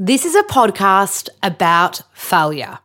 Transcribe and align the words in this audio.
This 0.00 0.24
is 0.24 0.36
a 0.36 0.44
podcast 0.44 1.28
about 1.42 2.02
failure. 2.12 2.78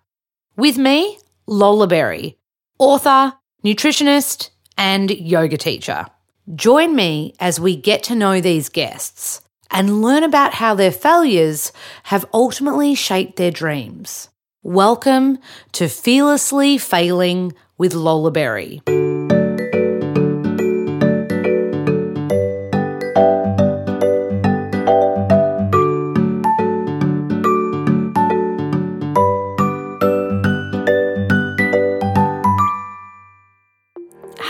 With 0.57 0.79
me, 0.79 1.19
Lola 1.45 1.85
Berry, 1.85 2.39
author, 2.79 3.33
nutritionist, 3.63 4.49
and 4.79 5.11
yoga 5.11 5.57
teacher. 5.57 6.07
Join 6.55 6.95
me 6.95 7.35
as 7.39 7.59
we 7.59 7.75
get 7.75 8.01
to 8.05 8.15
know 8.15 8.41
these 8.41 8.67
guests 8.67 9.41
and 9.69 10.01
learn 10.01 10.23
about 10.23 10.55
how 10.55 10.73
their 10.73 10.91
failures 10.91 11.71
have 12.05 12.25
ultimately 12.33 12.95
shaped 12.95 13.35
their 13.35 13.51
dreams. 13.51 14.29
Welcome 14.63 15.37
to 15.73 15.89
Fearlessly 15.89 16.79
Failing 16.79 17.53
with 17.77 17.93
Lola 17.93 18.31
Berry. 18.31 18.81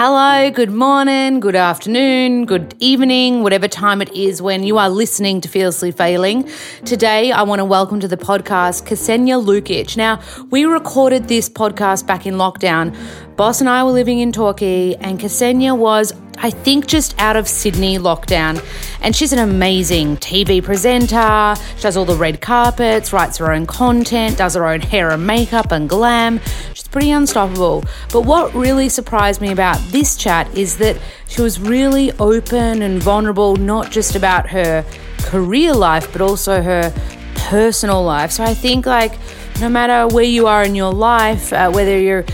Hello, 0.06 0.52
good 0.52 0.70
morning, 0.70 1.40
good 1.40 1.56
afternoon, 1.56 2.46
good 2.46 2.76
evening, 2.80 3.42
whatever 3.42 3.70
time 3.70 4.02
it 4.02 4.12
is 4.12 4.42
when 4.42 4.66
you 4.66 4.78
are 4.78 4.90
listening 4.90 5.40
to 5.40 5.48
Fearlessly 5.48 5.94
Failing. 5.94 6.50
Today, 6.84 7.32
I 7.32 7.44
want 7.44 7.60
to 7.60 7.64
welcome 7.64 8.02
to 8.02 8.08
the 8.10 8.18
podcast 8.18 8.84
Ksenija 8.86 9.42
Lukich. 9.42 9.96
Now, 9.96 10.20
we 10.50 10.66
recorded 10.66 11.30
this 11.30 11.48
podcast 11.48 12.06
back 12.06 12.26
in 12.26 12.34
lockdown. 12.34 12.94
Boss 13.36 13.62
and 13.62 13.70
I 13.70 13.84
were 13.84 13.92
living 13.92 14.20
in 14.20 14.32
Torquay, 14.32 14.94
and 14.94 15.20
Ksenija 15.20 15.76
was, 15.76 16.14
I 16.38 16.52
think, 16.52 16.86
just 16.86 17.20
out 17.20 17.36
of 17.36 17.48
Sydney 17.48 17.98
lockdown. 17.98 18.64
And 19.02 19.16
she's 19.16 19.34
an 19.34 19.40
amazing 19.40 20.18
TV 20.18 20.64
presenter. 20.64 21.56
She 21.76 21.82
does 21.82 21.98
all 21.98 22.06
the 22.06 22.16
red 22.16 22.42
carpets, 22.42 23.12
writes 23.12 23.38
her 23.38 23.52
own 23.52 23.66
content, 23.66 24.38
does 24.38 24.54
her 24.54 24.68
own 24.68 24.82
hair 24.82 25.10
and 25.10 25.26
makeup 25.26 25.72
and 25.72 25.90
glam 25.90 26.40
She's 26.76 26.88
pretty 26.88 27.10
unstoppable. 27.10 27.84
But 28.12 28.22
what 28.22 28.54
really 28.54 28.88
surprised 28.88 29.42
me 29.42 29.52
about 29.52 29.80
this 29.88 30.16
chat 30.16 30.56
is 30.56 30.78
that 30.78 30.96
she 31.28 31.42
was 31.42 31.60
really 31.60 32.12
open 32.20 32.84
and 32.84 33.02
vulnerable, 33.02 33.56
not 33.56 33.90
just 33.90 34.16
about 34.16 34.48
her 34.52 34.86
career 35.24 35.74
life, 35.74 36.12
but 36.12 36.22
also 36.22 36.62
her 36.62 36.94
personal 37.36 38.04
life. 38.04 38.32
So 38.32 38.44
I 38.44 38.54
think, 38.54 38.86
like, 38.86 39.18
no 39.60 39.70
matter 39.70 40.14
where 40.14 40.24
you 40.24 40.46
are 40.46 40.64
in 40.64 40.76
your 40.76 40.94
life, 40.94 41.52
uh, 41.52 41.72
whether 41.72 42.00
you're 42.00 42.26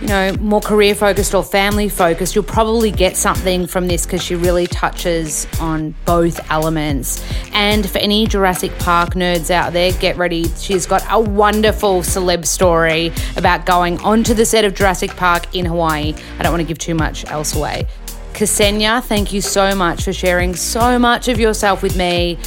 you 0.00 0.06
know, 0.06 0.32
more 0.34 0.60
career 0.60 0.94
focused 0.94 1.34
or 1.34 1.42
family 1.42 1.88
focused, 1.88 2.34
you'll 2.34 2.44
probably 2.44 2.90
get 2.90 3.16
something 3.16 3.66
from 3.66 3.88
this 3.88 4.06
because 4.06 4.22
she 4.22 4.36
really 4.36 4.66
touches 4.66 5.46
on 5.60 5.94
both 6.04 6.40
elements. 6.50 7.24
And 7.52 7.88
for 7.88 7.98
any 7.98 8.26
Jurassic 8.26 8.76
Park 8.78 9.14
nerds 9.14 9.50
out 9.50 9.72
there, 9.72 9.90
get 9.92 10.16
ready. 10.16 10.48
She's 10.56 10.86
got 10.86 11.04
a 11.10 11.18
wonderful 11.18 12.02
celeb 12.02 12.46
story 12.46 13.12
about 13.36 13.66
going 13.66 13.98
onto 14.00 14.34
the 14.34 14.46
set 14.46 14.64
of 14.64 14.74
Jurassic 14.74 15.10
Park 15.16 15.54
in 15.54 15.64
Hawaii. 15.64 16.14
I 16.38 16.42
don't 16.42 16.52
want 16.52 16.62
to 16.62 16.68
give 16.68 16.78
too 16.78 16.94
much 16.94 17.24
else 17.26 17.56
away. 17.56 17.86
Ksenija, 18.34 19.02
thank 19.02 19.32
you 19.32 19.40
so 19.40 19.74
much 19.74 20.04
for 20.04 20.12
sharing 20.12 20.54
so 20.54 20.96
much 20.96 21.26
of 21.26 21.40
yourself 21.40 21.82
with 21.82 21.96
me. 21.96 22.38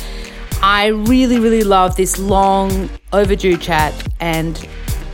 I 0.63 0.87
really, 0.87 1.39
really 1.39 1.63
love 1.63 1.97
this 1.97 2.17
long 2.17 2.89
overdue 3.11 3.57
chat 3.57 3.93
and 4.21 4.57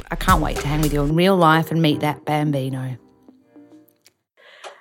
I 0.09 0.15
can't 0.15 0.41
wait 0.41 0.55
to 0.57 0.67
hang 0.67 0.81
with 0.81 0.93
you 0.93 1.03
in 1.03 1.15
real 1.15 1.35
life 1.35 1.69
and 1.69 1.81
meet 1.81 1.99
that 1.99 2.23
Bambino. 2.23 2.97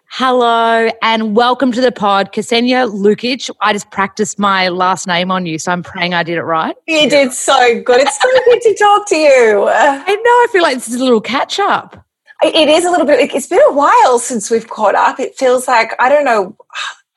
Hello 0.09 0.89
and 1.03 1.35
welcome 1.35 1.73
to 1.73 1.81
the 1.81 1.91
pod, 1.91 2.33
Ksenija 2.33 2.89
Lukich. 2.91 3.51
I 3.61 3.73
just 3.73 3.91
practiced 3.91 4.39
my 4.39 4.69
last 4.69 5.07
name 5.09 5.33
on 5.33 5.45
you, 5.45 5.59
so 5.59 5.73
I'm 5.73 5.83
praying 5.83 6.15
I 6.15 6.23
did 6.23 6.39
it 6.39 6.43
right. 6.43 6.77
You 6.87 7.11
did 7.11 7.33
so 7.33 7.83
good. 7.83 8.01
It's 8.01 8.23
so 8.23 8.29
good 8.45 8.61
to 8.63 8.75
talk 8.77 9.09
to 9.09 9.17
you. 9.17 9.69
I 9.69 10.15
know. 10.15 10.15
I 10.15 10.47
feel 10.53 10.63
like 10.63 10.77
this 10.77 10.89
is 10.89 10.95
a 10.95 11.05
little 11.05 11.21
catch 11.21 11.59
up. 11.59 12.07
It 12.43 12.69
is 12.69 12.85
a 12.85 12.91
little 12.91 13.07
bit. 13.07 13.35
It's 13.35 13.49
been 13.49 13.61
a 13.67 13.73
while 13.73 14.21
since 14.21 14.49
we've 14.49 14.69
caught 14.69 14.95
up. 14.95 15.19
It 15.19 15.35
feels 15.35 15.67
like 15.67 15.93
I 15.99 16.09
don't 16.09 16.25
know. 16.25 16.57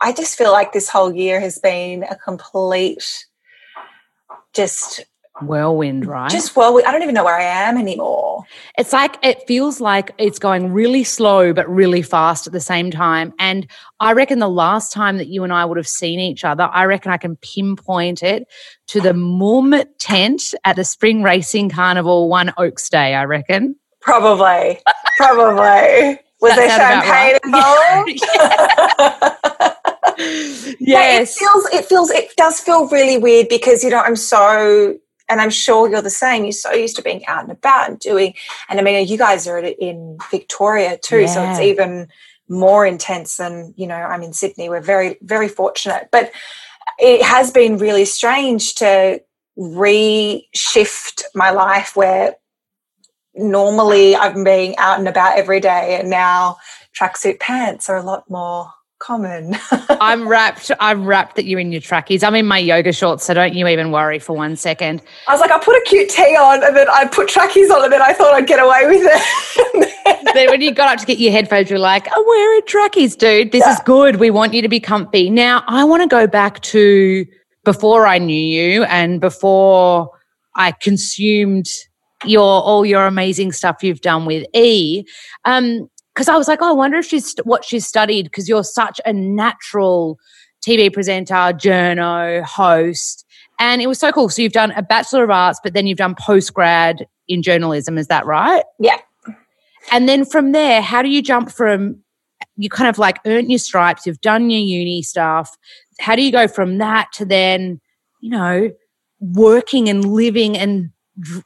I 0.01 0.13
just 0.13 0.35
feel 0.37 0.51
like 0.51 0.73
this 0.73 0.89
whole 0.89 1.13
year 1.13 1.39
has 1.41 1.59
been 1.59 2.03
a 2.03 2.15
complete 2.15 3.27
just 4.53 5.05
whirlwind, 5.41 6.05
right? 6.05 6.29
Just 6.29 6.55
whirlwind. 6.55 6.87
I 6.87 6.91
don't 6.91 7.03
even 7.03 7.15
know 7.15 7.23
where 7.23 7.37
I 7.37 7.43
am 7.43 7.77
anymore. 7.77 8.43
It's 8.77 8.93
like 8.93 9.17
it 9.23 9.45
feels 9.47 9.81
like 9.81 10.11
it's 10.17 10.39
going 10.39 10.71
really 10.71 11.03
slow 11.03 11.53
but 11.53 11.69
really 11.69 12.01
fast 12.01 12.47
at 12.47 12.53
the 12.53 12.59
same 12.59 12.91
time. 12.91 13.33
And 13.39 13.67
I 13.99 14.13
reckon 14.13 14.39
the 14.39 14.49
last 14.49 14.91
time 14.91 15.17
that 15.17 15.27
you 15.27 15.43
and 15.43 15.53
I 15.53 15.65
would 15.65 15.77
have 15.77 15.87
seen 15.87 16.19
each 16.19 16.43
other, 16.43 16.69
I 16.71 16.85
reckon 16.85 17.11
I 17.11 17.17
can 17.17 17.35
pinpoint 17.37 18.23
it 18.23 18.47
to 18.87 19.01
the 19.01 19.13
Mumm 19.13 19.75
tent 19.97 20.53
at 20.65 20.75
the 20.75 20.83
Spring 20.83 21.23
Racing 21.23 21.69
Carnival 21.69 22.29
one 22.29 22.53
Oaks 22.57 22.89
Day. 22.89 23.13
I 23.15 23.25
reckon. 23.25 23.75
Probably. 24.01 24.79
Probably. 25.17 26.19
Was 26.41 26.55
there 26.55 26.69
champagne 26.69 27.11
right? 27.11 27.39
involved? 27.43 28.23
yes. 30.79 31.35
it 31.35 31.39
feels 31.39 31.65
it 31.73 31.85
feels 31.85 32.09
it 32.11 32.33
does 32.37 32.59
feel 32.61 32.87
really 32.87 33.17
weird 33.17 33.49
because 33.49 33.83
you 33.83 33.89
know 33.89 33.99
I'm 33.99 34.15
so 34.15 34.97
and 35.29 35.39
I'm 35.39 35.49
sure 35.51 35.89
you're 35.89 36.01
the 36.01 36.09
same. 36.09 36.43
You're 36.43 36.51
so 36.51 36.73
used 36.73 36.95
to 36.97 37.01
being 37.01 37.25
out 37.27 37.43
and 37.43 37.51
about 37.51 37.89
and 37.89 37.99
doing. 37.99 38.33
And 38.67 38.79
I 38.79 38.83
mean, 38.83 39.07
you 39.07 39.17
guys 39.17 39.47
are 39.47 39.59
in 39.59 40.17
Victoria 40.31 40.97
too, 40.97 41.21
yeah. 41.21 41.27
so 41.27 41.43
it's 41.43 41.59
even 41.59 42.07
more 42.49 42.85
intense 42.85 43.37
than 43.37 43.73
you 43.77 43.87
know. 43.87 43.95
I'm 43.95 44.23
in 44.23 44.33
Sydney. 44.33 44.69
We're 44.69 44.81
very 44.81 45.17
very 45.21 45.47
fortunate, 45.47 46.09
but 46.11 46.31
it 46.97 47.21
has 47.21 47.51
been 47.51 47.77
really 47.77 48.05
strange 48.05 48.75
to 48.75 49.21
reshift 49.57 51.23
my 51.35 51.51
life 51.51 51.95
where 51.95 52.35
normally 53.35 54.15
I'm 54.15 54.43
being 54.43 54.75
out 54.77 54.99
and 54.99 55.07
about 55.07 55.37
every 55.37 55.59
day, 55.59 55.97
and 55.99 56.09
now 56.09 56.57
tracksuit 56.99 57.39
pants 57.39 57.89
are 57.89 57.97
a 57.97 58.03
lot 58.03 58.29
more 58.29 58.71
common. 58.99 59.55
I'm 59.89 60.27
wrapped. 60.27 60.71
I'm 60.79 61.05
wrapped 61.05 61.35
that 61.37 61.45
you're 61.45 61.59
in 61.59 61.71
your 61.71 61.81
trackies. 61.81 62.23
I'm 62.23 62.35
in 62.35 62.45
my 62.45 62.57
yoga 62.57 62.93
shorts, 62.93 63.25
so 63.25 63.33
don't 63.33 63.53
you 63.53 63.67
even 63.67 63.91
worry 63.91 64.19
for 64.19 64.35
one 64.35 64.55
second. 64.55 65.01
I 65.27 65.33
was 65.33 65.41
like, 65.41 65.51
I 65.51 65.59
put 65.59 65.75
a 65.75 65.83
cute 65.87 66.09
tee 66.09 66.35
on, 66.35 66.63
and 66.63 66.75
then 66.75 66.87
I 66.89 67.05
put 67.07 67.27
trackies 67.29 67.69
on, 67.71 67.83
and 67.83 67.91
then 67.91 68.01
I 68.01 68.13
thought 68.13 68.33
I'd 68.33 68.47
get 68.47 68.59
away 68.59 68.85
with 68.85 69.01
it. 69.03 70.33
then 70.33 70.49
when 70.49 70.61
you 70.61 70.73
got 70.73 70.93
up 70.93 70.99
to 70.99 71.05
get 71.05 71.17
your 71.17 71.31
headphones, 71.31 71.69
you're 71.69 71.79
like, 71.79 72.07
I'm 72.15 72.23
wearing 72.25 72.61
trackies, 72.67 73.15
dude. 73.15 73.51
This 73.51 73.61
yeah. 73.61 73.73
is 73.73 73.79
good. 73.85 74.17
We 74.17 74.29
want 74.29 74.53
you 74.53 74.61
to 74.61 74.69
be 74.69 74.79
comfy. 74.79 75.29
Now, 75.29 75.63
I 75.67 75.83
want 75.83 76.03
to 76.03 76.07
go 76.07 76.27
back 76.27 76.61
to 76.61 77.25
before 77.65 78.05
I 78.05 78.17
knew 78.17 78.35
you 78.35 78.83
and 78.83 79.19
before 79.19 80.11
I 80.55 80.71
consumed 80.71 81.67
your 82.25 82.41
all 82.41 82.85
your 82.85 83.05
amazing 83.05 83.51
stuff 83.51 83.81
you've 83.81 84.01
done 84.01 84.25
with 84.25 84.45
E. 84.53 85.05
Um, 85.45 85.89
because 86.19 86.27
I 86.27 86.35
was 86.35 86.49
like, 86.49 86.61
oh, 86.61 86.67
I 86.67 86.73
wonder 86.73 86.97
if 86.97 87.05
she's 87.05 87.33
what 87.45 87.63
she's 87.63 87.87
studied 87.87 88.23
because 88.23 88.49
you're 88.49 88.65
such 88.65 88.99
a 89.05 89.13
natural 89.13 90.19
TV 90.61 90.91
presenter, 90.91 91.33
journo, 91.33 92.43
host. 92.43 93.25
And 93.57 93.81
it 93.81 93.87
was 93.87 93.99
so 93.99 94.11
cool. 94.11 94.27
So 94.27 94.41
you've 94.41 94.51
done 94.51 94.71
a 94.71 94.81
Bachelor 94.81 95.23
of 95.23 95.29
Arts, 95.29 95.61
but 95.63 95.73
then 95.73 95.87
you've 95.87 95.97
done 95.97 96.15
post 96.19 96.53
grad 96.53 97.07
in 97.29 97.41
journalism. 97.41 97.97
Is 97.97 98.07
that 98.07 98.25
right? 98.25 98.63
Yeah. 98.79 98.97
And 99.93 100.09
then 100.09 100.25
from 100.25 100.51
there, 100.51 100.81
how 100.81 101.01
do 101.01 101.07
you 101.07 101.21
jump 101.21 101.53
from 101.53 102.03
you 102.57 102.69
kind 102.69 102.89
of 102.89 102.97
like 102.97 103.19
earned 103.25 103.49
your 103.49 103.59
stripes, 103.59 104.05
you've 104.05 104.19
done 104.19 104.49
your 104.49 104.59
uni 104.59 105.01
stuff. 105.01 105.57
How 106.01 106.17
do 106.17 106.21
you 106.21 106.33
go 106.33 106.49
from 106.49 106.79
that 106.79 107.13
to 107.13 107.23
then, 107.23 107.79
you 108.19 108.31
know, 108.31 108.71
working 109.21 109.87
and 109.87 110.03
living 110.03 110.57
and 110.57 110.89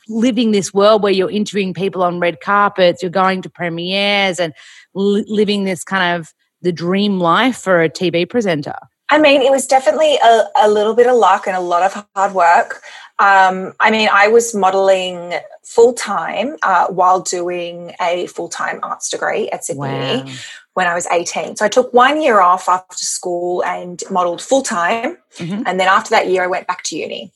living 0.07 0.51
this 0.51 0.73
world 0.73 1.03
where 1.03 1.11
you're 1.11 1.31
interviewing 1.31 1.73
people 1.73 2.03
on 2.03 2.19
red 2.19 2.39
carpets, 2.41 3.01
you're 3.01 3.11
going 3.11 3.41
to 3.41 3.50
premieres 3.50 4.39
and 4.39 4.53
li- 4.94 5.25
living 5.28 5.63
this 5.63 5.84
kind 5.84 6.19
of 6.19 6.34
the 6.61 6.72
dream 6.72 7.19
life 7.19 7.57
for 7.57 7.81
a 7.81 7.89
TV 7.89 8.28
presenter? 8.28 8.75
I 9.09 9.19
mean, 9.19 9.41
it 9.41 9.51
was 9.51 9.67
definitely 9.67 10.16
a, 10.23 10.45
a 10.63 10.69
little 10.69 10.95
bit 10.95 11.07
of 11.07 11.16
luck 11.16 11.45
and 11.45 11.56
a 11.56 11.59
lot 11.59 11.84
of 11.84 12.06
hard 12.16 12.34
work. 12.34 12.81
Um, 13.19 13.73
I 13.79 13.91
mean, 13.91 14.09
I 14.11 14.28
was 14.28 14.55
modeling 14.55 15.34
full 15.64 15.93
time 15.93 16.55
uh, 16.64 16.87
while 16.87 17.19
doing 17.19 17.93
a 18.02 18.26
full 18.28 18.49
time 18.49 18.79
arts 18.81 19.09
degree 19.09 19.49
at 19.49 19.64
Sydney 19.66 19.81
wow. 19.81 20.26
when 20.73 20.87
I 20.87 20.96
was 20.96 21.05
18. 21.08 21.58
So 21.58 21.66
I 21.66 21.69
took 21.69 21.93
one 21.93 22.22
year 22.22 22.41
off 22.41 22.67
after 22.67 22.97
school 22.97 23.64
and 23.64 24.02
modeled 24.09 24.41
full 24.41 24.64
time. 24.64 25.17
Mm-hmm. 25.37 25.64
And 25.67 25.79
then 25.79 25.87
after 25.87 26.09
that 26.09 26.28
year, 26.28 26.43
I 26.43 26.47
went 26.47 26.66
back 26.66 26.81
to 26.84 26.97
uni 26.97 27.31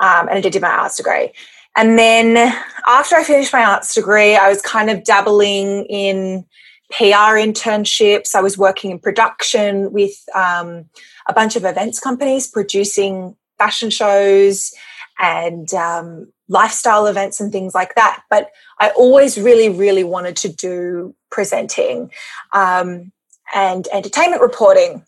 um, 0.00 0.28
and 0.28 0.38
I 0.38 0.40
did 0.40 0.60
my 0.60 0.68
arts 0.68 0.96
degree. 0.96 1.30
And 1.76 1.98
then 1.98 2.54
after 2.86 3.16
I 3.16 3.24
finished 3.24 3.52
my 3.52 3.64
arts 3.64 3.94
degree, 3.94 4.36
I 4.36 4.48
was 4.48 4.62
kind 4.62 4.90
of 4.90 5.04
dabbling 5.04 5.84
in 5.86 6.44
PR 6.90 7.36
internships. 7.36 8.34
I 8.34 8.40
was 8.40 8.56
working 8.56 8.90
in 8.90 8.98
production 8.98 9.92
with 9.92 10.14
um, 10.34 10.84
a 11.26 11.32
bunch 11.32 11.56
of 11.56 11.64
events 11.64 11.98
companies 11.98 12.46
producing 12.46 13.36
fashion 13.58 13.90
shows 13.90 14.72
and 15.18 15.72
um, 15.74 16.32
lifestyle 16.48 17.06
events 17.06 17.40
and 17.40 17.50
things 17.50 17.74
like 17.74 17.94
that. 17.94 18.22
But 18.30 18.50
I 18.78 18.90
always 18.90 19.38
really, 19.38 19.68
really 19.68 20.04
wanted 20.04 20.36
to 20.36 20.48
do 20.48 21.14
presenting 21.30 22.10
um, 22.52 23.12
and 23.54 23.88
entertainment 23.92 24.42
reporting. 24.42 25.04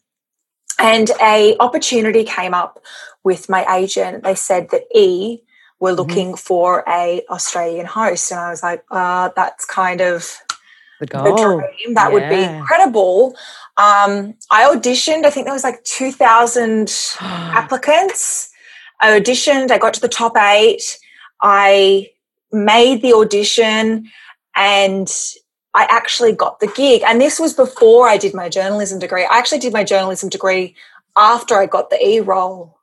And 0.79 1.11
a 1.21 1.57
opportunity 1.59 2.25
came 2.25 2.55
up 2.55 2.83
with 3.25 3.49
my 3.49 3.65
agent. 3.77 4.25
They 4.25 4.35
said 4.35 4.71
that 4.71 4.83
E 4.95 5.43
were 5.81 5.91
mm-hmm. 5.91 5.97
looking 5.99 6.27
mm-hmm. 6.29 6.37
for 6.37 6.85
a 6.89 7.23
Australian 7.31 7.87
host, 7.87 8.31
and 8.31 8.41
I 8.41 8.51
was 8.51 8.63
like, 8.63 8.85
uh, 8.91 9.31
that's 9.37 9.65
kind 9.65 10.01
of 10.01 10.39
the, 11.01 11.07
goal. 11.07 11.25
the 11.25 11.43
dream. 11.43 11.95
That 11.95 12.09
yeah. 12.09 12.13
would 12.13 12.29
be 12.29 12.43
incredible. 12.43 13.37
Um, 13.77 14.35
I 14.51 14.65
auditioned. 14.65 15.25
I 15.25 15.31
think 15.31 15.47
there 15.47 15.55
was 15.55 15.65
like 15.65 15.83
two 15.85 16.13
thousand 16.13 16.93
applicants. 17.21 18.51
I 19.01 19.19
auditioned. 19.19 19.71
I 19.71 19.79
got 19.79 19.95
to 19.95 20.01
the 20.01 20.09
top 20.09 20.37
eight. 20.37 20.99
I 21.43 22.11
made 22.53 23.03
the 23.03 23.13
audition, 23.13 24.11
and 24.55 25.13
I 25.75 25.87
actually 25.91 26.33
got 26.33 26.61
the 26.61 26.69
gig. 26.69 27.03
And 27.07 27.21
this 27.21 27.39
was 27.39 27.53
before 27.53 28.09
I 28.09 28.17
did 28.17 28.33
my 28.33 28.49
journalism 28.49 28.99
degree. 28.99 29.25
I 29.25 29.39
actually 29.39 29.59
did 29.59 29.75
my 29.75 29.85
journalism 29.85 30.31
degree 30.31 30.75
after 31.17 31.57
I 31.57 31.67
got 31.67 31.91
the 31.91 32.03
E 32.03 32.21
role. 32.21 32.76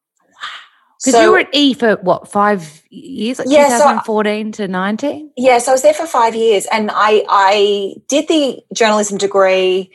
Because 1.03 1.15
so, 1.15 1.23
you 1.23 1.31
were 1.31 1.39
at 1.39 1.49
E 1.51 1.73
for 1.73 1.97
what 1.97 2.31
five 2.31 2.81
years, 2.89 3.37
like 3.39 3.49
yeah, 3.49 3.67
2014 3.67 4.53
so, 4.53 4.63
to 4.63 4.71
19. 4.71 5.31
Yeah, 5.35 5.57
so 5.57 5.71
I 5.71 5.73
was 5.73 5.81
there 5.81 5.93
for 5.93 6.07
five 6.07 6.33
years, 6.33 6.65
and 6.71 6.89
I 6.93 7.25
I 7.27 7.95
did 8.07 8.29
the 8.29 8.63
journalism 8.73 9.17
degree 9.17 9.91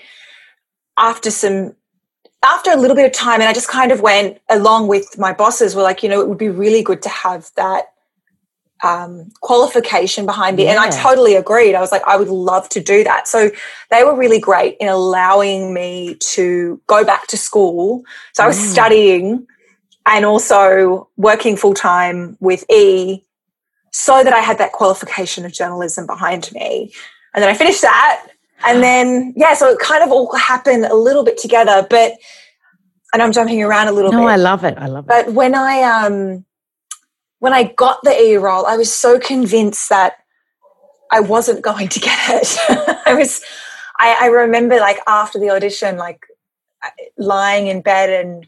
after 0.99 1.31
some 1.31 1.75
after 2.45 2.71
a 2.71 2.77
little 2.77 2.95
bit 2.95 3.07
of 3.07 3.13
time, 3.13 3.41
and 3.41 3.49
I 3.49 3.55
just 3.55 3.69
kind 3.69 3.91
of 3.91 4.03
went 4.03 4.39
along 4.51 4.89
with 4.89 5.19
my 5.19 5.33
bosses. 5.33 5.75
Were 5.75 5.83
like, 5.83 6.03
you 6.03 6.11
know, 6.11 6.21
it 6.21 6.29
would 6.29 6.37
be 6.37 6.51
really 6.51 6.83
good 6.83 7.01
to 7.01 7.09
have 7.09 7.51
that 7.57 7.87
um, 8.85 9.31
qualification 9.41 10.27
behind 10.27 10.59
me, 10.59 10.65
yeah. 10.65 10.73
and 10.73 10.79
I 10.79 10.91
totally 10.91 11.37
agreed. 11.37 11.75
I 11.75 11.81
was 11.81 11.91
like, 11.91 12.03
I 12.07 12.19
would 12.19 12.29
love 12.29 12.69
to 12.69 12.83
do 12.83 13.03
that. 13.05 13.27
So 13.27 13.51
they 13.91 14.05
were 14.05 14.15
really 14.15 14.41
great 14.41 14.77
in 14.79 14.89
allowing 14.89 15.73
me 15.73 16.17
to 16.35 16.83
go 16.87 17.03
back 17.03 17.29
to 17.29 17.39
school. 17.39 18.05
So 18.35 18.45
I 18.45 18.47
was 18.47 18.59
mm. 18.59 18.67
studying 18.67 19.47
and 20.09 20.25
also 20.25 21.09
working 21.17 21.57
full 21.57 21.75
time 21.75 22.37
with 22.41 22.65
E 22.71 23.23
so 23.93 24.25
that 24.25 24.33
I 24.33 24.41
had 24.41 24.59
that 24.59 24.73
qualification 24.73 25.45
of 25.45 25.53
journalism 25.53 26.07
behind 26.07 26.51
me. 26.53 26.93
And 27.35 27.43
then 27.43 27.51
I 27.51 27.55
finished 27.55 27.83
that. 27.83 28.27
And 28.67 28.83
then, 28.83 29.35
yeah, 29.37 29.55
so 29.55 29.69
it 29.69 29.79
kind 29.79 30.03
of 30.03 30.11
all 30.11 30.35
happened 30.35 30.85
a 30.87 30.95
little 30.95 31.25
bit 31.25 31.39
together, 31.39 31.87
but, 31.89 32.13
and 33.13 33.23
I'm 33.23 33.33
jumping 33.33 33.63
around 33.63 33.89
a 33.89 33.93
little 33.93 34.11
no, 34.11 34.19
bit. 34.19 34.23
No, 34.23 34.29
I 34.29 34.37
love 34.37 34.65
it. 34.65 34.77
I 34.79 34.87
love 34.87 35.05
it. 35.05 35.09
But 35.09 35.33
when 35.33 35.55
I, 35.55 35.83
um, 35.83 36.45
when 37.39 37.53
I 37.53 37.65
got 37.65 38.01
the 38.03 38.11
E 38.11 38.37
role, 38.37 38.67
I 38.67 38.77
was 38.77 38.93
so 38.93 39.19
convinced 39.21 39.89
that 39.91 40.17
I 41.13 41.21
wasn't 41.21 41.63
going 41.63 41.89
to 41.89 42.01
get 42.01 42.19
it. 42.31 42.57
I 43.07 43.15
was, 43.15 43.43
I, 43.99 44.17
I 44.23 44.27
remember 44.27 44.77
like 44.79 44.99
after 45.07 45.39
the 45.39 45.51
audition, 45.51 45.97
like 45.97 46.27
lying 47.17 47.67
in 47.69 47.81
bed 47.83 48.11
and 48.11 48.47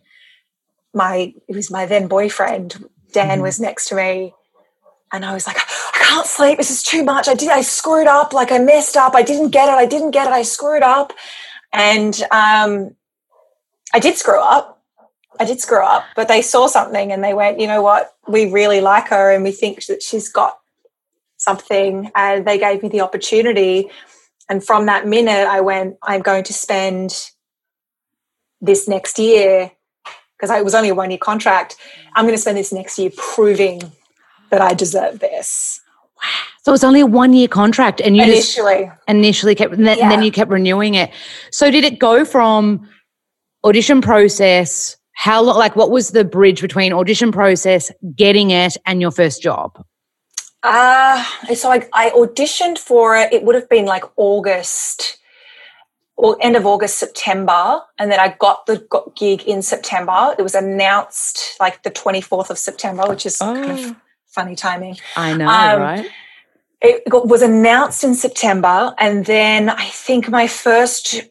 my 0.95 1.33
it 1.49 1.57
was 1.57 1.71
my 1.71 1.87
then 1.87 2.09
boyfriend 2.09 2.89
Dan 3.13 3.29
mm-hmm. 3.29 3.43
was 3.43 3.61
next 3.61 3.89
to 3.89 3.95
me 3.95 4.35
and 5.13 5.25
I 5.25 5.35
was 5.35 5.47
like 5.47 5.57
I 5.57 5.99
can't 5.99 6.27
sleep. 6.27 6.59
This 6.59 6.71
is 6.71 6.83
too 6.83 7.05
much. 7.05 7.29
I 7.29 7.35
did 7.35 7.49
I 7.49 7.63
screwed 7.63 8.07
up. 8.07 8.33
Like 8.33 8.53
I 8.53 8.59
messed 8.59 8.97
up. 8.97 9.15
I 9.15 9.23
didn't 9.23 9.51
get 9.51 9.69
it. 9.69 9.75
I 9.75 9.87
didn't 9.87 10.13
get 10.13 10.27
it. 10.27 10.33
I 10.33 10.43
screwed 10.43 10.83
up. 10.83 11.13
And 11.73 12.21
um, 12.33 12.97
I 13.95 13.99
did 14.01 14.17
screw 14.17 14.41
up. 14.41 14.83
I 15.39 15.45
did 15.45 15.61
screw 15.61 15.83
up 15.83 16.05
but 16.17 16.29
they 16.29 16.43
saw 16.43 16.67
something 16.67 17.13
and 17.13 17.25
they 17.25 17.35
went 17.35 17.61
you 17.61 17.67
know 17.67 17.83
what? 17.83 18.15
We 18.29 18.51
really 18.51 18.81
like 18.81 19.09
her 19.09 19.33
and 19.33 19.43
we 19.43 19.53
think 19.53 19.87
that 19.87 20.03
she's 20.03 20.29
got 20.29 20.59
something. 21.37 22.11
And 22.15 22.47
they 22.47 22.59
gave 22.59 22.83
me 22.83 22.89
the 22.91 23.01
opportunity. 23.01 23.89
And 24.49 24.63
from 24.63 24.87
that 24.87 25.07
minute 25.07 25.47
I 25.47 25.61
went 25.61 25.97
I'm 26.03 26.23
going 26.23 26.45
to 26.45 26.53
spend 26.53 27.31
this 28.61 28.87
next 28.87 29.19
year 29.19 29.73
because 30.41 30.57
it 30.57 30.65
was 30.65 30.75
only 30.75 30.89
a 30.89 30.95
one 30.95 31.11
year 31.11 31.19
contract. 31.19 31.77
I'm 32.15 32.25
going 32.25 32.35
to 32.35 32.41
spend 32.41 32.57
this 32.57 32.73
next 32.73 32.99
year 32.99 33.11
proving 33.17 33.93
that 34.51 34.61
I 34.61 34.73
deserve 34.75 35.19
this. 35.19 35.81
Wow. 36.23 36.29
So 36.63 36.75
it's 36.75 36.85
only 36.85 37.01
a 37.01 37.07
one 37.07 37.33
year 37.33 37.49
contract, 37.49 38.01
and 38.01 38.17
you 38.17 38.23
initially 38.23 38.91
initially 39.09 39.55
kept, 39.55 39.75
and 39.75 39.87
then, 39.87 39.99
yeah. 39.99 40.09
then 40.09 40.23
you 40.23 40.33
kept 40.33 40.51
renewing 40.51 40.95
it. 40.95 41.11
So 41.51 41.71
did 41.71 41.85
it 41.85 41.99
go 41.99 42.25
from 42.25 42.89
audition 43.65 44.01
process? 44.01 44.97
How 45.13 45.43
long? 45.43 45.59
Like, 45.59 45.77
what 45.77 45.91
was 45.91 46.11
the 46.11 46.25
bridge 46.25 46.61
between 46.61 46.93
audition 46.93 47.33
process, 47.33 47.91
getting 48.15 48.51
it, 48.51 48.77
and 48.87 49.01
your 49.01 49.11
first 49.11 49.43
job? 49.43 49.83
Uh, 50.63 51.25
so 51.55 51.71
I, 51.71 51.89
I 51.95 52.11
auditioned 52.11 52.79
for 52.79 53.17
it. 53.17 53.33
It 53.33 53.43
would 53.45 53.55
have 53.55 53.69
been 53.69 53.87
like 53.87 54.05
August 54.17 55.19
or 56.21 56.37
end 56.41 56.55
of 56.55 56.67
August, 56.67 56.99
September, 56.99 57.81
and 57.99 58.13
then 58.13 58.21
I 58.21 58.37
got 58.39 58.67
the 58.67 58.87
gig 59.17 59.43
in 59.45 59.63
September. 59.63 60.35
It 60.39 60.43
was 60.43 60.55
announced 60.55 61.57
like 61.59 61.83
the 61.83 61.91
24th 61.91 62.51
of 62.51 62.59
September, 62.59 63.05
which 63.09 63.25
is 63.25 63.39
oh. 63.41 63.55
kind 63.55 63.71
of 63.71 63.79
oh. 63.79 63.97
funny 64.27 64.55
timing. 64.55 64.99
I 65.17 65.35
know, 65.35 65.49
um, 65.49 65.81
right? 65.81 66.11
It 66.83 67.03
was 67.11 67.41
announced 67.41 68.05
in 68.05 68.15
September, 68.15 68.95
and 68.99 69.25
then 69.25 69.71
I 69.71 69.87
think 69.87 70.29
my 70.29 70.47
first 70.47 71.23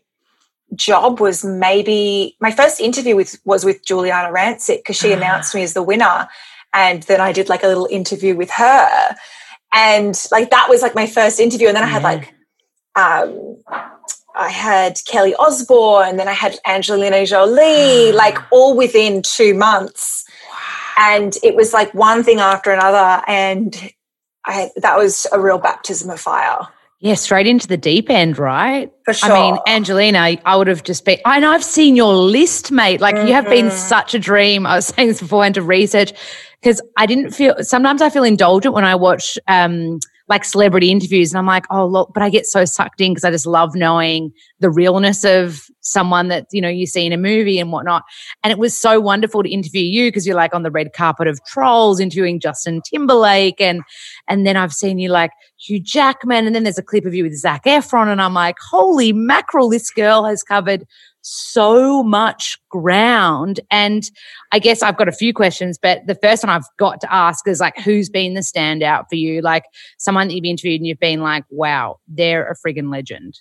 job 0.76 1.20
was 1.20 1.46
maybe 1.46 2.36
my 2.40 2.52
first 2.52 2.80
interview 2.80 3.16
with 3.16 3.40
was 3.46 3.66
with 3.66 3.86
Giuliana 3.86 4.32
Rancic 4.32 4.78
because 4.78 4.98
she 4.98 5.12
announced 5.12 5.54
me 5.54 5.62
as 5.62 5.74
the 5.74 5.84
winner, 5.84 6.28
and 6.74 7.04
then 7.04 7.22
I 7.22 7.32
did 7.32 7.48
like 7.48 7.64
a 7.64 7.68
little 7.68 7.88
interview 7.92 8.36
with 8.36 8.50
her, 8.52 9.16
and 9.72 10.20
like 10.32 10.50
that 10.50 10.68
was 10.68 10.82
like 10.82 10.96
my 10.96 11.08
first 11.08 11.40
interview, 11.40 11.68
and 11.68 11.76
then 11.76 11.84
I 11.84 11.88
had 11.88 12.02
yeah. 12.02 12.10
like 12.10 12.34
um 12.96 13.58
I 14.40 14.50
had 14.50 15.00
Kelly 15.06 15.36
Osbourne, 15.36 16.16
then 16.16 16.30
I 16.30 16.34
had 16.34 16.58
Angelina 16.66 17.26
Jolie, 17.26 18.14
like 18.14 18.38
all 18.52 18.76
within 18.76 19.22
two 19.22 19.54
months. 19.54 20.26
And 20.98 21.38
it 21.44 21.56
was 21.56 21.74
like 21.74 21.94
one 21.94 22.24
thing 22.24 22.40
after 22.40 22.72
another. 22.72 23.22
And 23.28 23.92
I, 24.46 24.72
that 24.78 24.98
was 24.98 25.28
a 25.34 25.40
real 25.40 25.58
baptism 25.58 26.10
of 26.10 26.22
fire. 26.22 26.68
Yeah, 27.02 27.16
straight 27.16 27.48
into 27.48 27.68
the 27.68 27.78
deep 27.78 28.10
end, 28.10 28.38
right? 28.38 28.92
For 29.06 29.14
sure. 29.14 29.32
I 29.32 29.52
mean, 29.52 29.60
Angelina, 29.68 30.38
I 30.46 30.56
would 30.56 30.68
have 30.68 30.84
just 30.84 31.06
been, 31.06 31.20
and 31.26 31.46
I've 31.46 31.64
seen 31.64 31.96
your 31.96 32.14
list, 32.14 32.72
mate. 32.72 33.00
Like, 33.00 33.16
mm-hmm. 33.16 33.28
you 33.28 33.34
have 33.34 33.46
been 33.46 33.68
mm-hmm. 33.68 33.78
such 33.78 34.14
a 34.14 34.20
dream. 34.20 34.66
I 34.66 34.76
was 34.76 34.88
saying 34.96 35.10
this 35.10 35.22
before 35.22 35.40
I 35.40 35.46
went 35.46 35.56
to 35.56 35.62
research 35.62 36.14
because 36.62 36.82
I 36.98 37.06
didn't 37.06 37.32
feel, 37.32 37.56
sometimes 37.60 38.02
I 38.02 38.10
feel 38.10 38.24
indulgent 38.24 38.74
when 38.74 38.84
I 38.84 38.96
watch, 38.96 39.38
um, 39.48 40.00
like 40.30 40.46
celebrity 40.46 40.92
interviews 40.92 41.32
and 41.32 41.40
I'm 41.40 41.48
like, 41.48 41.66
oh, 41.72 41.88
look, 41.88 42.12
but 42.14 42.22
I 42.22 42.30
get 42.30 42.46
so 42.46 42.64
sucked 42.64 43.02
in 43.02 43.12
because 43.12 43.24
I 43.24 43.32
just 43.32 43.48
love 43.48 43.74
knowing 43.74 44.32
the 44.60 44.70
realness 44.70 45.26
of 45.26 45.64
someone 45.82 46.28
that, 46.28 46.46
you 46.52 46.62
know, 46.62 46.70
you 46.70 46.86
see 46.86 47.06
in 47.06 47.12
a 47.12 47.18
movie 47.18 47.60
and 47.60 47.72
whatnot. 47.72 48.04
And 48.44 48.52
it 48.52 48.60
was 48.60 48.78
so 48.78 49.00
wonderful 49.00 49.42
to 49.42 49.50
interview 49.50 49.82
you 49.82 50.08
because 50.08 50.28
you're 50.28 50.36
like 50.36 50.54
on 50.54 50.62
the 50.62 50.70
red 50.70 50.94
carpet 50.94 51.28
of 51.28 51.44
trolls 51.46 52.00
interviewing 52.00 52.40
Justin 52.40 52.82
Timberlake. 52.82 53.60
And, 53.60 53.82
and 54.28 54.46
then 54.46 54.56
I've 54.56 54.74
seen 54.74 55.00
you 55.00 55.10
like 55.10 55.32
Hugh 55.58 55.80
Jackman. 55.80 56.46
And 56.46 56.56
then 56.56 56.64
there's 56.64 56.78
a 56.78 56.84
clip 56.84 57.06
of 57.06 57.16
you 57.16 57.24
with 57.24 57.36
Zac 57.36 57.66
Efron. 57.66 58.08
And 58.08 58.22
I'm 58.22 58.36
like, 58.36 58.58
holy 58.60 59.12
mackerel, 59.12 59.70
this 59.70 59.90
girl 59.90 60.26
has 60.26 60.44
covered 60.44 60.86
so 61.22 62.04
much 62.04 62.58
ground. 62.70 63.60
And 63.70 64.10
I 64.52 64.60
guess 64.60 64.82
I've 64.82 64.98
got 64.98 65.08
a 65.08 65.14
few 65.14 65.34
questions, 65.34 65.78
but 65.82 66.06
the 66.08 66.16
first 66.16 66.44
one 66.44 66.50
I've 66.50 66.68
got 66.78 67.02
to 67.02 67.14
ask 67.14 67.48
is 67.48 67.60
like, 67.60 67.78
who's 67.78 68.10
been 68.10 68.34
the 68.34 68.42
standout 68.42 69.06
for 69.10 69.16
you? 69.16 69.42
Like 69.42 69.64
someone 69.98 70.28
that 70.28 70.34
you've 70.34 70.46
interviewed 70.46 70.80
and 70.80 70.88
you've 70.88 71.00
been 71.00 71.22
like, 71.22 71.46
wow, 71.50 72.00
they're 72.08 72.50
a 72.50 72.56
friggin' 72.56 72.92
legend. 72.92 73.40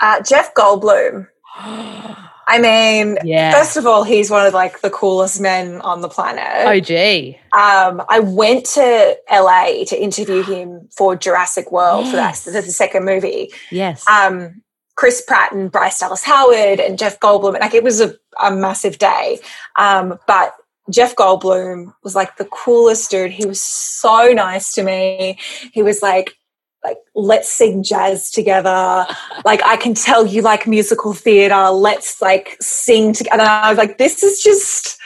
Uh, 0.00 0.22
Jeff 0.22 0.54
Goldblum. 0.54 1.26
I 2.50 2.58
mean, 2.58 3.18
yeah. 3.24 3.52
first 3.52 3.76
of 3.76 3.86
all, 3.86 4.04
he's 4.04 4.30
one 4.30 4.46
of 4.46 4.54
like 4.54 4.80
the 4.80 4.88
coolest 4.88 5.38
men 5.38 5.82
on 5.82 6.00
the 6.00 6.08
planet. 6.08 6.66
Oh, 6.66 6.80
gee. 6.80 7.38
Um, 7.52 8.02
I 8.08 8.20
went 8.20 8.64
to 8.66 9.18
LA 9.30 9.84
to 9.88 10.02
interview 10.02 10.42
him 10.42 10.88
for 10.96 11.14
Jurassic 11.14 11.70
World 11.70 12.06
yes. 12.06 12.44
for 12.44 12.50
that, 12.52 12.64
the 12.64 12.72
second 12.72 13.04
movie. 13.04 13.50
Yes. 13.70 14.02
Um, 14.08 14.62
Chris 14.98 15.22
Pratt 15.24 15.52
and 15.52 15.70
Bryce 15.70 16.00
Dallas 16.00 16.24
Howard 16.24 16.80
and 16.80 16.98
Jeff 16.98 17.20
Goldblum. 17.20 17.54
And 17.54 17.60
Like 17.60 17.72
it 17.72 17.84
was 17.84 18.00
a, 18.00 18.16
a 18.42 18.50
massive 18.50 18.98
day. 18.98 19.38
Um, 19.76 20.18
but 20.26 20.54
Jeff 20.90 21.14
Goldblum 21.14 21.94
was 22.02 22.16
like 22.16 22.36
the 22.36 22.46
coolest 22.46 23.08
dude. 23.08 23.30
He 23.30 23.46
was 23.46 23.60
so 23.60 24.32
nice 24.32 24.72
to 24.72 24.82
me. 24.82 25.38
He 25.72 25.84
was 25.84 26.02
like, 26.02 26.34
like 26.82 26.96
let's 27.14 27.48
sing 27.48 27.84
jazz 27.84 28.32
together. 28.32 29.06
like 29.44 29.62
I 29.64 29.76
can 29.76 29.94
tell 29.94 30.26
you 30.26 30.42
like 30.42 30.66
musical 30.66 31.12
theater. 31.12 31.70
Let's 31.70 32.20
like 32.20 32.56
sing 32.60 33.12
together. 33.12 33.40
And 33.40 33.42
I 33.42 33.68
was 33.68 33.78
like, 33.78 33.98
this 33.98 34.24
is 34.24 34.42
just 34.42 34.98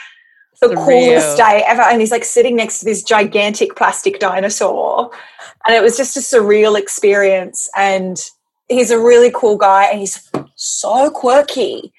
the 0.59 0.69
Surreal. 0.69 0.85
coolest 0.85 1.37
day 1.37 1.63
ever. 1.67 1.83
And 1.83 2.01
he's 2.01 2.09
like 2.09 2.23
sitting 2.23 2.55
next 2.55 2.79
to 2.79 2.85
this 2.85 3.03
gigantic 3.03 3.75
plastic 3.75 4.17
dinosaur. 4.17 5.11
And 5.67 5.75
it 5.75 5.83
was 5.83 5.97
just 5.97 6.17
a 6.17 6.19
surreal 6.19 6.79
experience. 6.79 7.69
And 7.77 8.17
he's 8.73 8.91
a 8.91 8.99
really 8.99 9.31
cool 9.33 9.57
guy 9.57 9.85
and 9.85 9.99
he's 9.99 10.29
so 10.55 11.09
quirky. 11.09 11.93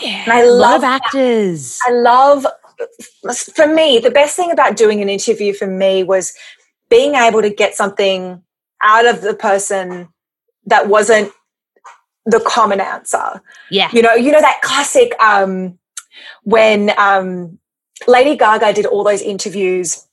Yeah, 0.00 0.22
and 0.24 0.32
I 0.32 0.44
love 0.44 0.84
actors. 0.84 1.78
I 1.86 1.92
love 1.92 2.46
for 3.54 3.66
me, 3.66 3.98
the 3.98 4.10
best 4.10 4.36
thing 4.36 4.50
about 4.50 4.76
doing 4.76 5.00
an 5.00 5.08
interview 5.08 5.52
for 5.52 5.66
me 5.66 6.02
was 6.02 6.34
being 6.88 7.14
able 7.14 7.42
to 7.42 7.50
get 7.50 7.74
something 7.74 8.42
out 8.82 9.06
of 9.06 9.20
the 9.20 9.34
person 9.34 10.08
that 10.66 10.88
wasn't 10.88 11.32
the 12.26 12.40
common 12.40 12.80
answer. 12.80 13.40
Yeah. 13.70 13.88
You 13.92 14.02
know, 14.02 14.14
you 14.14 14.32
know 14.32 14.40
that 14.40 14.60
classic 14.62 15.12
um 15.20 15.78
when 16.44 16.92
um 16.98 17.58
Lady 18.06 18.36
Gaga 18.36 18.72
did 18.72 18.86
all 18.86 19.04
those 19.04 19.22
interviews 19.22 20.06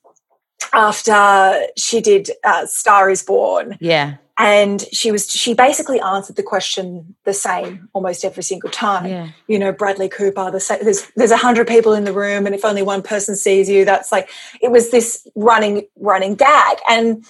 after 0.73 1.67
she 1.77 2.01
did 2.01 2.31
uh, 2.43 2.65
Star 2.65 3.09
is 3.09 3.23
Born. 3.23 3.77
Yeah. 3.79 4.17
And 4.41 4.81
she 4.93 5.11
was 5.11 5.29
she 5.29 5.53
basically 5.53 5.99
answered 5.99 6.37
the 6.37 6.43
question 6.43 7.15
the 7.25 7.33
same 7.33 7.89
almost 7.93 8.23
every 8.23 8.41
single 8.41 8.69
time. 8.69 9.05
Yeah. 9.05 9.29
You 9.47 9.59
know, 9.59 9.73
Bradley 9.73 10.07
Cooper. 10.07 10.49
The, 10.49 10.79
there's 10.81 11.05
there's 11.17 11.31
a 11.31 11.37
hundred 11.37 11.67
people 11.67 11.91
in 11.93 12.05
the 12.05 12.13
room, 12.13 12.45
and 12.45 12.55
if 12.55 12.63
only 12.63 12.81
one 12.81 13.01
person 13.01 13.35
sees 13.35 13.69
you, 13.69 13.83
that's 13.83 14.13
like 14.13 14.29
it 14.61 14.71
was 14.71 14.91
this 14.91 15.27
running 15.35 15.87
running 15.97 16.35
gag, 16.35 16.77
and 16.89 17.25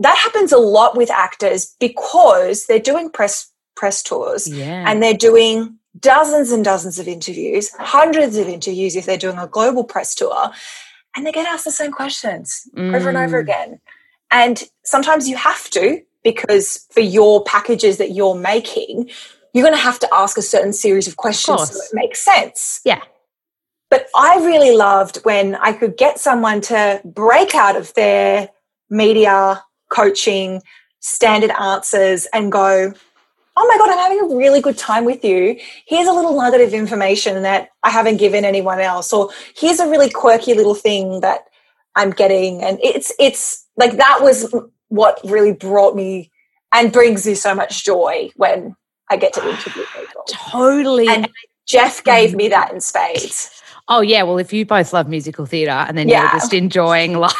that 0.00 0.18
happens 0.18 0.50
a 0.52 0.58
lot 0.58 0.96
with 0.96 1.10
actors 1.12 1.76
because 1.78 2.66
they're 2.66 2.80
doing 2.80 3.08
press 3.10 3.52
press 3.76 4.02
tours 4.02 4.48
Yeah. 4.48 4.84
and 4.90 5.00
they're 5.00 5.14
doing 5.14 5.78
dozens 6.00 6.50
and 6.50 6.64
dozens 6.64 6.98
of 6.98 7.06
interviews, 7.06 7.70
hundreds 7.78 8.36
of 8.36 8.48
interviews 8.48 8.96
if 8.96 9.06
they're 9.06 9.16
doing 9.16 9.38
a 9.38 9.46
global 9.46 9.84
press 9.84 10.12
tour, 10.16 10.50
and 11.14 11.24
they 11.24 11.30
get 11.30 11.46
asked 11.46 11.64
the 11.64 11.70
same 11.70 11.92
questions 11.92 12.68
over 12.76 13.08
and 13.08 13.16
over 13.18 13.38
Mm. 13.38 13.42
again. 13.42 13.80
And 14.32 14.64
sometimes 14.84 15.28
you 15.28 15.36
have 15.36 15.70
to 15.70 16.02
because 16.22 16.86
for 16.90 17.00
your 17.00 17.42
packages 17.44 17.98
that 17.98 18.12
you're 18.12 18.34
making, 18.34 19.10
you're 19.52 19.64
going 19.64 19.74
to 19.74 19.80
have 19.80 19.98
to 20.00 20.08
ask 20.12 20.36
a 20.36 20.42
certain 20.42 20.72
series 20.72 21.08
of 21.08 21.16
questions 21.16 21.70
so 21.70 21.76
it 21.76 21.90
makes 21.92 22.20
sense. 22.20 22.80
Yeah. 22.84 23.02
But 23.90 24.08
I 24.14 24.36
really 24.36 24.76
loved 24.76 25.18
when 25.24 25.54
I 25.56 25.72
could 25.72 25.96
get 25.96 26.18
someone 26.18 26.60
to 26.62 27.00
break 27.04 27.54
out 27.54 27.76
of 27.76 27.94
their 27.94 28.50
media 28.90 29.62
coaching 29.90 30.62
standard 31.00 31.50
answers 31.58 32.26
and 32.32 32.52
go, 32.52 32.92
Oh 33.60 33.66
my 33.66 33.76
God, 33.76 33.90
I'm 33.90 33.98
having 33.98 34.20
a 34.20 34.36
really 34.36 34.60
good 34.60 34.78
time 34.78 35.04
with 35.04 35.24
you. 35.24 35.58
Here's 35.86 36.06
a 36.06 36.12
little 36.12 36.36
nugget 36.36 36.60
of 36.60 36.72
information 36.72 37.42
that 37.42 37.70
I 37.82 37.90
haven't 37.90 38.18
given 38.18 38.44
anyone 38.44 38.78
else. 38.78 39.12
Or 39.12 39.30
here's 39.56 39.80
a 39.80 39.88
really 39.88 40.08
quirky 40.08 40.54
little 40.54 40.76
thing 40.76 41.20
that 41.22 41.40
I'm 41.96 42.10
getting. 42.10 42.62
And 42.62 42.78
it's, 42.84 43.12
it's 43.18 43.66
like 43.76 43.96
that 43.96 44.18
was 44.20 44.54
what 44.88 45.20
really 45.24 45.52
brought 45.52 45.94
me 45.96 46.30
and 46.72 46.92
brings 46.92 47.26
me 47.26 47.34
so 47.34 47.54
much 47.54 47.84
joy 47.84 48.30
when 48.36 48.76
I 49.10 49.16
get 49.16 49.32
to 49.34 49.48
interview 49.48 49.84
people. 49.96 50.22
Totally. 50.28 51.08
And 51.08 51.28
Jeff 51.66 52.02
gave 52.04 52.34
me 52.34 52.48
that 52.48 52.72
in 52.72 52.80
spades. 52.80 53.50
oh 53.88 54.00
yeah. 54.00 54.22
Well, 54.22 54.38
if 54.38 54.52
you 54.52 54.66
both 54.66 54.92
love 54.92 55.08
musical 55.08 55.46
theatre 55.46 55.70
and 55.70 55.96
then 55.96 56.08
Yeah. 56.08 56.22
you're 56.22 56.32
just 56.32 56.52
enjoying 56.52 57.12
life. 57.18 57.34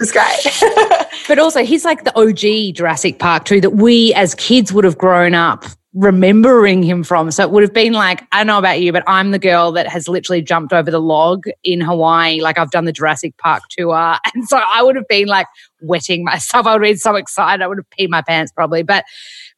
It's 0.00 0.12
great. 0.12 1.02
But 1.28 1.40
also, 1.40 1.64
he's 1.64 1.84
like 1.84 2.04
the 2.04 2.16
OG 2.16 2.76
Jurassic 2.76 3.18
Park 3.18 3.46
too, 3.46 3.60
that 3.60 3.70
we 3.70 4.14
as 4.14 4.36
kids 4.36 4.72
would 4.72 4.84
have 4.84 4.96
grown 4.96 5.34
up 5.34 5.64
remembering 5.96 6.82
him 6.82 7.02
from. 7.02 7.30
So 7.30 7.42
it 7.42 7.50
would 7.50 7.62
have 7.62 7.72
been 7.72 7.94
like, 7.94 8.22
I 8.30 8.38
don't 8.40 8.46
know 8.48 8.58
about 8.58 8.80
you, 8.82 8.92
but 8.92 9.02
I'm 9.06 9.30
the 9.30 9.38
girl 9.38 9.72
that 9.72 9.88
has 9.88 10.06
literally 10.08 10.42
jumped 10.42 10.74
over 10.74 10.90
the 10.90 11.00
log 11.00 11.44
in 11.64 11.80
Hawaii. 11.80 12.40
Like 12.42 12.58
I've 12.58 12.70
done 12.70 12.84
the 12.84 12.92
Jurassic 12.92 13.36
Park 13.38 13.62
tour. 13.70 14.16
And 14.34 14.46
so 14.46 14.60
I 14.74 14.82
would 14.82 14.94
have 14.96 15.08
been 15.08 15.26
like 15.26 15.46
wetting 15.80 16.22
myself. 16.22 16.66
I 16.66 16.74
would 16.74 16.82
have 16.82 16.90
been 16.92 16.98
so 16.98 17.16
excited. 17.16 17.62
I 17.62 17.66
would 17.66 17.78
have 17.78 17.86
peed 17.98 18.10
my 18.10 18.20
pants 18.20 18.52
probably. 18.52 18.82
But 18.82 19.04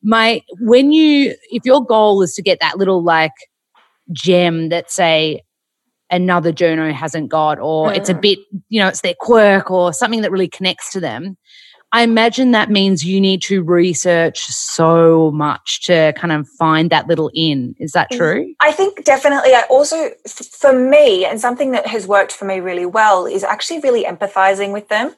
my, 0.00 0.40
when 0.60 0.92
you, 0.92 1.34
if 1.50 1.64
your 1.64 1.84
goal 1.84 2.22
is 2.22 2.34
to 2.34 2.42
get 2.42 2.60
that 2.60 2.78
little 2.78 3.02
like 3.02 3.32
gem 4.12 4.68
that 4.68 4.90
say, 4.92 5.42
another 6.10 6.52
journo 6.54 6.90
hasn't 6.92 7.28
got, 7.28 7.58
or 7.58 7.92
it's 7.92 8.08
a 8.08 8.14
Mm. 8.14 8.20
bit, 8.22 8.38
you 8.70 8.80
know, 8.80 8.88
it's 8.88 9.02
their 9.02 9.14
quirk 9.20 9.70
or 9.70 9.92
something 9.92 10.22
that 10.22 10.30
really 10.30 10.48
connects 10.48 10.90
to 10.92 11.00
them. 11.00 11.36
I 11.92 12.02
imagine 12.02 12.50
that 12.50 12.70
means 12.70 13.04
you 13.04 13.18
need 13.18 13.40
to 13.42 13.62
research 13.62 14.40
so 14.40 15.30
much 15.30 15.84
to 15.86 16.12
kind 16.16 16.32
of 16.32 16.46
find 16.46 16.90
that 16.90 17.06
little 17.06 17.30
in. 17.32 17.74
Is 17.78 17.92
that 17.92 18.10
Mm. 18.10 18.16
true? 18.16 18.54
I 18.60 18.72
think 18.72 19.04
definitely. 19.04 19.54
I 19.54 19.62
also, 19.70 20.10
for 20.26 20.72
me, 20.74 21.24
and 21.24 21.40
something 21.40 21.70
that 21.70 21.86
has 21.86 22.06
worked 22.06 22.32
for 22.32 22.44
me 22.44 22.60
really 22.60 22.84
well 22.84 23.24
is 23.26 23.42
actually 23.42 23.80
really 23.80 24.04
empathizing 24.04 24.72
with 24.72 24.88
them. 24.88 25.16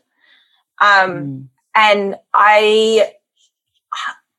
Um, 0.81 1.11
Mm. 1.11 1.49
and 1.75 2.17
I, 2.35 3.15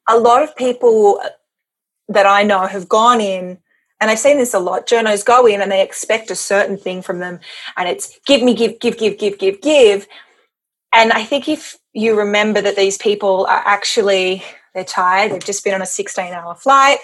a 0.07 0.17
lot 0.17 0.41
of 0.41 0.55
people 0.55 1.21
that 2.07 2.25
I 2.25 2.43
know 2.43 2.65
have 2.65 2.87
gone 2.87 3.19
in, 3.19 3.57
and 3.99 4.09
I've 4.09 4.19
seen 4.19 4.37
this 4.37 4.53
a 4.53 4.59
lot. 4.59 4.87
Journos 4.87 5.23
go 5.25 5.45
in 5.45 5.61
and 5.61 5.71
they 5.71 5.81
expect 5.81 6.31
a 6.31 6.35
certain 6.35 6.77
thing 6.77 7.01
from 7.01 7.19
them, 7.19 7.41
and 7.75 7.89
it's 7.89 8.17
give 8.25 8.41
me, 8.41 8.53
give, 8.53 8.79
give, 8.79 8.97
give, 8.97 9.17
give, 9.17 9.37
give, 9.37 9.61
give. 9.61 10.07
And 10.93 11.11
I 11.11 11.23
think 11.23 11.47
if 11.47 11.77
you 11.93 12.17
remember 12.17 12.61
that 12.61 12.75
these 12.75 12.97
people 12.97 13.45
are 13.47 13.63
actually 13.65 14.43
they're 14.73 14.83
tired, 14.85 15.31
they've 15.31 15.43
just 15.43 15.63
been 15.65 15.73
on 15.73 15.81
a 15.81 15.85
16 15.85 16.33
hour 16.33 16.55
flight. 16.55 16.99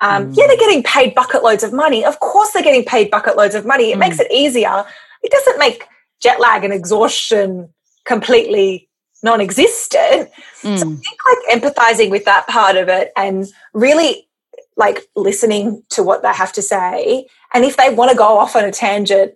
Um, 0.00 0.28
Mm. 0.28 0.36
Yeah, 0.36 0.46
they're 0.46 0.56
getting 0.56 0.84
paid 0.84 1.14
bucket 1.16 1.42
loads 1.42 1.64
of 1.64 1.72
money. 1.72 2.04
Of 2.04 2.20
course, 2.20 2.52
they're 2.52 2.62
getting 2.62 2.84
paid 2.84 3.10
bucket 3.10 3.36
loads 3.36 3.56
of 3.56 3.66
money. 3.66 3.90
It 3.90 3.96
Mm. 3.96 4.00
makes 4.00 4.20
it 4.20 4.30
easier. 4.30 4.84
It 5.24 5.32
doesn't 5.32 5.58
make 5.58 5.84
jet 6.20 6.38
lag 6.38 6.62
and 6.64 6.72
exhaustion 6.72 7.70
completely 8.04 8.88
non 9.24 9.40
existent. 9.40 10.30
So 10.62 10.68
I 10.68 10.74
Mm. 10.76 11.02
think 11.02 11.18
like 11.26 11.60
empathizing 11.60 12.10
with 12.10 12.24
that 12.26 12.46
part 12.46 12.76
of 12.76 12.88
it 12.88 13.12
and 13.16 13.48
really 13.74 14.28
like 14.76 15.08
listening 15.16 15.82
to 15.90 16.04
what 16.04 16.22
they 16.22 16.28
have 16.32 16.52
to 16.52 16.62
say. 16.62 17.26
And 17.52 17.64
if 17.64 17.76
they 17.76 17.90
want 17.92 18.12
to 18.12 18.16
go 18.16 18.38
off 18.38 18.54
on 18.54 18.64
a 18.64 18.70
tangent, 18.70 19.34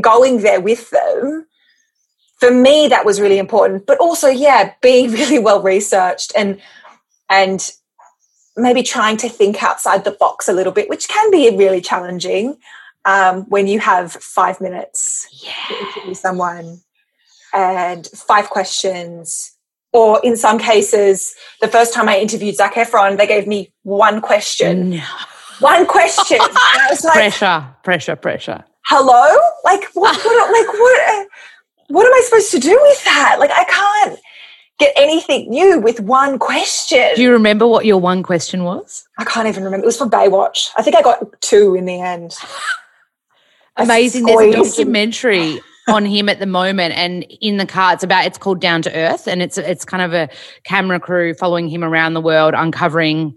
going 0.00 0.42
there 0.42 0.60
with 0.60 0.90
them. 0.90 1.47
For 2.38 2.50
me, 2.50 2.88
that 2.88 3.04
was 3.04 3.20
really 3.20 3.38
important. 3.38 3.86
But 3.86 3.98
also, 3.98 4.28
yeah, 4.28 4.72
being 4.80 5.10
really 5.12 5.38
well 5.38 5.62
researched 5.62 6.32
and 6.36 6.60
and 7.30 7.70
maybe 8.56 8.82
trying 8.82 9.16
to 9.18 9.28
think 9.28 9.62
outside 9.62 10.04
the 10.04 10.10
box 10.10 10.48
a 10.48 10.52
little 10.52 10.72
bit, 10.72 10.88
which 10.88 11.08
can 11.08 11.30
be 11.30 11.54
really 11.56 11.80
challenging 11.80 12.56
um, 13.04 13.42
when 13.48 13.66
you 13.66 13.78
have 13.78 14.12
five 14.12 14.60
minutes 14.60 15.26
to 15.68 15.74
interview 15.76 16.14
someone 16.14 16.80
and 17.54 18.06
five 18.08 18.50
questions. 18.50 19.54
Or 19.92 20.20
in 20.22 20.36
some 20.36 20.58
cases, 20.58 21.34
the 21.62 21.68
first 21.68 21.94
time 21.94 22.08
I 22.10 22.18
interviewed 22.18 22.56
Zac 22.56 22.74
Efron, 22.74 23.16
they 23.16 23.26
gave 23.26 23.46
me 23.46 23.72
one 23.84 24.20
question. 24.20 24.90
No. 24.90 25.02
One 25.60 25.86
question. 25.86 26.38
and 26.40 26.56
I 26.56 26.86
was 26.90 27.04
like, 27.04 27.14
Pressure, 27.14 27.74
pressure, 27.82 28.16
pressure. 28.16 28.64
hello? 28.86 29.38
Like 29.64 29.84
what, 29.94 30.16
what 30.24 30.52
like 30.52 30.78
what 30.78 31.26
what 31.88 32.06
am 32.06 32.12
I 32.12 32.20
supposed 32.24 32.50
to 32.52 32.58
do 32.58 32.78
with 32.80 33.04
that? 33.04 33.36
Like 33.38 33.50
I 33.50 33.64
can't 33.64 34.20
get 34.78 34.92
anything 34.96 35.50
new 35.50 35.80
with 35.80 36.00
one 36.00 36.38
question. 36.38 37.10
Do 37.16 37.22
you 37.22 37.32
remember 37.32 37.66
what 37.66 37.84
your 37.84 38.00
one 38.00 38.22
question 38.22 38.64
was? 38.64 39.06
I 39.18 39.24
can't 39.24 39.48
even 39.48 39.64
remember. 39.64 39.84
It 39.84 39.86
was 39.86 39.98
for 39.98 40.06
Baywatch. 40.06 40.70
I 40.76 40.82
think 40.82 40.96
I 40.96 41.02
got 41.02 41.40
two 41.40 41.74
in 41.74 41.84
the 41.84 42.00
end. 42.00 42.36
Amazing. 43.76 44.26
There's 44.26 44.54
a 44.54 44.58
documentary 44.58 45.60
on 45.88 46.04
him 46.04 46.28
at 46.28 46.38
the 46.38 46.46
moment 46.46 46.94
and 46.94 47.24
in 47.40 47.56
the 47.56 47.64
car 47.64 47.94
it's 47.94 48.02
about 48.02 48.26
it's 48.26 48.36
called 48.36 48.60
Down 48.60 48.82
to 48.82 48.94
Earth 48.94 49.26
and 49.26 49.40
it's 49.40 49.56
it's 49.56 49.84
kind 49.86 50.02
of 50.02 50.12
a 50.12 50.28
camera 50.64 51.00
crew 51.00 51.32
following 51.32 51.66
him 51.68 51.82
around 51.82 52.12
the 52.12 52.20
world 52.20 52.52
uncovering 52.54 53.34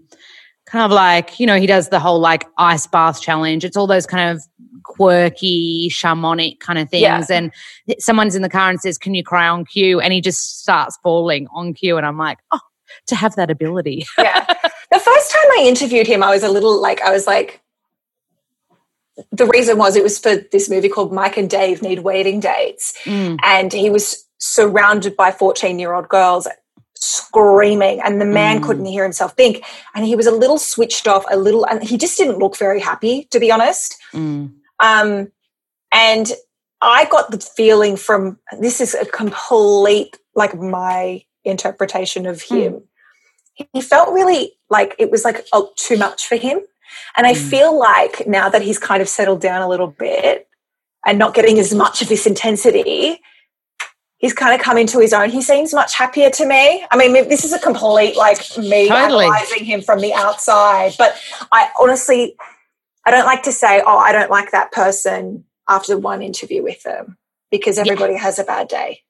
kind 0.72 0.86
of 0.86 0.90
like, 0.90 1.38
you 1.38 1.46
know, 1.46 1.60
he 1.60 1.66
does 1.66 1.90
the 1.90 2.00
whole 2.00 2.18
like 2.18 2.46
ice 2.56 2.86
bath 2.86 3.20
challenge. 3.20 3.62
It's 3.62 3.76
all 3.76 3.86
those 3.86 4.06
kind 4.06 4.34
of 4.34 4.42
quirky, 4.84 5.90
shamanic 5.90 6.60
kind 6.60 6.78
of 6.78 6.88
things. 6.88 7.02
Yeah. 7.02 7.26
And 7.30 7.52
someone's 7.98 8.34
in 8.34 8.40
the 8.40 8.48
car 8.48 8.70
and 8.70 8.80
says, 8.80 8.96
Can 8.96 9.14
you 9.14 9.22
cry 9.22 9.46
on 9.46 9.66
cue? 9.66 10.00
And 10.00 10.14
he 10.14 10.22
just 10.22 10.60
starts 10.60 10.98
falling 11.02 11.46
on 11.54 11.74
cue. 11.74 11.98
And 11.98 12.06
I'm 12.06 12.16
like, 12.16 12.38
Oh, 12.52 12.60
to 13.08 13.14
have 13.14 13.36
that 13.36 13.50
ability. 13.50 14.06
yeah. 14.18 14.46
The 14.90 14.98
first 14.98 15.30
time 15.30 15.50
I 15.58 15.64
interviewed 15.66 16.06
him, 16.06 16.22
I 16.22 16.30
was 16.30 16.42
a 16.42 16.48
little 16.48 16.80
like, 16.80 17.02
I 17.02 17.12
was 17.12 17.26
like, 17.26 17.60
the 19.30 19.46
reason 19.46 19.76
was 19.76 19.94
it 19.94 20.02
was 20.02 20.18
for 20.18 20.36
this 20.36 20.70
movie 20.70 20.88
called 20.88 21.12
Mike 21.12 21.36
and 21.36 21.50
Dave 21.50 21.82
Need 21.82 21.98
Wedding 21.98 22.40
Dates. 22.40 22.94
Mm. 23.04 23.36
And 23.44 23.74
he 23.74 23.90
was 23.90 24.26
surrounded 24.38 25.16
by 25.16 25.32
14 25.32 25.78
year 25.78 25.92
old 25.92 26.08
girls 26.08 26.48
screaming, 27.02 28.00
and 28.00 28.20
the 28.20 28.24
man 28.24 28.58
Mm. 28.58 28.62
couldn't 28.62 28.84
hear 28.86 29.02
himself 29.02 29.34
think. 29.36 29.64
And 29.94 30.04
he 30.06 30.14
was 30.14 30.26
a 30.26 30.30
little 30.30 30.58
switched 30.58 31.08
off, 31.08 31.24
a 31.30 31.36
little, 31.36 31.64
and 31.66 31.82
he 31.82 31.96
just 31.98 32.16
didn't 32.16 32.38
look 32.38 32.56
very 32.56 32.80
happy, 32.80 33.26
to 33.32 33.40
be 33.40 33.50
honest. 33.50 33.96
Mm. 34.12 34.52
Um, 34.78 35.32
and 35.90 36.32
I 36.80 37.04
got 37.06 37.30
the 37.32 37.38
feeling 37.38 37.96
from 37.96 38.38
this 38.60 38.80
is 38.80 38.94
a 38.94 39.04
complete, 39.04 40.16
like 40.34 40.54
my 40.56 41.22
interpretation 41.44 42.26
of 42.26 42.42
him. 42.42 42.82
He 43.72 43.80
felt 43.80 44.12
really 44.12 44.52
like 44.70 44.94
it 44.98 45.10
was 45.10 45.24
like 45.24 45.44
oh, 45.52 45.70
too 45.76 45.96
much 45.96 46.26
for 46.26 46.36
him. 46.36 46.60
And 47.16 47.26
I 47.26 47.32
Mm. 47.34 47.50
feel 47.50 47.78
like 47.78 48.26
now 48.28 48.48
that 48.48 48.62
he's 48.62 48.78
kind 48.78 49.02
of 49.02 49.08
settled 49.08 49.40
down 49.40 49.60
a 49.62 49.68
little 49.68 49.88
bit 49.88 50.48
and 51.04 51.18
not 51.18 51.34
getting 51.34 51.58
as 51.58 51.74
much 51.74 52.00
of 52.02 52.08
this 52.08 52.26
intensity, 52.26 53.20
he's 54.22 54.32
kind 54.32 54.54
of 54.54 54.64
come 54.64 54.78
into 54.78 54.98
his 55.00 55.12
own. 55.12 55.28
He 55.28 55.42
seems 55.42 55.74
much 55.74 55.94
happier 55.94 56.30
to 56.30 56.46
me. 56.46 56.86
I 56.90 56.96
mean, 56.96 57.12
this 57.28 57.44
is 57.44 57.52
a 57.52 57.58
complete 57.58 58.16
like 58.16 58.38
me 58.56 58.88
Totally. 58.88 59.26
analyzing 59.26 59.64
him 59.66 59.82
from 59.82 60.00
the 60.00 60.14
outside, 60.14 60.94
but 60.96 61.20
I 61.50 61.68
honestly, 61.78 62.36
I 63.04 63.10
don't 63.10 63.26
like 63.26 63.42
to 63.42 63.52
say, 63.52 63.82
oh, 63.84 63.98
I 63.98 64.12
don't 64.12 64.30
like 64.30 64.52
that 64.52 64.72
person 64.72 65.44
after 65.68 65.98
one 65.98 66.22
interview 66.22 66.62
with 66.62 66.82
them 66.84 67.18
because 67.50 67.76
everybody 67.76 68.16
has 68.16 68.38
a 68.38 68.44
bad 68.44 68.68
day. 68.68 69.00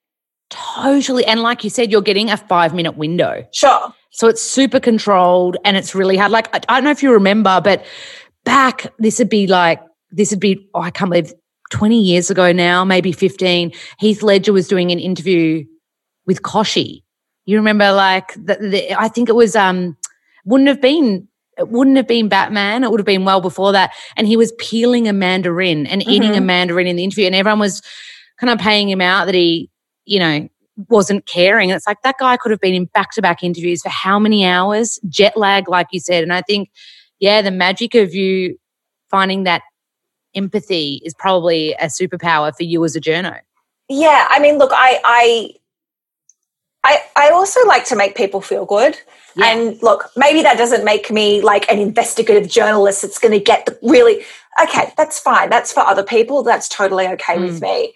Totally. 0.50 1.24
And 1.24 1.42
like 1.42 1.62
you 1.62 1.70
said, 1.70 1.92
you're 1.92 2.02
getting 2.02 2.30
a 2.30 2.36
five 2.36 2.74
minute 2.74 2.96
window. 2.96 3.46
Sure. 3.52 3.94
So 4.10 4.28
it's 4.28 4.42
super 4.42 4.80
controlled 4.80 5.56
and 5.64 5.76
it's 5.76 5.94
really 5.94 6.16
hard. 6.16 6.32
Like, 6.32 6.54
I, 6.54 6.60
I 6.68 6.74
don't 6.76 6.84
know 6.84 6.90
if 6.90 7.02
you 7.02 7.12
remember, 7.12 7.60
but 7.62 7.84
back, 8.44 8.86
this 8.98 9.18
would 9.18 9.30
be 9.30 9.46
like, 9.46 9.80
this 10.10 10.30
would 10.30 10.40
be, 10.40 10.68
oh, 10.74 10.82
I 10.82 10.90
can't 10.90 11.10
believe 11.10 11.32
20 11.72 11.98
years 11.98 12.30
ago 12.30 12.52
now, 12.52 12.84
maybe 12.84 13.12
15, 13.12 13.72
Heath 13.98 14.22
Ledger 14.22 14.52
was 14.52 14.68
doing 14.68 14.90
an 14.92 14.98
interview 14.98 15.64
with 16.26 16.42
Kochie. 16.42 17.02
You 17.46 17.56
remember, 17.56 17.90
like, 17.92 18.34
the, 18.34 18.56
the, 18.60 19.00
I 19.00 19.08
think 19.08 19.28
it 19.28 19.34
was, 19.34 19.56
um, 19.56 19.96
wouldn't 20.44 20.68
have 20.68 20.80
been, 20.80 21.26
it 21.58 21.68
wouldn't 21.68 21.96
have 21.96 22.06
been 22.06 22.28
Batman. 22.28 22.84
It 22.84 22.90
would 22.90 23.00
have 23.00 23.06
been 23.06 23.24
well 23.24 23.40
before 23.40 23.72
that. 23.72 23.92
And 24.16 24.26
he 24.26 24.36
was 24.36 24.52
peeling 24.58 25.08
a 25.08 25.12
mandarin 25.12 25.86
and 25.86 26.02
eating 26.02 26.30
mm-hmm. 26.30 26.42
a 26.42 26.46
mandarin 26.46 26.86
in 26.86 26.96
the 26.96 27.04
interview. 27.04 27.26
And 27.26 27.34
everyone 27.34 27.58
was 27.58 27.82
kind 28.38 28.50
of 28.50 28.58
paying 28.58 28.88
him 28.88 29.00
out 29.00 29.24
that 29.24 29.34
he, 29.34 29.70
you 30.04 30.18
know, 30.18 30.48
wasn't 30.88 31.26
caring. 31.26 31.70
And 31.70 31.76
it's 31.76 31.86
like 31.86 32.02
that 32.02 32.16
guy 32.18 32.36
could 32.36 32.50
have 32.50 32.60
been 32.60 32.74
in 32.74 32.84
back 32.86 33.12
to 33.12 33.22
back 33.22 33.42
interviews 33.42 33.82
for 33.82 33.88
how 33.88 34.18
many 34.18 34.44
hours? 34.44 34.98
Jet 35.08 35.36
lag, 35.36 35.68
like 35.68 35.88
you 35.90 36.00
said. 36.00 36.22
And 36.22 36.32
I 36.32 36.42
think, 36.42 36.70
yeah, 37.18 37.42
the 37.42 37.50
magic 37.50 37.94
of 37.94 38.14
you 38.14 38.58
finding 39.10 39.44
that 39.44 39.62
empathy 40.34 41.00
is 41.04 41.14
probably 41.14 41.72
a 41.74 41.86
superpower 41.86 42.54
for 42.54 42.62
you 42.62 42.84
as 42.84 42.96
a 42.96 43.00
journo. 43.00 43.38
Yeah, 43.88 44.26
I 44.30 44.38
mean, 44.38 44.58
look, 44.58 44.70
I 44.72 45.00
I 45.04 45.54
I, 46.84 47.02
I 47.16 47.30
also 47.30 47.64
like 47.66 47.84
to 47.86 47.96
make 47.96 48.16
people 48.16 48.40
feel 48.40 48.64
good. 48.64 48.98
Yeah. 49.36 49.46
And 49.46 49.82
look, 49.82 50.10
maybe 50.16 50.42
that 50.42 50.58
doesn't 50.58 50.84
make 50.84 51.10
me 51.10 51.40
like 51.40 51.70
an 51.70 51.78
investigative 51.78 52.50
journalist 52.50 53.02
that's 53.02 53.18
going 53.18 53.32
to 53.32 53.42
get 53.42 53.66
the 53.66 53.78
really 53.82 54.24
okay, 54.62 54.92
that's 54.96 55.18
fine. 55.18 55.48
That's 55.48 55.72
for 55.72 55.80
other 55.80 56.02
people. 56.02 56.42
That's 56.42 56.68
totally 56.68 57.06
okay 57.08 57.36
mm. 57.36 57.42
with 57.42 57.62
me. 57.62 57.94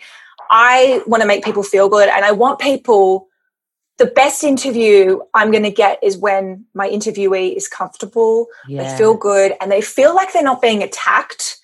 I 0.48 1.02
want 1.06 1.22
to 1.22 1.26
make 1.26 1.44
people 1.44 1.62
feel 1.62 1.88
good 1.88 2.08
and 2.08 2.24
I 2.24 2.32
want 2.32 2.60
people 2.60 3.28
the 3.98 4.06
best 4.06 4.44
interview 4.44 5.20
I'm 5.34 5.50
going 5.50 5.62
to 5.62 5.70
get 5.70 5.98
is 6.02 6.18
when 6.18 6.66
my 6.74 6.88
interviewee 6.88 7.56
is 7.56 7.66
comfortable, 7.66 8.46
yeah. 8.68 8.82
they 8.82 8.98
feel 8.98 9.16
good, 9.16 9.54
and 9.60 9.72
they 9.72 9.80
feel 9.80 10.14
like 10.14 10.32
they're 10.32 10.42
not 10.42 10.60
being 10.60 10.82
attacked. 10.82 11.58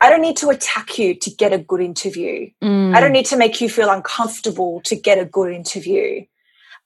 I 0.00 0.10
don't 0.10 0.20
need 0.20 0.36
to 0.38 0.50
attack 0.50 0.98
you 0.98 1.14
to 1.14 1.30
get 1.30 1.52
a 1.52 1.58
good 1.58 1.80
interview. 1.80 2.50
Mm. 2.62 2.94
I 2.94 3.00
don't 3.00 3.12
need 3.12 3.26
to 3.26 3.36
make 3.36 3.60
you 3.60 3.68
feel 3.68 3.90
uncomfortable 3.90 4.80
to 4.82 4.96
get 4.96 5.18
a 5.18 5.24
good 5.24 5.52
interview. 5.52 6.24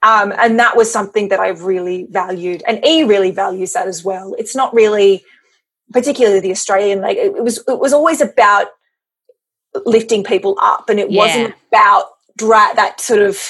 Um, 0.02 0.32
and 0.38 0.58
that 0.58 0.76
was 0.76 0.92
something 0.92 1.28
that 1.28 1.40
I 1.40 1.48
really 1.48 2.06
valued. 2.10 2.62
And 2.66 2.84
E 2.84 3.02
really 3.02 3.32
values 3.32 3.72
that 3.72 3.88
as 3.88 4.04
well. 4.04 4.34
It's 4.38 4.54
not 4.54 4.72
really, 4.72 5.24
particularly 5.92 6.40
the 6.40 6.52
Australian, 6.52 7.00
like 7.00 7.16
it, 7.16 7.34
it 7.34 7.42
was, 7.42 7.58
it 7.66 7.80
was 7.80 7.92
always 7.92 8.20
about 8.20 8.68
lifting 9.84 10.22
people 10.22 10.56
up 10.60 10.88
and 10.88 11.00
it 11.00 11.10
yeah. 11.10 11.18
wasn't 11.18 11.54
about 11.68 12.04
dra- 12.36 12.74
that 12.76 13.00
sort 13.00 13.20
of 13.20 13.40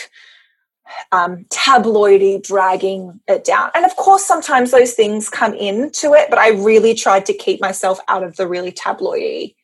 um, 1.12 1.44
tabloidy 1.50 2.42
dragging 2.42 3.20
it 3.26 3.44
down. 3.44 3.70
And 3.74 3.84
of 3.84 3.96
course, 3.96 4.24
sometimes 4.24 4.70
those 4.70 4.92
things 4.92 5.28
come 5.28 5.54
into 5.54 6.14
it, 6.14 6.30
but 6.30 6.38
I 6.38 6.50
really 6.50 6.94
tried 6.94 7.26
to 7.26 7.34
keep 7.34 7.60
myself 7.60 7.98
out 8.08 8.22
of 8.22 8.36
the 8.36 8.46
really 8.46 8.72
tabloidy 8.72 9.54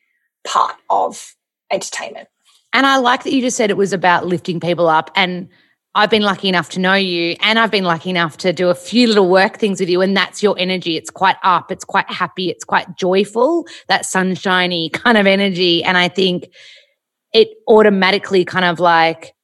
part 0.45 0.75
of 0.89 1.35
entertainment. 1.71 2.27
And 2.73 2.85
I 2.85 2.97
like 2.97 3.23
that 3.23 3.33
you 3.33 3.41
just 3.41 3.57
said 3.57 3.69
it 3.69 3.77
was 3.77 3.93
about 3.93 4.27
lifting 4.27 4.59
people 4.59 4.89
up. 4.89 5.09
And 5.15 5.49
I've 5.97 6.09
been 6.09 6.23
lucky 6.23 6.49
enough 6.49 6.69
to 6.71 6.79
know 6.81 6.93
you, 6.95 7.37
and 7.39 7.57
I've 7.57 7.71
been 7.71 7.85
lucky 7.85 8.09
enough 8.09 8.35
to 8.39 8.51
do 8.51 8.69
a 8.69 8.75
few 8.75 9.07
little 9.07 9.29
work 9.29 9.59
things 9.59 9.79
with 9.79 9.87
you. 9.87 10.01
And 10.01 10.15
that's 10.15 10.43
your 10.43 10.55
energy. 10.59 10.97
It's 10.97 11.09
quite 11.09 11.37
up, 11.41 11.71
it's 11.71 11.85
quite 11.85 12.09
happy, 12.11 12.49
it's 12.49 12.65
quite 12.65 12.97
joyful, 12.97 13.65
that 13.87 14.05
sunshiny 14.05 14.89
kind 14.89 15.17
of 15.17 15.25
energy. 15.25 15.85
And 15.85 15.97
I 15.97 16.09
think 16.09 16.49
it 17.33 17.47
automatically 17.69 18.43
kind 18.43 18.65
of 18.65 18.81
like, 18.81 19.34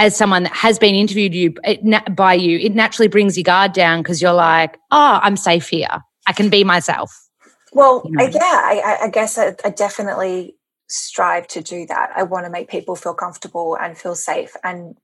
as 0.00 0.16
someone 0.16 0.44
that 0.44 0.54
has 0.54 0.78
been 0.78 0.94
interviewed 0.94 1.34
you 1.34 1.54
it, 1.62 2.16
by 2.16 2.32
you, 2.32 2.58
it 2.58 2.74
naturally 2.74 3.06
brings 3.06 3.36
your 3.36 3.44
guard 3.44 3.74
down 3.74 4.02
because 4.02 4.22
you're 4.22 4.32
like, 4.32 4.78
oh, 4.90 5.20
I'm 5.22 5.36
safe 5.36 5.68
here. 5.68 6.00
I 6.26 6.32
can 6.32 6.48
be 6.48 6.64
myself. 6.64 7.14
Well, 7.74 8.02
you 8.06 8.16
know? 8.16 8.24
yeah, 8.24 8.40
I, 8.40 8.98
I 9.02 9.08
guess 9.10 9.36
I, 9.36 9.54
I 9.62 9.68
definitely 9.68 10.56
strive 10.88 11.46
to 11.48 11.60
do 11.60 11.84
that. 11.86 12.12
I 12.16 12.22
want 12.22 12.46
to 12.46 12.50
make 12.50 12.70
people 12.70 12.96
feel 12.96 13.12
comfortable 13.12 13.76
and 13.76 13.96
feel 13.96 14.14
safe 14.14 14.56
and 14.64 14.96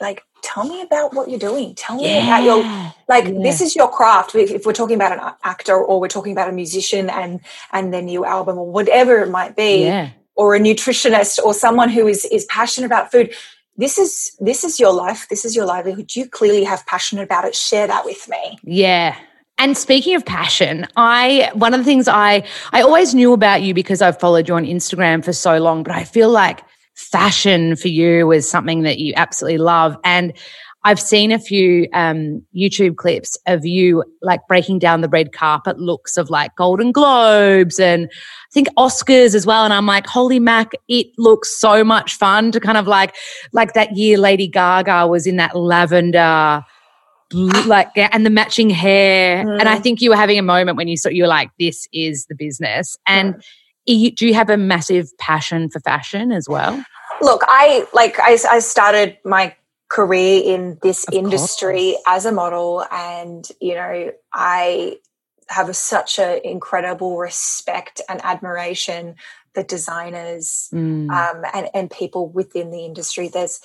like 0.00 0.22
tell 0.42 0.64
me 0.64 0.82
about 0.82 1.12
what 1.12 1.28
you're 1.28 1.40
doing 1.40 1.74
tell 1.74 1.96
me 1.96 2.04
yeah. 2.04 2.22
about 2.22 2.44
your 2.44 2.62
like 3.08 3.24
yeah. 3.24 3.42
this 3.42 3.60
is 3.60 3.74
your 3.74 3.90
craft 3.90 4.32
if 4.36 4.64
we're 4.64 4.72
talking 4.72 4.94
about 4.94 5.10
an 5.10 5.34
actor 5.42 5.74
or 5.74 6.00
we're 6.00 6.06
talking 6.06 6.30
about 6.30 6.48
a 6.48 6.52
musician 6.52 7.10
and 7.10 7.40
and 7.72 7.92
their 7.92 8.02
new 8.02 8.24
album 8.24 8.56
or 8.56 8.70
whatever 8.70 9.18
it 9.24 9.28
might 9.28 9.56
be 9.56 9.86
yeah. 9.86 10.10
or 10.36 10.54
a 10.54 10.60
nutritionist 10.60 11.40
or 11.40 11.52
someone 11.52 11.88
who 11.88 12.06
is 12.06 12.24
is 12.26 12.44
passionate 12.44 12.86
about 12.86 13.10
food 13.10 13.34
this 13.78 13.96
is 13.96 14.36
this 14.40 14.64
is 14.64 14.78
your 14.78 14.92
life 14.92 15.28
this 15.30 15.44
is 15.44 15.56
your 15.56 15.64
livelihood. 15.64 16.14
You 16.14 16.28
clearly 16.28 16.64
have 16.64 16.84
passion 16.86 17.18
about 17.18 17.44
it. 17.44 17.54
Share 17.54 17.86
that 17.86 18.04
with 18.04 18.28
me. 18.28 18.58
Yeah. 18.62 19.16
And 19.60 19.76
speaking 19.76 20.14
of 20.14 20.24
passion, 20.24 20.86
I 20.96 21.50
one 21.54 21.74
of 21.74 21.80
the 21.80 21.84
things 21.84 22.06
I 22.06 22.44
I 22.72 22.82
always 22.82 23.14
knew 23.14 23.32
about 23.32 23.62
you 23.62 23.72
because 23.74 24.02
I've 24.02 24.20
followed 24.20 24.48
you 24.48 24.54
on 24.54 24.64
Instagram 24.64 25.24
for 25.24 25.32
so 25.32 25.58
long, 25.58 25.82
but 25.82 25.94
I 25.94 26.04
feel 26.04 26.30
like 26.30 26.60
fashion 26.94 27.76
for 27.76 27.88
you 27.88 28.32
is 28.32 28.48
something 28.50 28.82
that 28.82 28.98
you 28.98 29.12
absolutely 29.16 29.58
love. 29.58 29.96
And 30.02 30.32
I've 30.84 31.00
seen 31.00 31.32
a 31.32 31.38
few 31.38 31.88
um, 31.92 32.42
YouTube 32.56 32.96
clips 32.96 33.36
of 33.46 33.66
you 33.66 34.04
like 34.22 34.40
breaking 34.48 34.78
down 34.78 35.00
the 35.00 35.08
red 35.08 35.32
carpet 35.32 35.78
looks 35.78 36.16
of 36.16 36.30
like 36.30 36.54
Golden 36.56 36.92
Globes 36.92 37.80
and 37.80 38.08
I 38.10 38.52
think 38.52 38.68
Oscars 38.78 39.34
as 39.34 39.44
well. 39.44 39.64
And 39.64 39.72
I'm 39.72 39.86
like, 39.86 40.06
holy 40.06 40.38
mac, 40.38 40.72
it 40.88 41.08
looks 41.18 41.58
so 41.60 41.82
much 41.82 42.14
fun 42.14 42.52
to 42.52 42.60
kind 42.60 42.78
of 42.78 42.86
like, 42.86 43.14
like 43.52 43.72
that 43.74 43.96
year 43.96 44.18
Lady 44.18 44.46
Gaga 44.46 45.06
was 45.08 45.26
in 45.26 45.36
that 45.36 45.56
lavender, 45.56 46.64
like, 47.32 47.90
and 47.96 48.24
the 48.24 48.30
matching 48.30 48.70
hair. 48.70 49.44
Mm. 49.44 49.60
And 49.60 49.68
I 49.68 49.78
mm. 49.78 49.82
think 49.82 50.00
you 50.00 50.10
were 50.10 50.16
having 50.16 50.38
a 50.38 50.42
moment 50.42 50.76
when 50.76 50.88
you 50.88 50.96
saw, 50.96 51.08
you 51.08 51.24
were 51.24 51.28
like, 51.28 51.50
this 51.58 51.88
is 51.92 52.26
the 52.26 52.34
business. 52.34 52.96
And 53.06 53.34
mm 53.34 53.42
do 53.88 54.26
you 54.26 54.34
have 54.34 54.50
a 54.50 54.56
massive 54.56 55.16
passion 55.18 55.70
for 55.70 55.80
fashion 55.80 56.30
as 56.30 56.48
well? 56.48 56.84
Look, 57.20 57.42
I 57.46 57.86
like 57.94 58.18
I, 58.20 58.36
I 58.50 58.58
started 58.58 59.16
my 59.24 59.54
career 59.88 60.42
in 60.44 60.78
this 60.82 61.04
of 61.08 61.14
industry 61.14 61.92
course. 61.92 62.02
as 62.06 62.26
a 62.26 62.32
model, 62.32 62.84
and 62.90 63.48
you 63.60 63.74
know 63.74 64.12
I 64.32 64.98
have 65.48 65.68
a, 65.68 65.74
such 65.74 66.18
an 66.18 66.40
incredible 66.44 67.16
respect 67.16 68.00
and 68.08 68.20
admiration 68.22 69.16
for 69.54 69.62
designers 69.62 70.68
mm. 70.72 71.10
um, 71.10 71.44
and 71.54 71.68
and 71.74 71.90
people 71.90 72.28
within 72.28 72.70
the 72.70 72.84
industry. 72.84 73.28
There's 73.28 73.60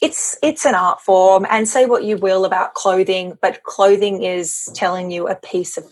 it's 0.00 0.38
it's 0.42 0.66
an 0.66 0.74
art 0.74 1.00
form, 1.00 1.46
and 1.50 1.68
say 1.68 1.86
what 1.86 2.04
you 2.04 2.16
will 2.16 2.44
about 2.44 2.74
clothing, 2.74 3.38
but 3.40 3.62
clothing 3.62 4.22
is 4.22 4.68
telling 4.74 5.10
you 5.10 5.28
a 5.28 5.34
piece 5.34 5.76
of 5.76 5.84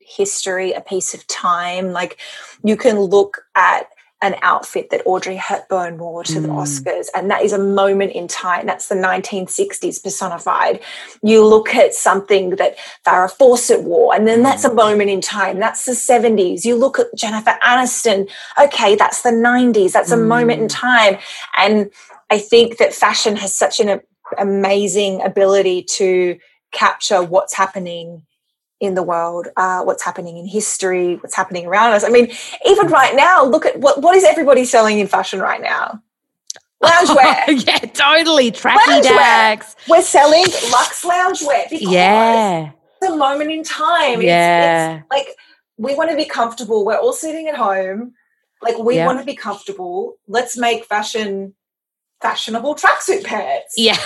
history, 0.00 0.72
a 0.72 0.80
piece 0.80 1.14
of 1.14 1.26
time. 1.26 1.92
Like 1.92 2.18
you 2.64 2.76
can 2.76 2.98
look 2.98 3.42
at 3.54 3.88
an 4.20 4.34
outfit 4.42 4.90
that 4.90 5.02
Audrey 5.04 5.36
Hepburn 5.36 5.96
wore 5.98 6.24
to 6.24 6.34
mm. 6.34 6.42
the 6.42 6.48
Oscars, 6.48 7.06
and 7.14 7.30
that 7.30 7.42
is 7.42 7.52
a 7.52 7.58
moment 7.58 8.12
in 8.12 8.26
time. 8.26 8.66
That's 8.66 8.88
the 8.88 8.96
1960s 8.96 10.02
personified. 10.02 10.80
You 11.22 11.46
look 11.46 11.74
at 11.74 11.94
something 11.94 12.50
that 12.56 12.76
Farrah 13.06 13.30
Fawcett 13.30 13.84
wore, 13.84 14.14
and 14.14 14.26
then 14.26 14.42
that's 14.42 14.64
a 14.64 14.70
mm. 14.70 14.74
moment 14.74 15.10
in 15.10 15.20
time. 15.20 15.60
That's 15.60 15.84
the 15.84 15.92
70s. 15.92 16.64
You 16.64 16.74
look 16.74 16.98
at 16.98 17.06
Jennifer 17.16 17.56
Aniston, 17.62 18.28
okay, 18.60 18.96
that's 18.96 19.22
the 19.22 19.30
90s. 19.30 19.92
That's 19.92 20.10
a 20.10 20.16
mm. 20.16 20.26
moment 20.26 20.60
in 20.60 20.66
mm. 20.66 20.74
time. 20.74 21.18
And 21.56 21.90
I 22.30 22.38
think 22.38 22.78
that 22.78 22.92
fashion 22.92 23.36
has 23.36 23.54
such 23.54 23.78
an 23.78 24.00
amazing 24.36 25.22
ability 25.22 25.84
to 25.84 26.38
capture 26.72 27.22
what's 27.22 27.54
happening 27.54 28.26
in 28.80 28.94
the 28.94 29.02
world, 29.02 29.48
uh, 29.56 29.82
what's 29.82 30.02
happening 30.02 30.36
in 30.36 30.46
history, 30.46 31.16
what's 31.16 31.34
happening 31.34 31.66
around 31.66 31.92
us. 31.92 32.04
I 32.04 32.10
mean, 32.10 32.30
even 32.66 32.86
right 32.88 33.14
now, 33.14 33.44
look 33.44 33.66
at 33.66 33.78
what 33.80 34.02
what 34.02 34.16
is 34.16 34.24
everybody 34.24 34.64
selling 34.64 34.98
in 34.98 35.06
fashion 35.06 35.40
right 35.40 35.60
now? 35.60 36.02
Loungewear. 36.82 37.66
yeah, 37.66 37.78
totally. 37.78 38.52
Tracking 38.52 39.02
bags. 39.02 39.74
We're 39.88 40.02
selling 40.02 40.44
luxe 40.70 41.04
loungewear 41.04 41.68
because 41.68 41.82
yeah. 41.82 42.70
it's 43.02 43.10
a 43.10 43.16
moment 43.16 43.50
in 43.50 43.64
time. 43.64 44.22
Yeah. 44.22 44.94
It's, 44.94 45.02
it's 45.02 45.10
like 45.10 45.36
we 45.76 45.96
want 45.96 46.10
to 46.10 46.16
be 46.16 46.24
comfortable. 46.24 46.84
We're 46.84 46.98
all 46.98 47.12
sitting 47.12 47.48
at 47.48 47.56
home. 47.56 48.14
Like 48.62 48.78
we 48.78 48.98
want 48.98 49.18
to 49.18 49.24
be 49.24 49.34
comfortable. 49.34 50.18
Let's 50.28 50.56
make 50.56 50.84
fashion 50.84 51.54
fashionable 52.20 52.76
tracksuit 52.76 53.24
pants. 53.24 53.74
Yeah. 53.76 53.98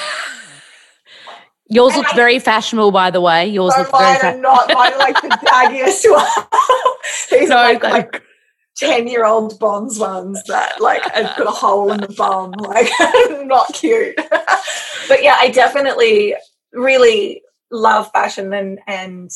Yours 1.72 1.96
looks 1.96 2.12
very 2.12 2.38
fashionable, 2.38 2.90
by 2.90 3.10
the 3.10 3.20
way. 3.20 3.46
Yours 3.46 3.72
looks 3.78 3.90
very 3.90 4.14
fashionable. 4.14 4.42
not 4.42 4.68
mine 4.74 4.98
like 4.98 5.20
the 5.22 5.28
daggiest 5.28 6.10
one. 6.10 7.40
These 7.40 7.48
no, 7.48 7.56
are 7.56 7.72
like, 7.72 7.82
like 7.82 8.22
10 8.76 9.08
year 9.08 9.24
old 9.24 9.58
bonds 9.58 9.98
ones 9.98 10.42
that 10.44 10.82
like 10.82 11.02
have 11.14 11.34
got 11.36 11.46
a 11.46 11.50
hole 11.50 11.90
in 11.90 12.00
the 12.00 12.08
bum. 12.08 12.52
Like, 12.58 12.90
not 13.46 13.72
cute. 13.72 14.16
but 15.08 15.22
yeah, 15.22 15.36
I 15.38 15.50
definitely 15.50 16.34
really 16.74 17.42
love 17.70 18.10
fashion 18.12 18.52
and, 18.52 18.78
and 18.86 19.30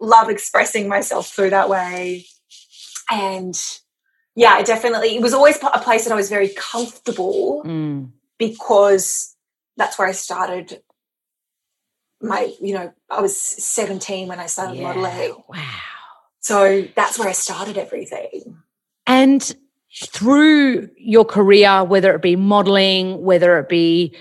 love 0.00 0.30
expressing 0.30 0.88
myself 0.88 1.28
through 1.28 1.50
that 1.50 1.68
way. 1.68 2.24
And 3.10 3.60
yeah, 4.36 4.50
I 4.50 4.62
definitely, 4.62 5.16
it 5.16 5.22
was 5.22 5.34
always 5.34 5.58
a 5.60 5.80
place 5.80 6.04
that 6.04 6.12
I 6.12 6.16
was 6.16 6.28
very 6.28 6.50
comfortable 6.50 7.64
mm. 7.66 8.10
because 8.38 9.34
that's 9.76 9.98
where 9.98 10.06
I 10.06 10.12
started 10.12 10.82
my 12.26 12.52
you 12.60 12.74
know 12.74 12.92
i 13.10 13.20
was 13.20 13.38
17 13.38 14.28
when 14.28 14.38
i 14.38 14.46
started 14.46 14.76
yeah. 14.76 14.82
modeling 14.82 15.36
wow 15.48 15.62
so 16.40 16.86
that's 16.94 17.18
where 17.18 17.28
i 17.28 17.32
started 17.32 17.78
everything 17.78 18.56
and 19.06 19.54
through 20.04 20.90
your 20.98 21.24
career, 21.24 21.82
whether 21.84 22.14
it 22.14 22.22
be 22.22 22.36
modeling, 22.36 23.22
whether 23.22 23.58
it 23.58 23.68
be 23.68 24.14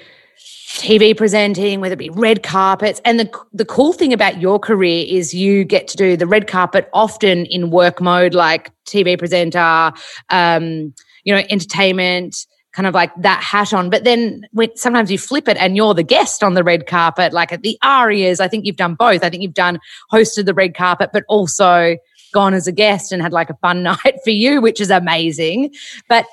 TV 0.75 1.15
presenting, 1.15 1.79
whether 1.79 1.93
it 1.93 1.99
be 1.99 2.09
red 2.09 2.43
carpets. 2.43 3.01
And 3.05 3.19
the, 3.19 3.29
the 3.53 3.65
cool 3.65 3.93
thing 3.93 4.13
about 4.13 4.39
your 4.39 4.59
career 4.59 5.05
is 5.07 5.33
you 5.33 5.63
get 5.63 5.87
to 5.89 5.97
do 5.97 6.17
the 6.17 6.27
red 6.27 6.47
carpet 6.47 6.89
often 6.93 7.45
in 7.45 7.71
work 7.71 8.01
mode, 8.01 8.33
like 8.33 8.71
TV 8.85 9.17
presenter, 9.17 9.91
um, 10.29 10.93
you 11.23 11.33
know, 11.33 11.43
entertainment, 11.49 12.45
kind 12.75 12.87
of 12.87 12.93
like 12.93 13.11
that 13.15 13.41
hat 13.41 13.73
on. 13.73 13.89
But 13.89 14.03
then 14.03 14.45
when, 14.51 14.75
sometimes 14.75 15.09
you 15.09 15.17
flip 15.17 15.47
it 15.47 15.55
and 15.57 15.77
you're 15.77 15.93
the 15.93 16.03
guest 16.03 16.43
on 16.43 16.55
the 16.55 16.63
red 16.63 16.87
carpet, 16.87 17.31
like 17.31 17.53
at 17.53 17.61
the 17.61 17.77
ARIAs. 17.81 18.41
I 18.41 18.49
think 18.49 18.65
you've 18.65 18.75
done 18.75 18.95
both. 18.95 19.23
I 19.23 19.29
think 19.29 19.41
you've 19.41 19.53
done 19.53 19.79
hosted 20.11 20.45
the 20.45 20.53
red 20.53 20.75
carpet, 20.75 21.11
but 21.13 21.23
also 21.29 21.95
gone 22.33 22.53
as 22.53 22.67
a 22.67 22.71
guest 22.73 23.13
and 23.13 23.21
had 23.21 23.31
like 23.31 23.49
a 23.49 23.55
fun 23.55 23.81
night 23.91 24.19
for 24.23 24.29
you, 24.29 24.59
which 24.61 24.81
is 24.81 24.89
amazing. 24.89 25.73
But 26.09 26.25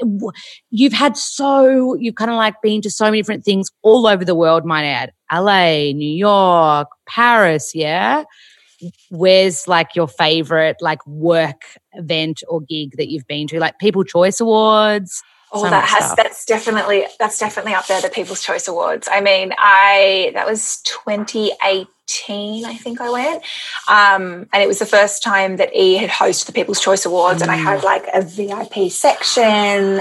you've 0.70 0.92
had 0.92 1.16
so, 1.16 1.94
you've 1.94 2.16
kind 2.16 2.30
of 2.30 2.36
like 2.36 2.60
been 2.60 2.82
to 2.82 2.90
so 2.90 3.04
many 3.04 3.18
different 3.18 3.44
things 3.44 3.70
all 3.82 4.08
over 4.08 4.24
the 4.24 4.34
world, 4.34 4.64
might 4.64 4.84
add. 4.84 5.12
LA, 5.32 5.92
New 5.92 6.12
York, 6.12 6.88
Paris, 7.06 7.72
yeah? 7.72 8.24
Where's 9.10 9.68
like 9.68 9.94
your 9.94 10.08
favorite 10.08 10.78
like 10.80 11.06
work 11.06 11.62
event 11.92 12.42
or 12.48 12.60
gig 12.60 12.96
that 12.96 13.08
you've 13.08 13.28
been 13.28 13.46
to? 13.46 13.60
Like 13.60 13.78
People 13.78 14.02
Choice 14.02 14.40
Awards? 14.40 15.22
Oh, 15.54 15.64
so 15.64 15.70
that 15.70 15.84
has 15.84 16.04
stuff. 16.04 16.16
that's 16.16 16.44
definitely 16.46 17.06
that's 17.18 17.38
definitely 17.38 17.74
up 17.74 17.86
there. 17.86 18.00
The 18.00 18.08
People's 18.08 18.42
Choice 18.42 18.68
Awards. 18.68 19.08
I 19.10 19.20
mean, 19.20 19.52
I 19.58 20.30
that 20.34 20.46
was 20.46 20.80
2018 20.82 21.86
I 22.28 22.76
think 22.76 23.00
I 23.00 23.10
went. 23.10 23.42
Um, 23.88 24.46
and 24.52 24.62
it 24.62 24.68
was 24.68 24.78
the 24.78 24.86
first 24.86 25.22
time 25.22 25.56
that 25.56 25.74
E 25.74 25.96
had 25.96 26.10
hosted 26.10 26.46
the 26.46 26.52
People's 26.52 26.80
Choice 26.80 27.04
Awards. 27.04 27.40
Mm. 27.40 27.42
And 27.42 27.50
I 27.50 27.56
had 27.56 27.80
mm. 27.80 27.84
like 27.84 28.06
a 28.14 28.22
VIP 28.22 28.90
section 28.90 29.42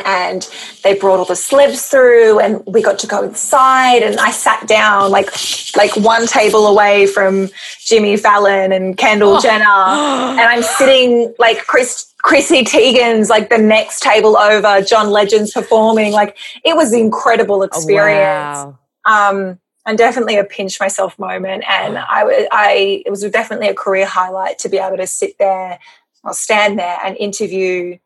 and 0.05 0.47
they 0.83 0.93
brought 0.93 1.19
all 1.19 1.25
the 1.25 1.33
celebs 1.33 1.89
through 1.89 2.39
and 2.39 2.63
we 2.65 2.81
got 2.81 2.99
to 2.99 3.07
go 3.07 3.23
inside. 3.23 4.03
And 4.03 4.19
I 4.19 4.31
sat 4.31 4.67
down 4.67 5.11
like 5.11 5.29
like 5.75 5.95
one 5.95 6.27
table 6.27 6.67
away 6.67 7.07
from 7.07 7.49
Jimmy 7.79 8.17
Fallon 8.17 8.71
and 8.71 8.97
Kendall 8.97 9.37
oh. 9.37 9.41
Jenner. 9.41 9.63
and 9.63 10.41
I'm 10.41 10.63
sitting 10.63 11.33
like 11.39 11.65
Chris 11.65 12.13
Chrissy 12.23 12.63
Teigen's 12.63 13.29
like 13.29 13.49
the 13.49 13.57
next 13.57 14.01
table 14.01 14.37
over, 14.37 14.81
John 14.81 15.09
Legend's 15.09 15.51
performing. 15.51 16.11
Like 16.11 16.37
it 16.63 16.75
was 16.75 16.93
an 16.93 16.99
incredible 16.99 17.63
experience. 17.63 18.57
Oh, 18.57 18.77
wow. 19.05 19.29
Um, 19.31 19.59
and 19.91 19.97
definitely 19.97 20.37
a 20.37 20.45
pinch 20.45 20.79
myself 20.79 21.19
moment. 21.19 21.65
And 21.67 21.97
I 21.97 22.23
was, 22.23 22.47
I, 22.49 23.03
it 23.05 23.09
was 23.09 23.29
definitely 23.29 23.67
a 23.67 23.73
career 23.73 24.05
highlight 24.05 24.57
to 24.59 24.69
be 24.69 24.77
able 24.77 24.95
to 24.95 25.05
sit 25.05 25.37
there 25.37 25.79
or 26.23 26.33
stand 26.33 26.79
there 26.79 26.97
and 27.03 27.17
interview 27.17 27.97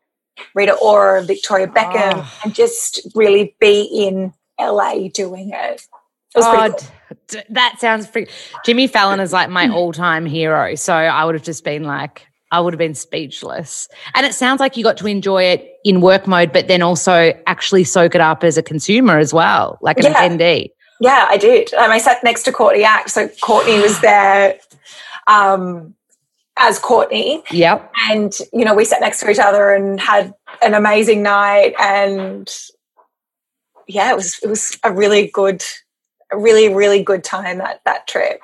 Rita 0.52 0.74
Ora, 0.82 1.22
Victoria 1.22 1.68
Beckham, 1.68 2.14
oh. 2.16 2.40
and 2.42 2.52
just 2.52 3.08
really 3.14 3.54
be 3.60 3.82
in 3.82 4.34
LA 4.60 5.06
doing 5.14 5.50
it. 5.50 5.80
it 6.34 6.44
oh, 6.44 6.74
cool. 6.76 7.42
that 7.50 7.76
sounds 7.78 8.08
free. 8.08 8.26
Jimmy 8.64 8.88
Fallon 8.88 9.20
is 9.20 9.32
like 9.32 9.48
my 9.48 9.68
all 9.72 9.92
time 9.92 10.26
hero. 10.26 10.74
So 10.74 10.92
I 10.92 11.24
would 11.24 11.36
have 11.36 11.44
just 11.44 11.62
been 11.62 11.84
like, 11.84 12.26
I 12.50 12.58
would 12.58 12.72
have 12.72 12.78
been 12.78 12.96
speechless. 12.96 13.86
And 14.16 14.26
it 14.26 14.34
sounds 14.34 14.58
like 14.58 14.76
you 14.76 14.82
got 14.82 14.96
to 14.96 15.06
enjoy 15.06 15.44
it 15.44 15.70
in 15.84 16.00
work 16.00 16.26
mode, 16.26 16.52
but 16.52 16.66
then 16.66 16.82
also 16.82 17.32
actually 17.46 17.84
soak 17.84 18.16
it 18.16 18.20
up 18.20 18.42
as 18.42 18.58
a 18.58 18.62
consumer 18.62 19.18
as 19.18 19.32
well, 19.32 19.78
like 19.82 19.98
an 19.98 20.06
yeah. 20.06 20.28
attendee. 20.28 20.70
Yeah, 21.00 21.26
I 21.28 21.36
did. 21.36 21.72
Um, 21.74 21.90
I 21.90 21.98
sat 21.98 22.22
next 22.24 22.44
to 22.44 22.52
Courtney 22.52 22.84
Act. 22.84 23.10
So 23.10 23.28
Courtney 23.42 23.80
was 23.80 24.00
there 24.02 24.58
um, 25.26 25.94
as 26.56 26.78
Courtney. 26.78 27.42
Yep. 27.50 27.92
And, 28.10 28.32
you 28.52 28.64
know, 28.64 28.74
we 28.74 28.84
sat 28.84 29.00
next 29.00 29.20
to 29.20 29.30
each 29.30 29.38
other 29.38 29.70
and 29.70 30.00
had 30.00 30.34
an 30.62 30.74
amazing 30.74 31.22
night. 31.22 31.74
And 31.78 32.52
yeah, 33.86 34.12
it 34.12 34.16
was, 34.16 34.38
it 34.42 34.48
was 34.48 34.78
a 34.84 34.92
really 34.92 35.28
good, 35.28 35.62
a 36.32 36.38
really, 36.38 36.72
really 36.72 37.02
good 37.02 37.24
time 37.24 37.58
that, 37.58 37.82
that 37.84 38.06
trip. 38.06 38.40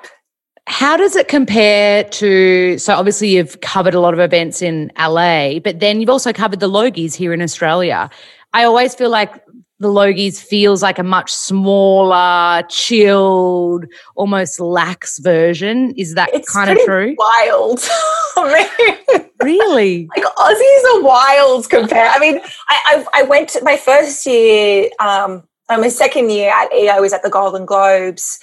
How 0.65 0.95
does 0.95 1.17
it 1.17 1.27
compare 1.27 2.05
to? 2.05 2.77
So, 2.77 2.95
obviously, 2.95 3.35
you've 3.35 3.59
covered 3.59 3.93
a 3.93 3.99
lot 3.99 4.13
of 4.13 4.21
events 4.21 4.61
in 4.61 4.93
LA, 4.97 5.59
but 5.59 5.81
then 5.81 5.99
you've 5.99 6.09
also 6.09 6.31
covered 6.31 6.61
the 6.61 6.69
Logies 6.69 7.13
here 7.13 7.33
in 7.33 7.41
Australia. 7.41 8.09
I 8.53 8.63
always 8.63 8.95
feel 8.95 9.09
like 9.09 9.43
the 9.83 9.89
Logies 9.89 10.41
feels 10.41 10.81
like 10.81 10.97
a 10.97 11.03
much 11.03 11.31
smaller, 11.31 12.63
chilled, 12.69 13.85
almost 14.15 14.59
lax 14.59 15.19
version. 15.19 15.93
Is 15.95 16.15
that 16.15 16.33
it's 16.33 16.51
kind 16.51 16.71
of 16.71 16.79
true? 16.85 17.15
Wild. 17.17 17.87
really? 19.43 20.07
Like 20.15 20.25
Aussies 20.37 20.95
are 20.95 21.03
wild 21.03 21.69
compared. 21.69 22.09
I 22.11 22.19
mean, 22.19 22.39
I, 22.69 23.05
I, 23.13 23.21
I 23.21 23.23
went 23.23 23.49
to 23.49 23.63
my 23.63 23.77
first 23.77 24.25
year, 24.25 24.89
um, 24.99 25.43
my 25.69 25.89
second 25.89 26.31
year 26.31 26.51
at 26.51 26.73
EO 26.73 27.01
was 27.01 27.13
at 27.13 27.21
the 27.21 27.29
Golden 27.29 27.65
Globes, 27.65 28.39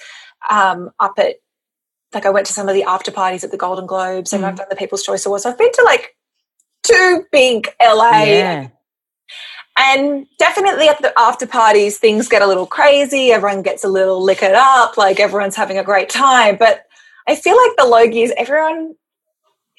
um, 0.49 0.91
up 0.99 1.13
at 1.17 1.35
like 2.13 2.25
I 2.25 2.29
went 2.29 2.45
to 2.47 2.53
some 2.53 2.67
of 2.67 2.75
the 2.75 2.83
after 2.83 3.11
parties 3.11 3.43
at 3.43 3.51
the 3.51 3.57
Golden 3.57 3.85
Globes 3.85 4.33
and 4.33 4.43
mm. 4.43 4.47
I've 4.47 4.55
done 4.55 4.67
the 4.69 4.75
People's 4.75 5.03
Choice 5.03 5.25
Awards. 5.25 5.43
So 5.43 5.49
I've 5.49 5.57
been 5.57 5.71
to 5.71 5.83
like 5.83 6.15
two 6.83 7.25
big 7.31 7.69
LA 7.81 8.23
yeah. 8.23 8.67
And 9.81 10.27
definitely 10.37 10.87
at 10.87 11.01
the 11.01 11.11
after 11.17 11.47
parties, 11.47 11.97
things 11.97 12.27
get 12.27 12.43
a 12.43 12.47
little 12.47 12.67
crazy. 12.67 13.31
Everyone 13.31 13.63
gets 13.63 13.83
a 13.83 13.87
little 13.87 14.23
liquored 14.23 14.53
up, 14.53 14.95
like 14.95 15.19
everyone's 15.19 15.55
having 15.55 15.79
a 15.79 15.83
great 15.83 16.07
time. 16.07 16.57
But 16.57 16.85
I 17.27 17.35
feel 17.35 17.57
like 17.57 17.75
the 17.77 17.91
Logies, 17.91 18.29
everyone 18.37 18.95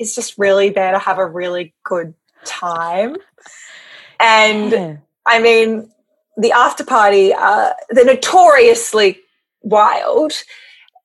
is 0.00 0.16
just 0.16 0.36
really 0.38 0.70
there 0.70 0.90
to 0.90 0.98
have 0.98 1.18
a 1.18 1.26
really 1.26 1.72
good 1.84 2.14
time. 2.44 3.16
And 4.18 4.72
yeah. 4.72 4.96
I 5.24 5.40
mean, 5.40 5.88
the 6.36 6.50
after 6.50 6.84
party, 6.84 7.32
uh, 7.32 7.72
they're 7.90 8.04
notoriously 8.04 9.20
wild. 9.60 10.32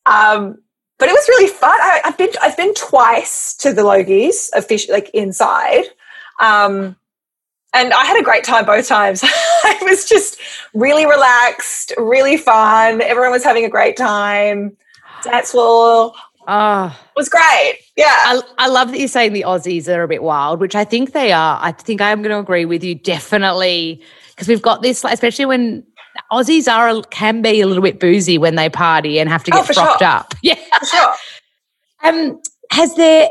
Um, 0.07 0.57
but 0.97 1.07
it 1.07 1.12
was 1.12 1.29
really 1.29 1.47
fun. 1.47 1.79
I, 1.79 2.01
have 2.03 2.17
been 2.17 2.29
I've 2.41 2.57
been 2.57 2.73
twice 2.73 3.55
to 3.57 3.73
the 3.73 3.83
Logies, 3.83 4.49
official 4.55 4.95
like 4.95 5.12
inside. 5.13 5.83
Um, 6.39 6.95
and 7.73 7.93
I 7.93 8.06
had 8.06 8.19
a 8.19 8.23
great 8.23 8.43
time 8.43 8.65
both 8.65 8.88
times. 8.88 9.21
I 9.23 9.77
was 9.84 10.08
just 10.08 10.38
really 10.73 11.06
relaxed, 11.06 11.93
really 11.97 12.38
fun. 12.38 13.01
Everyone 13.01 13.32
was 13.32 13.43
having 13.43 13.65
a 13.65 13.69
great 13.69 13.97
time. 13.97 14.75
Dance 15.23 15.51
floor. 15.51 16.13
Oh, 16.47 16.97
was 17.15 17.27
great. 17.27 17.80
Yeah. 17.97 18.06
I, 18.08 18.41
I 18.58 18.67
love 18.67 18.91
that 18.91 18.99
you're 18.99 19.10
saying 19.10 19.34
the 19.34 19.43
Aussies 19.43 19.93
are 19.93 20.03
a 20.03 20.08
bit 20.08 20.23
wild, 20.23 20.62
which 20.62 20.75
I 20.75 20.86
think 20.86 21.12
they 21.12 21.34
are. 21.34 21.60
I 21.62 21.73
think 21.73 21.99
I'm 21.99 22.21
going 22.21 22.32
to 22.32 22.39
agree 22.39 22.63
with 22.63 22.84
you 22.84 22.95
definitely 22.95 24.01
because 24.30 24.47
we've 24.47 24.62
got 24.62 24.82
this, 24.82 25.03
especially 25.03 25.45
when 25.45 25.84
Aussies 26.32 26.71
are 26.71 27.01
can 27.10 27.41
be 27.41 27.60
a 27.60 27.67
little 27.67 27.84
bit 27.84 27.99
boozy 27.99 28.38
when 28.38 28.56
they 28.56 28.69
party 28.69 29.19
and 29.19 29.30
have 29.30 29.43
to 29.43 29.51
oh, 29.53 29.62
get 29.62 29.71
oh, 29.71 29.73
propped 29.73 29.99
sure. 29.99 30.08
up. 30.08 30.34
Yeah. 30.41 30.56
For 30.80 30.86
sure. 30.86 31.13
Um, 32.03 32.41
has 32.71 32.95
there 32.95 33.27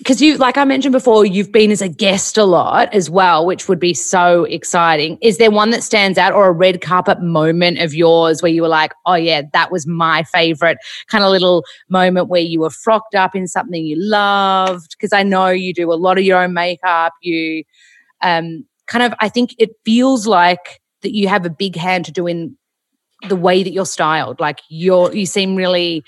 because 0.00 0.20
you 0.20 0.36
like 0.38 0.56
i 0.58 0.64
mentioned 0.64 0.92
before 0.92 1.24
you've 1.24 1.52
been 1.52 1.70
as 1.70 1.80
a 1.80 1.88
guest 1.88 2.36
a 2.36 2.44
lot 2.44 2.92
as 2.92 3.08
well 3.08 3.46
which 3.46 3.68
would 3.68 3.78
be 3.78 3.94
so 3.94 4.44
exciting. 4.44 5.18
Is 5.20 5.38
there 5.38 5.50
one 5.50 5.70
that 5.70 5.82
stands 5.82 6.18
out 6.18 6.32
or 6.32 6.48
a 6.48 6.52
red 6.52 6.80
carpet 6.80 7.22
moment 7.22 7.78
of 7.78 7.94
yours 7.94 8.42
where 8.42 8.50
you 8.50 8.62
were 8.62 8.68
like 8.68 8.92
oh 9.06 9.14
yeah 9.14 9.42
that 9.52 9.70
was 9.70 9.86
my 9.86 10.22
favorite 10.24 10.78
kind 11.08 11.22
of 11.22 11.30
little 11.30 11.64
moment 11.88 12.28
where 12.28 12.40
you 12.40 12.60
were 12.60 12.70
frocked 12.70 13.14
up 13.14 13.36
in 13.36 13.46
something 13.46 13.84
you 13.84 13.96
loved? 13.98 14.96
Because 14.98 15.12
i 15.12 15.22
know 15.22 15.48
you 15.48 15.72
do 15.72 15.92
a 15.92 15.94
lot 15.94 16.18
of 16.18 16.24
your 16.24 16.42
own 16.42 16.54
makeup. 16.54 17.12
You 17.22 17.64
um 18.22 18.64
kind 18.86 19.04
of 19.04 19.14
i 19.20 19.28
think 19.28 19.54
it 19.58 19.70
feels 19.84 20.26
like 20.26 20.80
that 21.02 21.14
you 21.14 21.28
have 21.28 21.46
a 21.46 21.50
big 21.50 21.76
hand 21.76 22.04
to 22.06 22.12
do 22.12 22.26
in 22.26 22.56
the 23.28 23.36
way 23.36 23.62
that 23.62 23.72
you're 23.72 23.86
styled. 23.86 24.40
Like 24.40 24.60
you're 24.68 25.14
you 25.14 25.26
seem 25.26 25.56
really 25.56 26.04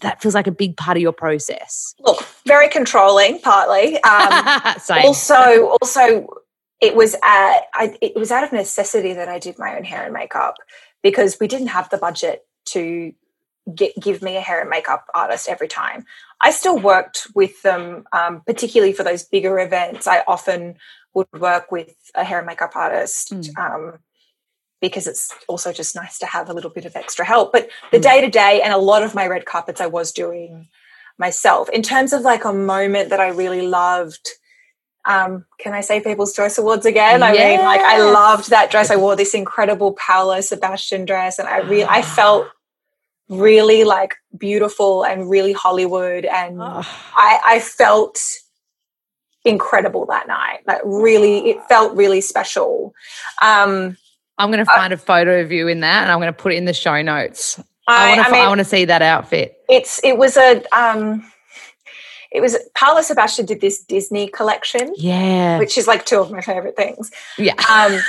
that 0.00 0.20
feels 0.20 0.34
like 0.34 0.46
a 0.46 0.52
big 0.52 0.76
part 0.76 0.96
of 0.96 1.02
your 1.02 1.12
process. 1.12 1.94
Look, 2.00 2.26
very 2.46 2.68
controlling, 2.68 3.40
partly. 3.40 4.02
Um, 4.02 4.62
also, 5.04 5.76
also, 5.80 6.26
it 6.80 6.94
was 6.94 7.14
at, 7.14 7.60
I, 7.74 7.96
it 8.00 8.14
was 8.14 8.30
out 8.30 8.44
of 8.44 8.52
necessity 8.52 9.12
that 9.14 9.28
I 9.28 9.38
did 9.38 9.58
my 9.58 9.76
own 9.76 9.84
hair 9.84 10.04
and 10.04 10.12
makeup 10.12 10.56
because 11.02 11.38
we 11.40 11.48
didn't 11.48 11.68
have 11.68 11.90
the 11.90 11.98
budget 11.98 12.46
to 12.66 13.12
get, 13.74 13.92
give 14.00 14.22
me 14.22 14.36
a 14.36 14.40
hair 14.40 14.60
and 14.60 14.70
makeup 14.70 15.06
artist 15.14 15.48
every 15.48 15.68
time. 15.68 16.04
I 16.40 16.50
still 16.50 16.78
worked 16.78 17.26
with 17.34 17.60
them, 17.62 18.04
um, 18.12 18.42
particularly 18.46 18.92
for 18.92 19.02
those 19.02 19.24
bigger 19.24 19.58
events. 19.58 20.06
I 20.06 20.22
often 20.26 20.76
would 21.14 21.28
work 21.32 21.72
with 21.72 21.94
a 22.14 22.24
hair 22.24 22.38
and 22.38 22.46
makeup 22.46 22.76
artist. 22.76 23.32
Mm. 23.32 23.58
Um, 23.58 23.98
because 24.80 25.06
it's 25.06 25.32
also 25.48 25.72
just 25.72 25.96
nice 25.96 26.18
to 26.18 26.26
have 26.26 26.50
a 26.50 26.52
little 26.52 26.70
bit 26.70 26.84
of 26.84 26.96
extra 26.96 27.24
help. 27.24 27.50
But 27.50 27.70
the 27.92 27.98
day 27.98 28.20
to 28.20 28.28
day 28.28 28.60
and 28.62 28.74
a 28.74 28.78
lot 28.78 29.02
of 29.02 29.14
my 29.14 29.26
red 29.26 29.46
carpets 29.46 29.80
I 29.80 29.86
was 29.86 30.12
doing 30.12 30.68
myself. 31.18 31.68
In 31.70 31.82
terms 31.82 32.12
of 32.12 32.22
like 32.22 32.44
a 32.44 32.52
moment 32.52 33.10
that 33.10 33.20
I 33.20 33.28
really 33.28 33.62
loved, 33.62 34.28
um, 35.06 35.44
can 35.58 35.72
I 35.72 35.80
say 35.80 36.00
People's 36.00 36.34
Choice 36.34 36.58
Awards 36.58 36.84
again? 36.84 37.22
I 37.22 37.32
mean, 37.32 37.60
like 37.60 37.80
I 37.80 37.98
loved 37.98 38.50
that 38.50 38.70
dress. 38.70 38.90
I 38.90 38.96
wore 38.96 39.16
this 39.16 39.34
incredible 39.34 39.92
Paolo 39.92 40.40
Sebastian 40.40 41.04
dress, 41.04 41.38
and 41.38 41.48
I 41.48 41.58
really, 41.58 41.84
I 41.84 42.02
felt 42.02 42.48
really 43.28 43.84
like 43.84 44.16
beautiful 44.36 45.04
and 45.04 45.30
really 45.30 45.52
Hollywood, 45.52 46.24
and 46.24 46.60
I, 46.62 47.40
I 47.44 47.60
felt 47.60 48.20
incredible 49.44 50.06
that 50.06 50.26
night. 50.26 50.60
Like 50.66 50.80
really, 50.84 51.50
it 51.50 51.62
felt 51.68 51.96
really 51.96 52.20
special. 52.20 52.92
Um, 53.40 53.96
I'm 54.38 54.50
going 54.50 54.58
to 54.58 54.66
find 54.66 54.92
a 54.92 54.98
photo 54.98 55.40
of 55.40 55.52
you 55.52 55.68
in 55.68 55.80
that, 55.80 56.02
and 56.02 56.12
I'm 56.12 56.18
going 56.18 56.32
to 56.32 56.38
put 56.38 56.52
it 56.52 56.56
in 56.56 56.64
the 56.64 56.74
show 56.74 57.00
notes. 57.00 57.60
I, 57.86 58.14
I 58.14 58.48
want 58.48 58.66
to. 58.66 58.76
I, 58.76 58.78
mean, 58.78 58.88
that 58.88 59.02
outfit. 59.02 59.58
It's. 59.68 60.00
It 60.02 60.18
was 60.18 60.36
a. 60.36 60.62
Um, 60.76 61.30
it 62.32 62.40
was 62.40 62.56
Paolo 62.74 63.00
Sebastian 63.02 63.46
did 63.46 63.60
this 63.60 63.82
Disney 63.82 64.28
collection, 64.28 64.92
yeah, 64.96 65.58
which 65.58 65.78
is 65.78 65.86
like 65.86 66.04
two 66.04 66.20
of 66.20 66.30
my 66.30 66.40
favorite 66.40 66.76
things. 66.76 67.10
Yeah, 67.38 67.54
um, 67.70 68.00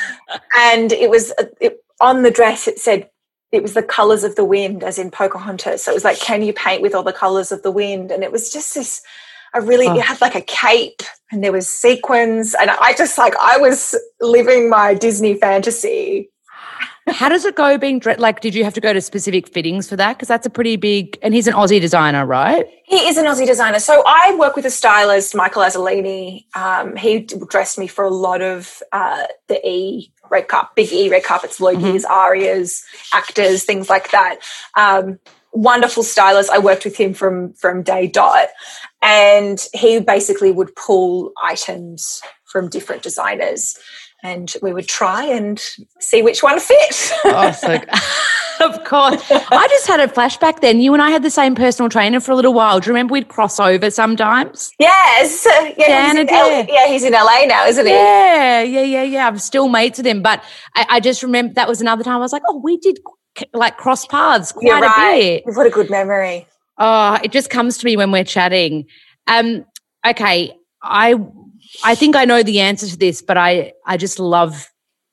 and 0.57 0.91
it 0.91 1.09
was 1.09 1.33
it, 1.61 1.83
on 2.01 2.23
the 2.23 2.31
dress. 2.31 2.67
It 2.67 2.79
said 2.79 3.09
it 3.51 3.61
was 3.61 3.73
the 3.73 3.83
colors 3.83 4.23
of 4.23 4.35
the 4.35 4.43
wind, 4.43 4.83
as 4.83 4.97
in 4.97 5.11
Pocahontas. 5.11 5.83
So 5.83 5.91
it 5.91 5.93
was 5.93 6.03
like, 6.03 6.19
can 6.19 6.41
you 6.41 6.53
paint 6.53 6.81
with 6.81 6.93
all 6.93 7.03
the 7.03 7.13
colors 7.13 7.51
of 7.51 7.61
the 7.61 7.71
wind? 7.71 8.11
And 8.11 8.23
it 8.23 8.31
was 8.31 8.51
just 8.51 8.73
this. 8.75 9.01
I 9.53 9.59
really, 9.59 9.87
oh. 9.87 9.95
it 9.95 10.03
had 10.03 10.19
like 10.19 10.35
a 10.35 10.41
cape 10.41 11.01
and 11.31 11.43
there 11.43 11.53
was 11.53 11.67
sequins, 11.67 12.55
and 12.59 12.69
I 12.69 12.93
just 12.93 13.17
like 13.17 13.35
I 13.39 13.57
was 13.57 13.95
living 14.19 14.69
my 14.69 14.93
Disney 14.93 15.35
fantasy 15.35 16.29
how 17.08 17.30
does 17.30 17.46
it 17.46 17.56
go 17.56 17.78
being 17.78 18.00
dressed? 18.00 18.20
like? 18.20 18.41
Did 18.41 18.54
you 18.54 18.63
have 18.63 18.74
to 18.74 18.82
go 18.82 18.93
to 18.93 19.02
specific 19.02 19.48
fittings 19.48 19.88
for 19.88 19.96
that? 19.96 20.17
Because 20.17 20.28
that's 20.28 20.46
a 20.46 20.50
pretty 20.50 20.76
big. 20.76 21.17
And 21.22 21.34
he's 21.34 21.48
an 21.48 21.54
Aussie 21.54 21.80
designer, 21.80 22.26
right? 22.26 22.65
He 22.84 23.08
is 23.08 23.17
an 23.17 23.26
Aussie 23.26 23.46
designer. 23.46 23.80
So 23.80 24.04
I 24.06 24.36
work 24.38 24.56
with 24.56 24.65
a 24.65 24.70
stylist, 24.70 25.36
Michael 25.36 25.63
Azzolini. 25.63 26.46
Um, 26.56 26.96
he 26.96 27.20
dressed 27.20 27.78
me 27.78 27.88
for 27.88 28.04
a 28.04 28.10
lot 28.10 28.41
of 28.41 28.82
uh, 28.91 29.24
the 29.48 29.65
E 29.67 30.12
red 30.30 30.48
carpet, 30.48 30.76
big 30.76 30.91
E 30.91 31.10
red 31.10 31.24
carpets, 31.24 31.60
Logies, 31.60 32.04
mm-hmm. 32.04 32.12
ARIAs, 32.12 32.84
AACTAs, 33.13 33.63
things 33.63 33.89
like 33.89 34.12
that. 34.12 34.39
Um, 34.76 35.20
wonderful 35.52 36.04
stylist. 36.04 36.50
I 36.50 36.60
worked 36.60 36.86
with 36.86 36.98
him 36.98 37.13
from 37.13 37.54
from 37.54 37.84
day 37.84 38.08
dot, 38.08 38.50
and 39.02 39.65
he 39.74 40.00
basically 40.00 40.52
would 40.52 40.76
pull 40.76 41.32
items 41.41 42.22
from 42.46 42.70
different 42.70 43.04
designers 43.04 43.78
and 44.23 44.53
we 44.62 44.73
would 44.73 44.88
try 44.88 45.23
and 45.25 45.60
see 45.99 46.21
which 46.21 46.41
one 46.43 46.60
fit. 46.60 47.12
oh, 47.25 47.51
so, 47.51 47.75
of 48.65 48.84
course. 48.84 49.23
I 49.32 49.67
just 49.69 49.88
had 49.88 49.99
a 49.99 50.08
flashback 50.08 50.62
then. 50.62 50.80
You 50.82 50.93
and 50.93 51.01
I 51.01 51.12
had 51.12 51.23
the 51.23 51.30
same 51.30 51.53
personal 51.56 51.89
trainer 51.89 52.19
for 52.19 52.32
a 52.32 52.36
little 52.36 52.53
while. 52.53 52.80
Do 52.80 52.88
you 52.88 52.93
remember 52.93 53.13
we'd 53.13 53.27
cross 53.27 53.60
over 53.60 53.89
sometimes? 53.91 54.71
Yes. 54.80 55.45
Yeah, 55.77 56.08
he's 56.12 56.19
in 56.19 56.30
L- 56.30 56.65
yeah, 56.67 56.88
he's 56.88 57.03
in 57.03 57.13
LA 57.13 57.45
now, 57.45 57.65
isn't 57.67 57.86
he? 57.86 57.91
Yeah, 57.91 58.62
yeah, 58.63 58.82
yeah, 58.82 59.03
yeah. 59.03 59.27
I'm 59.27 59.38
still 59.38 59.67
mates 59.69 59.99
with 59.99 60.08
him. 60.08 60.21
But 60.23 60.43
I, 60.75 60.86
I 60.89 60.99
just 60.99 61.21
remember 61.21 61.53
that 61.53 61.67
was 61.67 61.82
another 61.82 62.03
time 62.03 62.15
I 62.15 62.19
was 62.19 62.34
like, 62.34 62.41
oh, 62.47 62.60
we 62.63 62.77
did 62.77 62.99
like 63.53 63.77
cross 63.77 64.06
paths 64.08 64.51
quite 64.51 64.65
You're 64.67 64.80
right. 64.80 65.13
a 65.13 65.43
bit. 65.45 65.56
What 65.56 65.67
a 65.67 65.69
good 65.69 65.89
memory. 65.89 66.47
Oh, 66.80 67.17
it 67.23 67.32
just 67.32 67.49
comes 67.49 67.77
to 67.80 67.86
me 67.86 67.95
when 67.95 68.12
we're 68.12 68.23
chatting. 68.23 68.86
Um, 69.27 69.65
okay. 70.06 70.53
I 70.82 71.15
I 71.84 71.95
think 71.95 72.15
I 72.15 72.25
know 72.25 72.43
the 72.43 72.60
answer 72.60 72.88
to 72.88 72.97
this, 72.97 73.21
but 73.21 73.38
I 73.38 73.73
I 73.86 73.97
just 73.97 74.19
love 74.19 74.69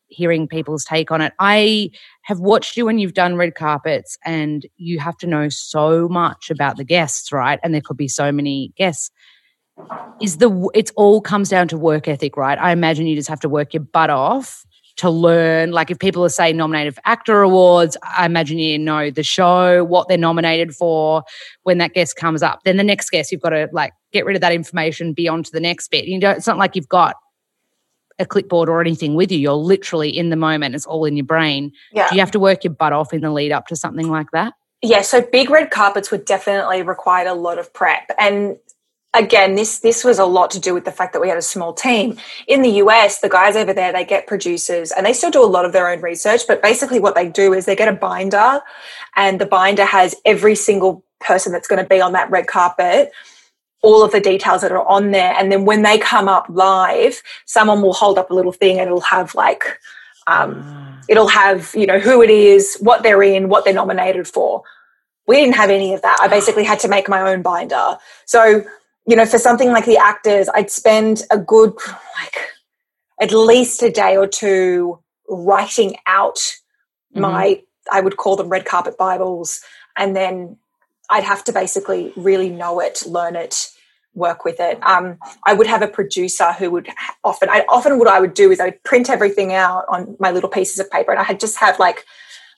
hearing 0.09 0.47
people's 0.47 0.85
take 0.85 1.11
on 1.11 1.21
it. 1.21 1.33
I 1.39 1.91
have 2.23 2.39
watched 2.41 2.77
you 2.77 2.87
when 2.87 2.99
you've 2.99 3.15
done 3.15 3.37
red 3.37 3.55
carpets 3.55 4.17
and 4.25 4.67
you 4.77 4.99
have 5.01 5.17
to 5.19 5.27
know 5.27 5.49
so 5.49 6.09
much 6.09 6.51
about 6.51 6.77
the 6.77 6.85
guests, 6.85 7.33
right? 7.33 7.59
And 7.63 7.75
there 7.75 7.81
could 7.81 7.97
be 7.97 8.09
so 8.09 8.31
many 8.31 8.73
guests. 8.77 9.11
Is 10.23 10.37
the 10.37 10.71
it's 10.75 10.93
all 10.97 11.21
comes 11.21 11.49
down 11.49 11.67
to 11.69 11.77
work 11.77 12.07
ethic, 12.07 12.37
right? 12.37 12.59
I 12.59 12.71
imagine 12.71 13.07
you 13.07 13.17
just 13.17 13.29
have 13.29 13.41
to 13.41 13.49
work 13.49 13.75
your 13.75 13.83
butt 13.83 14.11
off 14.11 14.65
to 15.05 15.11
learn. 15.11 15.71
Like 15.71 15.91
if 15.91 15.99
people 15.99 16.25
are 16.25 16.31
saying 16.31 16.57
nominated 16.57 16.95
for 16.95 17.01
AACTA 17.03 17.45
awards, 17.45 17.97
I 18.03 18.27
imagine 18.27 18.59
you 18.59 18.79
know 18.79 19.11
the 19.11 19.23
show, 19.23 19.85
what 19.85 20.09
they're 20.09 20.19
nominated 20.19 20.75
for 20.75 21.23
when 21.63 21.79
that 21.79 21.95
guest 21.95 22.17
comes 22.17 22.43
up. 22.43 22.61
Then 22.65 22.77
the 22.77 22.85
next 22.85 23.11
guest, 23.11 23.31
you've 23.31 23.41
got 23.41 23.51
to 23.51 23.69
like 23.73 23.93
get 24.13 24.25
rid 24.25 24.37
of 24.37 24.41
that 24.41 24.53
information, 24.53 25.13
be 25.13 25.29
on 25.29 25.43
to 25.43 25.53
the 25.53 25.61
next 25.61 25.89
bit. 25.89 26.07
You 26.07 26.19
know, 26.19 26.31
it's 26.31 26.47
not 26.47 26.59
like 26.59 26.75
you've 26.75 26.89
got 26.89 27.17
a 28.19 28.27
clipboard 28.27 28.69
or 28.69 28.81
anything 28.81 29.15
with 29.15 29.31
you. 29.31 29.39
You're 29.39 29.53
literally 29.53 30.09
in 30.09 30.31
the 30.31 30.37
moment. 30.37 30.75
It's 30.75 30.87
all 30.87 31.05
in 31.05 31.17
your 31.17 31.27
brain. 31.27 31.73
Yeah. 31.93 32.09
Do 32.09 32.15
you 32.15 32.21
have 32.21 32.31
to 32.33 32.41
work 32.41 32.65
your 32.65 32.73
butt 32.73 32.93
off 32.93 33.13
in 33.13 33.21
the 33.21 33.31
lead 33.31 33.53
up 33.53 33.67
to 33.69 33.77
something 33.77 34.09
like 34.09 34.31
that? 34.33 34.55
Yeah, 34.83 35.01
so 35.01 35.23
big 35.23 35.49
red 35.49 35.71
carpets 35.71 36.11
would 36.11 36.27
definitely 36.27 36.83
require 36.83 37.27
a 37.27 37.35
lot 37.35 37.59
of 37.59 37.73
prep. 37.73 38.11
And 38.19 38.59
again, 39.15 39.55
this 39.55 39.79
this 39.79 40.05
was 40.05 40.19
a 40.19 40.25
lot 40.25 40.51
to 40.51 40.61
do 40.61 40.75
with 40.75 40.85
the 40.85 40.93
fact 40.93 41.13
that 41.13 41.21
we 41.21 41.29
had 41.29 41.39
a 41.39 41.43
small 41.43 41.73
team. 41.73 42.19
In 42.47 42.63
the 42.63 42.71
US, 42.83 43.21
the 43.21 43.29
guys 43.29 43.57
over 43.57 43.73
there, 43.73 43.93
they 43.93 44.05
get 44.05 44.27
producers 44.27 44.93
and 44.93 45.07
they 45.07 45.13
still 45.13 45.31
do 45.31 45.43
a 45.43 45.47
lot 45.47 45.65
of 45.65 45.73
their 45.73 45.89
own 45.89 46.01
research, 46.01 46.43
but 46.47 46.61
basically 46.61 47.01
what 47.01 47.15
they 47.15 47.29
do 47.29 47.53
is 47.53 47.65
they 47.65 47.77
get 47.77 47.89
a 47.89 47.93
binder 47.93 48.61
and 49.17 49.41
the 49.41 49.47
binder 49.47 49.85
has 49.85 50.15
every 50.25 50.55
single 50.55 51.05
person 51.21 51.53
that's 51.53 51.69
going 51.69 51.83
to 51.83 51.89
be 51.89 52.01
on 52.01 52.13
that 52.13 52.31
red 52.31 52.47
carpet 52.47 53.13
all 53.83 54.03
of 54.03 54.13
the 54.13 54.21
details 54.21 54.63
that 54.63 54.73
are 54.73 54.87
on 54.87 55.11
there 55.11 55.35
and 55.39 55.53
then 55.53 55.65
when 55.65 55.83
they 55.83 55.99
come 55.99 56.29
up 56.29 56.47
live 56.49 57.23
someone 57.45 57.83
will 57.83 57.93
hold 57.93 58.19
up 58.19 58.31
a 58.31 58.35
little 58.35 58.53
thing 58.53 58.79
and 58.79 58.87
it'll 58.87 59.01
have 59.01 59.35
like 59.35 59.79
um, 60.27 60.63
ah. 60.65 61.01
it'll 61.09 61.29
have 61.29 61.71
you 61.75 61.87
know 61.87 61.99
who 61.99 62.23
it 62.23 62.31
is 62.31 62.77
what 62.81 63.03
they're 63.03 63.23
in 63.23 63.49
what 63.49 63.65
they're 63.65 63.75
nominated 63.75 64.27
for 64.27 64.63
we 65.27 65.37
didn't 65.37 65.55
have 65.55 65.71
any 65.71 65.95
of 65.95 66.03
that 66.03 66.19
i 66.21 66.29
basically 66.29 66.65
had 66.65 66.79
to 66.81 66.89
make 66.89 67.09
my 67.09 67.21
own 67.21 67.43
binder 67.43 67.97
so 68.25 68.65
you 69.07 69.17
know, 69.17 69.27
for 69.27 69.39
something 69.39 69.71
like 69.71 69.85
the 69.85 69.97
AACTAs, 69.97 70.49
I'd 70.55 70.71
spend 70.71 71.23
a 71.31 71.39
good, 71.39 71.73
like, 71.73 72.37
at 73.21 73.33
least 73.33 73.83
a 73.83 73.91
day 73.91 74.17
or 74.17 74.27
two 74.27 74.99
writing 75.29 75.97
out 76.07 76.37
mm-hmm. 76.37 77.21
my, 77.21 77.63
I 77.91 78.01
would 78.01 78.17
call 78.17 78.37
them 78.37 78.49
red 78.49 78.65
carpet 78.65 78.97
Bibles. 78.97 79.61
And 79.97 80.17
then 80.17 80.57
I'd 81.11 81.25
have 81.25 81.45
to 81.45 81.53
basically 81.53 82.13
really 82.17 82.49
know 82.49 82.81
it, 82.81 83.03
learn 83.07 83.37
it, 83.37 83.71
work 84.15 84.45
with 84.45 84.59
it. 84.59 84.79
Um, 84.83 85.19
I 85.45 85.53
would 85.53 85.67
have 85.67 85.83
a 85.83 85.89
producer 85.89 86.53
who 86.53 86.71
would 86.71 86.89
often, 87.23 87.49
I 87.51 87.65
often 87.69 87.99
what 87.99 88.09
I 88.09 88.21
would 88.21 88.35
do 88.35 88.51
is 88.51 88.61
I 88.61 88.67
would 88.67 88.83
print 88.85 89.11
everything 89.11 89.53
out 89.53 89.85
on 89.89 90.17
my 90.19 90.31
little 90.31 90.49
pieces 90.49 90.79
of 90.79 90.91
paper 90.91 91.11
and 91.11 91.21
I 91.21 91.25
had 91.25 91.41
just 91.41 91.59
have 91.59 91.79
like 91.79 92.05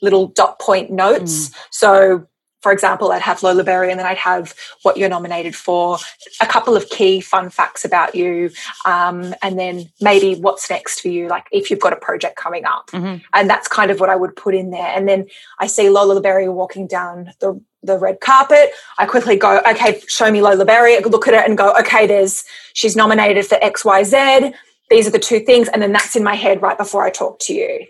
little 0.00 0.28
dot 0.28 0.58
point 0.60 0.90
notes. 0.90 1.48
Mm. 1.48 1.54
So 1.70 2.26
for 2.62 2.72
example, 2.72 3.12
I'd 3.12 3.22
have 3.22 3.42
Lola 3.42 3.62
Berry 3.62 3.90
and 3.90 3.98
then 4.00 4.06
I'd 4.06 4.16
have 4.18 4.54
what 4.82 4.96
you're 4.96 5.08
nominated 5.08 5.54
for, 5.54 5.98
a 6.40 6.46
couple 6.46 6.76
of 6.76 6.88
key 6.88 7.20
fun 7.20 7.50
facts 7.50 7.84
about 7.84 8.14
you, 8.14 8.50
um, 8.84 9.34
and 9.42 9.58
then 9.58 9.90
maybe 10.00 10.34
what's 10.34 10.68
next 10.68 11.00
for 11.00 11.08
you, 11.08 11.28
like 11.28 11.46
if 11.52 11.70
you've 11.70 11.80
got 11.80 11.92
a 11.92 11.96
project 11.96 12.36
coming 12.36 12.64
up. 12.64 12.90
Mm-hmm. 12.90 13.24
And 13.34 13.48
that's 13.48 13.68
kind 13.68 13.90
of 13.90 14.00
what 14.00 14.08
I 14.08 14.16
would 14.16 14.34
put 14.34 14.54
in 14.54 14.70
there. 14.70 14.92
And 14.96 15.08
then 15.08 15.26
I 15.60 15.66
see 15.66 15.90
Lola 15.90 16.20
Berry 16.20 16.48
walking 16.48 16.86
down 16.86 17.32
the 17.40 17.60
the 17.82 17.98
red 17.98 18.20
carpet. 18.20 18.72
I 18.98 19.06
quickly 19.06 19.36
go, 19.36 19.60
okay, 19.68 20.02
show 20.08 20.30
me 20.30 20.42
Lola 20.42 20.64
Berry. 20.64 20.96
I 20.96 21.00
look 21.00 21.28
at 21.28 21.34
it 21.34 21.48
and 21.48 21.56
go, 21.56 21.72
okay, 21.78 22.06
there's 22.06 22.44
she's 22.72 22.96
nominated 22.96 23.46
for 23.46 23.62
X, 23.62 23.84
Y, 23.84 24.02
Z. 24.02 24.52
These 24.90 25.06
are 25.06 25.10
the 25.10 25.18
two 25.18 25.40
things, 25.40 25.68
and 25.68 25.80
then 25.82 25.92
that's 25.92 26.16
in 26.16 26.24
my 26.24 26.34
head 26.34 26.62
right 26.62 26.78
before 26.78 27.04
I 27.04 27.10
talk 27.10 27.38
to 27.40 27.54
you. 27.54 27.86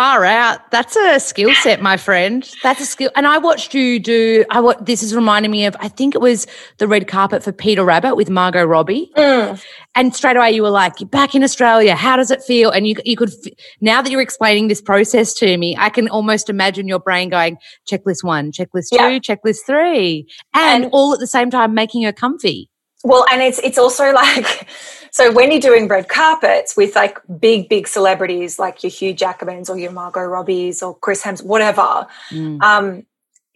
Far 0.00 0.24
out. 0.24 0.70
That's 0.70 0.96
a 0.96 1.20
skill 1.20 1.54
set, 1.56 1.82
my 1.82 1.98
friend. 1.98 2.50
That's 2.62 2.80
a 2.80 2.86
skill. 2.86 3.10
And 3.16 3.26
I 3.26 3.36
watched 3.36 3.74
you 3.74 4.00
do. 4.00 4.46
I 4.48 4.58
what 4.58 4.86
this 4.86 5.02
is 5.02 5.14
reminding 5.14 5.50
me 5.50 5.66
of. 5.66 5.76
I 5.78 5.88
think 5.88 6.14
it 6.14 6.22
was 6.22 6.46
the 6.78 6.88
red 6.88 7.06
carpet 7.06 7.42
for 7.42 7.52
Peter 7.52 7.84
Rabbit 7.84 8.16
with 8.16 8.30
Margot 8.30 8.64
Robbie. 8.64 9.12
Mm. 9.14 9.62
And 9.94 10.16
straight 10.16 10.38
away 10.38 10.52
you 10.52 10.62
were 10.62 10.70
like, 10.70 11.00
"You're 11.00 11.08
back 11.10 11.34
in 11.34 11.44
Australia. 11.44 11.94
How 11.96 12.16
does 12.16 12.30
it 12.30 12.42
feel?" 12.42 12.70
And 12.70 12.88
you 12.88 12.94
you 13.04 13.14
could 13.14 13.30
now 13.82 14.00
that 14.00 14.10
you're 14.10 14.22
explaining 14.22 14.68
this 14.68 14.80
process 14.80 15.34
to 15.34 15.58
me, 15.58 15.76
I 15.78 15.90
can 15.90 16.08
almost 16.08 16.48
imagine 16.48 16.88
your 16.88 17.00
brain 17.00 17.28
going, 17.28 17.58
"Checklist 17.86 18.24
one, 18.24 18.52
checklist 18.52 18.88
two, 18.88 18.96
yeah. 18.96 19.18
checklist 19.18 19.66
three, 19.66 20.26
and, 20.54 20.84
and 20.84 20.92
all 20.94 21.12
at 21.12 21.20
the 21.20 21.26
same 21.26 21.50
time 21.50 21.74
making 21.74 22.04
her 22.04 22.12
comfy. 22.12 22.70
Well, 23.04 23.26
and 23.30 23.42
it's 23.42 23.58
it's 23.58 23.76
also 23.76 24.12
like 24.12 24.66
so 25.10 25.32
when 25.32 25.50
you're 25.50 25.60
doing 25.60 25.88
red 25.88 26.08
carpets 26.08 26.76
with 26.76 26.94
like 26.94 27.18
big 27.38 27.68
big 27.68 27.88
celebrities 27.88 28.58
like 28.58 28.82
your 28.82 28.90
Hugh 28.90 29.14
Jackmans 29.14 29.68
or 29.68 29.78
your 29.78 29.92
Margot 29.92 30.20
Robbies 30.20 30.82
or 30.82 30.96
Chris 30.96 31.22
Hems, 31.22 31.42
whatever, 31.42 32.06
mm. 32.30 32.60
um, 32.62 33.06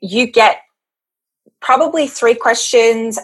you 0.01 0.27
get 0.27 0.63
probably 1.61 2.07
three 2.07 2.35
questions. 2.35 3.19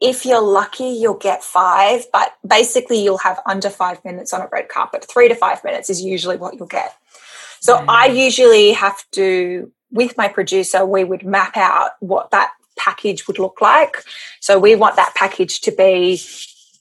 If 0.00 0.26
you're 0.26 0.42
lucky, 0.42 0.88
you'll 0.88 1.14
get 1.14 1.42
five, 1.42 2.04
but 2.12 2.34
basically 2.46 3.02
you'll 3.02 3.18
have 3.18 3.40
under 3.46 3.70
five 3.70 4.04
minutes 4.04 4.32
on 4.32 4.42
a 4.42 4.48
red 4.52 4.68
carpet. 4.68 5.06
Three 5.10 5.28
to 5.28 5.34
five 5.34 5.64
minutes 5.64 5.88
is 5.88 6.02
usually 6.02 6.36
what 6.36 6.54
you'll 6.54 6.66
get. 6.66 6.94
So 7.60 7.78
mm. 7.78 7.84
I 7.88 8.06
usually 8.06 8.72
have 8.72 9.02
to 9.12 9.72
with 9.90 10.16
my 10.16 10.28
producer, 10.28 10.84
we 10.84 11.04
would 11.04 11.24
map 11.24 11.56
out 11.56 11.92
what 12.00 12.30
that 12.30 12.52
package 12.76 13.26
would 13.26 13.38
look 13.38 13.60
like. 13.60 13.96
So 14.40 14.58
we 14.58 14.74
want 14.74 14.96
that 14.96 15.14
package 15.14 15.60
to 15.62 15.72
be 15.72 16.20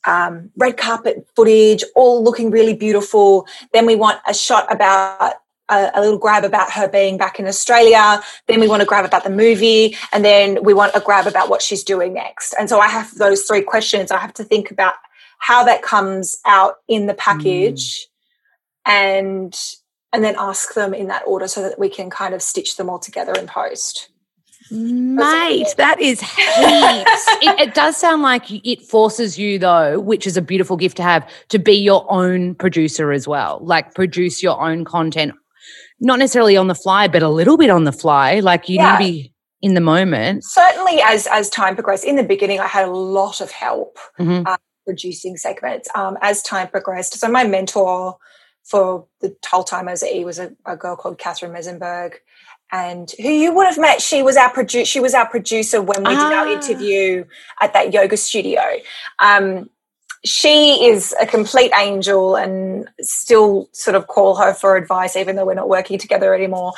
um, 0.06 0.52
red 0.56 0.78
carpet 0.78 1.28
footage, 1.36 1.84
all 1.96 2.24
looking 2.24 2.52
really 2.52 2.74
beautiful. 2.74 3.48
Then 3.74 3.86
we 3.86 3.96
want 3.96 4.20
a 4.28 4.34
shot 4.34 4.72
about 4.72 5.34
a, 5.70 5.92
a, 5.96 6.02
little 6.02 6.20
grab 6.20 6.44
about 6.44 6.72
her 6.72 6.88
being 6.88 7.18
back 7.18 7.40
in 7.40 7.48
Australia. 7.48 8.22
Then 8.48 8.60
we 8.60 8.68
want 8.68 8.82
to 8.82 8.86
grab 8.86 9.06
about 9.06 9.24
the 9.24 9.30
movie, 9.30 9.98
and 10.12 10.24
then 10.24 10.64
we 10.64 10.74
want 10.74 10.96
a 10.96 11.00
grab 11.00 11.28
about 11.28 11.50
what 11.50 11.62
she's 11.62 11.84
doing 11.84 12.14
next. 12.14 12.54
And 12.60 12.70
so 12.70 12.80
I 12.80 12.88
have 12.88 13.16
those 13.16 13.44
three 13.44 13.62
questions. 13.62 14.12
I 14.12 14.18
have 14.18 14.34
to 14.36 14.44
think 14.44 14.72
about 14.72 14.94
how 15.40 15.64
that 15.64 15.82
comes 15.82 16.38
out 16.46 16.76
in 16.88 17.08
the 17.08 17.14
package, 17.14 18.06
mm. 18.06 18.92
and 18.92 19.60
and 20.14 20.24
then 20.24 20.36
ask 20.38 20.74
them 20.74 20.94
in 20.94 21.08
that 21.08 21.24
order 21.26 21.48
so 21.48 21.62
that 21.64 21.78
we 21.78 21.90
can 21.90 22.10
kind 22.10 22.34
of 22.34 22.42
stitch 22.42 22.78
them 22.78 22.90
all 22.90 23.00
together 23.00 23.34
in 23.34 23.48
post. 23.48 24.10
Mate, 24.72 25.74
that 25.78 26.00
is 26.00 26.22
heaps. 26.22 26.36
it, 27.44 27.68
it, 27.68 27.74
does 27.74 27.98
sound 27.98 28.22
like 28.24 28.46
it 28.50 28.82
forces 28.82 29.38
you, 29.38 29.60
though, 29.60 30.00
which 30.00 30.26
is 30.26 30.38
a 30.38 30.42
beautiful 30.42 30.76
gift 30.76 30.98
to 30.98 31.04
have, 31.04 31.30
to 31.50 31.60
be 31.60 31.74
your 31.74 32.06
own 32.12 32.56
producer 32.56 33.12
as 33.12 33.28
well. 33.28 33.60
Like 33.62 33.94
produce 33.94 34.42
your 34.42 34.60
own 34.60 34.84
content, 34.84 35.34
not 36.00 36.20
necessarily 36.20 36.58
on 36.58 36.68
the 36.68 36.76
fly, 36.76 37.08
but 37.08 37.22
a 37.22 37.30
little 37.30 37.58
bit 37.58 37.70
on 37.70 37.84
the 37.84 37.92
fly. 37.92 38.40
Like 38.40 38.68
you 38.68 38.78
yeah. 38.78 38.98
need 38.98 39.06
to 39.06 39.12
be 39.12 39.34
in 39.62 39.74
the 39.76 39.82
moment. 39.82 40.44
Certainly, 40.44 41.02
as 41.02 41.28
as 41.28 41.50
time 41.50 41.76
progressed, 41.76 42.04
in 42.04 42.16
the 42.16 42.24
beginning, 42.24 42.60
I 42.60 42.68
had 42.68 42.88
a 42.88 42.92
lot 42.92 43.42
of 43.42 43.52
help 43.52 44.00
mm-hmm. 44.20 44.48
uh, 44.48 44.58
producing 44.86 45.38
segments. 45.38 45.90
Um, 45.94 46.18
as 46.22 46.42
time 46.42 46.70
progressed, 46.70 47.20
so 47.20 47.28
my 47.28 47.44
mentor 47.44 48.18
for 48.64 49.06
the 49.22 49.36
whole 49.46 49.64
time 49.64 49.88
I 49.88 49.92
was 49.92 50.04
at 50.04 50.12
E 50.12 50.26
was 50.26 50.40
a, 50.40 50.52
a 50.66 50.76
girl 50.76 50.96
called 50.96 51.20
Catherine 51.20 51.52
Mesenberg 51.52 52.16
and 52.72 53.12
who 53.22 53.30
you 53.30 53.54
would 53.54 53.68
have 53.68 53.78
met. 53.78 54.02
She 54.02 54.24
was 54.24 54.38
our 54.38 54.52
producer. 54.52 54.86
She 54.86 55.00
was 55.00 55.14
our 55.14 55.28
producer 55.28 55.82
when 55.82 56.04
we 56.04 56.16
ah. 56.16 56.30
did 56.30 56.38
our 56.38 56.48
ah. 56.48 56.54
interview 56.54 57.26
at 57.62 57.74
that 57.74 57.94
yoga 57.94 58.18
studio. 58.18 58.62
Um, 59.20 59.70
she 60.26 60.84
is 60.84 61.14
a 61.22 61.28
complete 61.28 61.72
angel 61.78 62.36
and 62.36 62.90
still 63.00 63.70
sort 63.74 63.96
of 63.96 64.08
call 64.08 64.36
her 64.36 64.54
for 64.54 64.76
advice 64.76 65.16
even 65.16 65.36
though 65.36 65.46
we're 65.46 65.54
not 65.54 65.70
working 65.70 66.00
together 66.00 66.34
anymore 66.34 66.74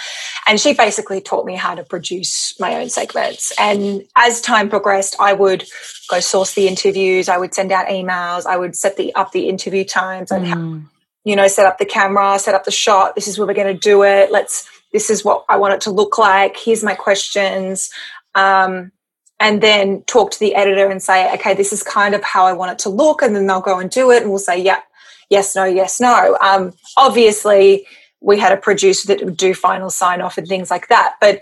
and 0.45 0.59
she 0.59 0.73
basically 0.73 1.21
taught 1.21 1.45
me 1.45 1.55
how 1.55 1.73
to 1.73 1.83
produce 1.83 2.59
my 2.59 2.75
own 2.75 2.89
segments 2.89 3.53
and 3.57 4.03
as 4.17 4.41
time 4.41 4.69
progressed 4.69 5.15
i 5.19 5.31
would 5.31 5.63
go 6.09 6.19
source 6.19 6.53
the 6.55 6.67
interviews 6.67 7.29
i 7.29 7.37
would 7.37 7.53
send 7.53 7.71
out 7.71 7.87
emails 7.87 8.45
i 8.45 8.57
would 8.57 8.75
set 8.75 8.97
the 8.97 9.15
up 9.15 9.31
the 9.31 9.47
interview 9.47 9.85
times 9.85 10.29
and 10.29 10.45
mm. 10.45 10.85
you 11.23 11.35
know 11.35 11.47
set 11.47 11.65
up 11.65 11.77
the 11.77 11.85
camera 11.85 12.37
set 12.37 12.53
up 12.53 12.65
the 12.65 12.71
shot 12.71 13.15
this 13.15 13.29
is 13.29 13.39
where 13.39 13.47
we're 13.47 13.53
going 13.53 13.73
to 13.73 13.79
do 13.79 14.03
it 14.03 14.29
let's 14.29 14.69
this 14.93 15.09
is 15.09 15.23
what 15.23 15.45
I 15.49 15.57
want 15.57 15.73
it 15.73 15.81
to 15.81 15.91
look 15.91 16.17
like. 16.17 16.57
Here's 16.57 16.83
my 16.83 16.95
questions. 16.95 17.89
Um, 18.35 18.91
and 19.39 19.61
then 19.61 20.03
talk 20.03 20.31
to 20.31 20.39
the 20.39 20.55
editor 20.55 20.89
and 20.89 21.01
say, 21.01 21.31
okay, 21.35 21.53
this 21.53 21.71
is 21.71 21.83
kind 21.83 22.15
of 22.15 22.23
how 22.23 22.45
I 22.45 22.53
want 22.53 22.71
it 22.71 22.79
to 22.79 22.89
look. 22.89 23.21
And 23.21 23.35
then 23.35 23.45
they'll 23.45 23.61
go 23.61 23.79
and 23.79 23.89
do 23.89 24.11
it. 24.11 24.23
And 24.23 24.31
we'll 24.31 24.39
say, 24.39 24.59
yeah, 24.61 24.81
yes, 25.29 25.55
no, 25.55 25.63
yes, 25.63 25.99
no. 25.99 26.37
Um, 26.41 26.73
obviously, 26.95 27.85
we 28.19 28.39
had 28.39 28.51
a 28.51 28.57
producer 28.57 29.07
that 29.07 29.23
would 29.23 29.37
do 29.37 29.53
final 29.53 29.89
sign 29.89 30.21
off 30.21 30.37
and 30.37 30.47
things 30.47 30.71
like 30.71 30.87
that. 30.87 31.15
But 31.21 31.41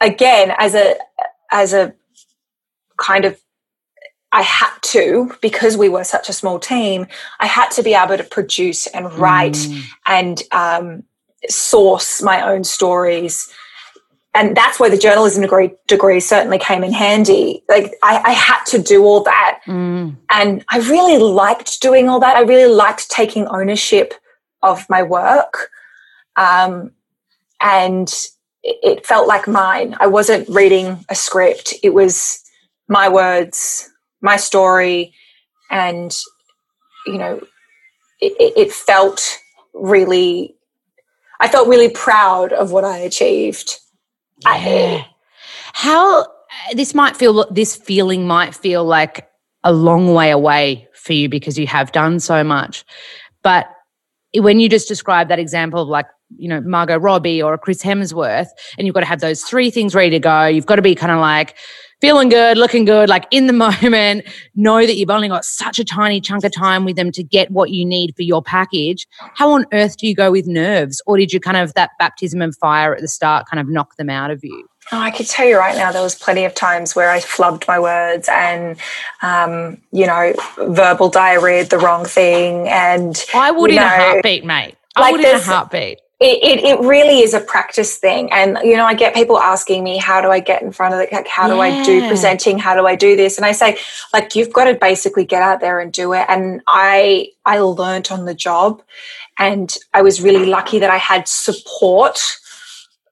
again, 0.00 0.54
as 0.56 0.74
a, 0.74 0.96
as 1.50 1.74
a 1.74 1.94
kind 2.96 3.26
of 3.26 3.38
I 4.32 4.42
had 4.42 4.76
to, 4.82 5.32
because 5.40 5.76
we 5.76 5.88
were 5.88 6.04
such 6.04 6.28
a 6.28 6.32
small 6.32 6.58
team, 6.58 7.06
I 7.40 7.46
had 7.46 7.70
to 7.70 7.82
be 7.82 7.94
able 7.94 8.18
to 8.18 8.24
produce 8.24 8.86
and 8.88 9.12
write 9.14 9.54
mm. 9.54 9.82
and 10.06 10.42
um, 10.52 11.04
source 11.48 12.22
my 12.22 12.42
own 12.42 12.64
stories 12.64 13.52
and 14.36 14.54
that's 14.54 14.78
where 14.78 14.90
the 14.90 14.98
journalism 14.98 15.42
degree 15.42 15.70
degree 15.86 16.20
certainly 16.20 16.58
came 16.58 16.84
in 16.84 16.92
handy. 16.92 17.64
Like 17.68 17.94
I, 18.02 18.20
I 18.22 18.32
had 18.32 18.62
to 18.66 18.78
do 18.78 19.02
all 19.04 19.22
that, 19.22 19.60
mm. 19.66 20.14
and 20.30 20.64
I 20.68 20.78
really 20.78 21.16
liked 21.16 21.80
doing 21.80 22.08
all 22.08 22.20
that. 22.20 22.36
I 22.36 22.42
really 22.42 22.72
liked 22.72 23.10
taking 23.10 23.46
ownership 23.48 24.12
of 24.62 24.88
my 24.90 25.02
work, 25.02 25.70
um, 26.36 26.92
and 27.62 28.12
it 28.62 29.06
felt 29.06 29.26
like 29.26 29.48
mine. 29.48 29.96
I 30.00 30.06
wasn't 30.06 30.48
reading 30.50 31.04
a 31.08 31.14
script; 31.14 31.72
it 31.82 31.94
was 31.94 32.38
my 32.88 33.08
words, 33.08 33.90
my 34.20 34.36
story, 34.36 35.14
and 35.70 36.14
you 37.06 37.16
know, 37.16 37.40
it, 38.20 38.54
it 38.54 38.72
felt 38.72 39.38
really 39.72 40.55
I 41.40 41.48
felt 41.48 41.68
really 41.68 41.90
proud 41.90 42.52
of 42.52 42.72
what 42.72 42.84
I 42.84 42.98
achieved. 42.98 43.78
Yeah. 44.44 45.04
How 45.72 46.22
uh, 46.22 46.26
this 46.74 46.94
might 46.94 47.16
feel 47.16 47.46
this 47.50 47.76
feeling 47.76 48.26
might 48.26 48.54
feel 48.54 48.84
like 48.84 49.28
a 49.64 49.72
long 49.72 50.14
way 50.14 50.30
away 50.30 50.88
for 50.94 51.12
you 51.12 51.28
because 51.28 51.58
you 51.58 51.66
have 51.66 51.92
done 51.92 52.20
so 52.20 52.44
much. 52.44 52.84
But 53.42 53.68
when 54.34 54.60
you 54.60 54.68
just 54.68 54.88
describe 54.88 55.28
that 55.28 55.38
example 55.38 55.82
of 55.82 55.88
like, 55.88 56.06
you 56.36 56.48
know, 56.48 56.60
Margot 56.60 56.98
Robbie 56.98 57.42
or 57.42 57.56
Chris 57.58 57.82
Hemsworth, 57.82 58.48
and 58.78 58.86
you've 58.86 58.94
got 58.94 59.00
to 59.00 59.06
have 59.06 59.20
those 59.20 59.42
three 59.42 59.70
things 59.70 59.94
ready 59.94 60.10
to 60.10 60.18
go, 60.18 60.46
you've 60.46 60.66
got 60.66 60.76
to 60.76 60.82
be 60.82 60.94
kind 60.94 61.12
of 61.12 61.20
like, 61.20 61.56
feeling 62.00 62.28
good, 62.28 62.58
looking 62.58 62.84
good, 62.84 63.08
like 63.08 63.26
in 63.30 63.46
the 63.46 63.52
moment, 63.82 64.24
know 64.54 64.86
that 64.86 64.96
you've 64.96 65.10
only 65.10 65.28
got 65.28 65.44
such 65.44 65.78
a 65.78 65.84
tiny 65.84 66.20
chunk 66.20 66.44
of 66.44 66.52
time 66.52 66.84
with 66.84 66.96
them 66.96 67.10
to 67.12 67.22
get 67.22 67.50
what 67.50 67.70
you 67.70 67.84
need 67.84 68.14
for 68.16 68.22
your 68.22 68.42
package. 68.42 69.06
How 69.34 69.50
on 69.50 69.66
earth 69.72 69.96
do 69.96 70.06
you 70.06 70.14
go 70.14 70.30
with 70.30 70.46
nerves? 70.46 71.00
Or 71.06 71.16
did 71.16 71.32
you 71.32 71.40
kind 71.40 71.56
of 71.56 71.74
that 71.74 71.90
baptism 71.98 72.42
of 72.42 72.56
fire 72.56 72.94
at 72.94 73.00
the 73.00 73.08
start 73.08 73.46
kind 73.48 73.60
of 73.60 73.68
knock 73.68 73.96
them 73.96 74.10
out 74.10 74.30
of 74.30 74.40
you? 74.42 74.66
Oh, 74.92 75.00
I 75.00 75.10
could 75.10 75.26
tell 75.26 75.46
you 75.46 75.58
right 75.58 75.74
now, 75.74 75.90
there 75.90 76.02
was 76.02 76.14
plenty 76.14 76.44
of 76.44 76.54
times 76.54 76.94
where 76.94 77.10
I 77.10 77.18
flubbed 77.18 77.66
my 77.66 77.80
words 77.80 78.28
and, 78.30 78.76
um, 79.20 79.78
you 79.90 80.06
know, 80.06 80.32
verbal 80.58 81.08
diarrhea, 81.08 81.64
the 81.64 81.78
wrong 81.78 82.04
thing. 82.04 82.68
And 82.68 83.24
I 83.34 83.50
would 83.50 83.70
in 83.70 83.76
know, 83.76 83.84
a 83.84 83.88
heartbeat, 83.88 84.44
mate. 84.44 84.76
I 84.94 85.00
like 85.00 85.12
would 85.12 85.24
in 85.24 85.34
a 85.34 85.40
heartbeat 85.40 85.98
it, 86.18 86.42
it, 86.42 86.64
it, 86.64 86.80
really 86.80 87.18
is 87.18 87.34
a 87.34 87.40
practice 87.40 87.98
thing. 87.98 88.32
And, 88.32 88.58
you 88.64 88.74
know, 88.74 88.86
I 88.86 88.94
get 88.94 89.14
people 89.14 89.38
asking 89.38 89.84
me, 89.84 89.98
how 89.98 90.22
do 90.22 90.30
I 90.30 90.40
get 90.40 90.62
in 90.62 90.72
front 90.72 90.94
of 90.94 91.00
it? 91.00 91.12
Like, 91.12 91.28
how 91.28 91.46
do 91.46 91.60
I 91.60 91.84
do 91.84 92.08
presenting? 92.08 92.58
How 92.58 92.74
do 92.74 92.86
I 92.86 92.96
do 92.96 93.16
this? 93.16 93.36
And 93.36 93.44
I 93.44 93.52
say, 93.52 93.76
like, 94.14 94.34
you've 94.34 94.52
got 94.52 94.64
to 94.64 94.74
basically 94.74 95.26
get 95.26 95.42
out 95.42 95.60
there 95.60 95.78
and 95.78 95.92
do 95.92 96.14
it. 96.14 96.24
And 96.28 96.62
I, 96.66 97.32
I 97.44 97.58
learned 97.58 98.08
on 98.10 98.24
the 98.24 98.34
job 98.34 98.82
and 99.38 99.76
I 99.92 100.00
was 100.00 100.22
really 100.22 100.46
lucky 100.46 100.78
that 100.78 100.88
I 100.88 100.96
had 100.96 101.28
support 101.28 102.18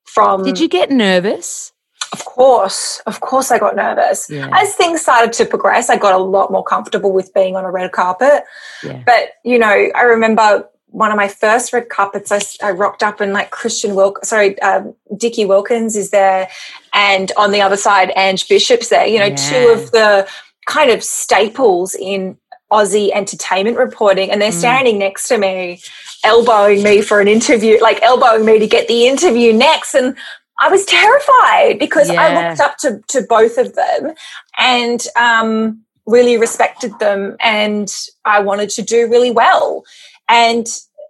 from. 0.04 0.42
Did 0.42 0.58
you 0.58 0.68
get 0.68 0.90
nervous? 0.90 1.72
Of 2.14 2.24
course, 2.24 3.02
of 3.06 3.20
course, 3.20 3.50
I 3.50 3.58
got 3.58 3.76
nervous. 3.76 4.30
Yeah. 4.30 4.48
As 4.52 4.74
things 4.76 5.02
started 5.02 5.32
to 5.34 5.44
progress, 5.44 5.90
I 5.90 5.96
got 5.96 6.14
a 6.14 6.22
lot 6.22 6.50
more 6.50 6.62
comfortable 6.62 7.12
with 7.12 7.34
being 7.34 7.56
on 7.56 7.64
a 7.64 7.70
red 7.70 7.90
carpet. 7.92 8.44
Yeah. 8.82 9.02
But, 9.04 9.32
you 9.42 9.58
know, 9.58 9.66
I 9.66 10.02
remember 10.02 10.68
one 10.94 11.10
of 11.10 11.16
my 11.16 11.26
first 11.26 11.72
red 11.72 11.88
carpets, 11.88 12.30
I, 12.30 12.68
I 12.68 12.70
rocked 12.70 13.02
up 13.02 13.20
and 13.20 13.32
like 13.32 13.50
Christian 13.50 13.96
Wilk, 13.96 14.24
sorry, 14.24 14.56
um, 14.60 14.94
Dickie 15.16 15.44
Wilkins 15.44 15.96
is 15.96 16.10
there, 16.10 16.48
and 16.92 17.32
on 17.36 17.50
the 17.50 17.60
other 17.60 17.76
side, 17.76 18.12
Ange 18.14 18.48
Bishop's 18.48 18.90
there. 18.90 19.04
You 19.04 19.18
know, 19.18 19.26
yeah. 19.26 19.34
two 19.34 19.68
of 19.70 19.90
the 19.90 20.28
kind 20.66 20.92
of 20.92 21.02
staples 21.02 21.96
in 21.96 22.38
Aussie 22.72 23.10
entertainment 23.12 23.76
reporting, 23.76 24.30
and 24.30 24.40
they're 24.40 24.52
mm. 24.52 24.58
standing 24.58 25.00
next 25.00 25.26
to 25.28 25.36
me, 25.36 25.82
elbowing 26.22 26.84
me 26.84 27.02
for 27.02 27.20
an 27.20 27.26
interview, 27.26 27.80
like 27.80 28.00
elbowing 28.00 28.44
me 28.44 28.60
to 28.60 28.66
get 28.68 28.86
the 28.86 29.08
interview 29.08 29.52
next, 29.52 29.96
and 29.96 30.16
I 30.60 30.68
was 30.70 30.84
terrified 30.84 31.80
because 31.80 32.08
yeah. 32.08 32.22
I 32.22 32.48
looked 32.48 32.60
up 32.60 32.78
to 32.78 33.00
to 33.08 33.26
both 33.28 33.58
of 33.58 33.74
them, 33.74 34.14
and 34.58 35.04
um, 35.16 35.80
really 36.06 36.38
respected 36.38 36.96
them, 37.00 37.36
and 37.40 37.92
I 38.24 38.38
wanted 38.38 38.70
to 38.70 38.82
do 38.82 39.10
really 39.10 39.32
well 39.32 39.82
and 40.28 40.66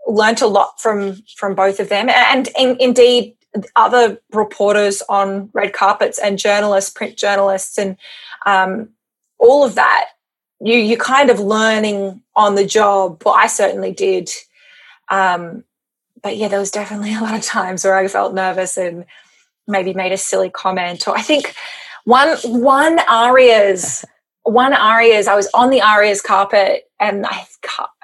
learnt 0.06 0.42
a 0.42 0.46
lot 0.46 0.80
from 0.80 1.22
from 1.36 1.54
both 1.54 1.80
of 1.80 1.88
them. 1.88 2.08
And 2.08 2.48
in, 2.58 2.76
indeed 2.80 3.36
other 3.76 4.18
reporters 4.32 5.02
on 5.08 5.48
red 5.52 5.72
carpets 5.72 6.18
and 6.18 6.38
journalists 6.38 6.90
print 6.90 7.16
journalists 7.16 7.78
and 7.78 7.96
um, 8.46 8.88
all 9.38 9.64
of 9.64 9.76
that 9.76 10.08
you 10.60 10.76
you 10.76 10.96
kind 10.96 11.30
of 11.30 11.40
learning 11.40 12.22
on 12.34 12.54
the 12.54 12.66
job. 12.66 13.22
Well 13.24 13.34
i 13.34 13.46
certainly 13.46 13.92
did. 13.92 14.30
Um, 15.10 15.64
but 16.22 16.36
yeah 16.36 16.48
there 16.48 16.58
was 16.58 16.70
definitely 16.70 17.14
a 17.14 17.20
lot 17.20 17.34
of 17.34 17.42
times 17.42 17.84
where 17.84 17.96
i 17.96 18.08
felt 18.08 18.34
nervous 18.34 18.76
and 18.76 19.04
maybe 19.66 19.94
made 19.94 20.12
a 20.12 20.16
silly 20.16 20.50
comment. 20.50 21.06
Or 21.06 21.16
i 21.16 21.22
think 21.22 21.54
one 22.04 22.36
one 22.44 22.98
ARIAs 23.08 24.04
one 24.42 24.74
ARIAs 24.74 25.26
i 25.26 25.34
was 25.34 25.48
on 25.54 25.70
the 25.70 25.80
ARIAs 25.80 26.20
carpet 26.22 26.90
and 27.00 27.26
i, 27.26 27.46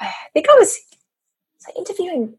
I 0.00 0.12
think 0.32 0.48
i 0.48 0.54
was 0.54 0.78
interviewing 1.76 2.34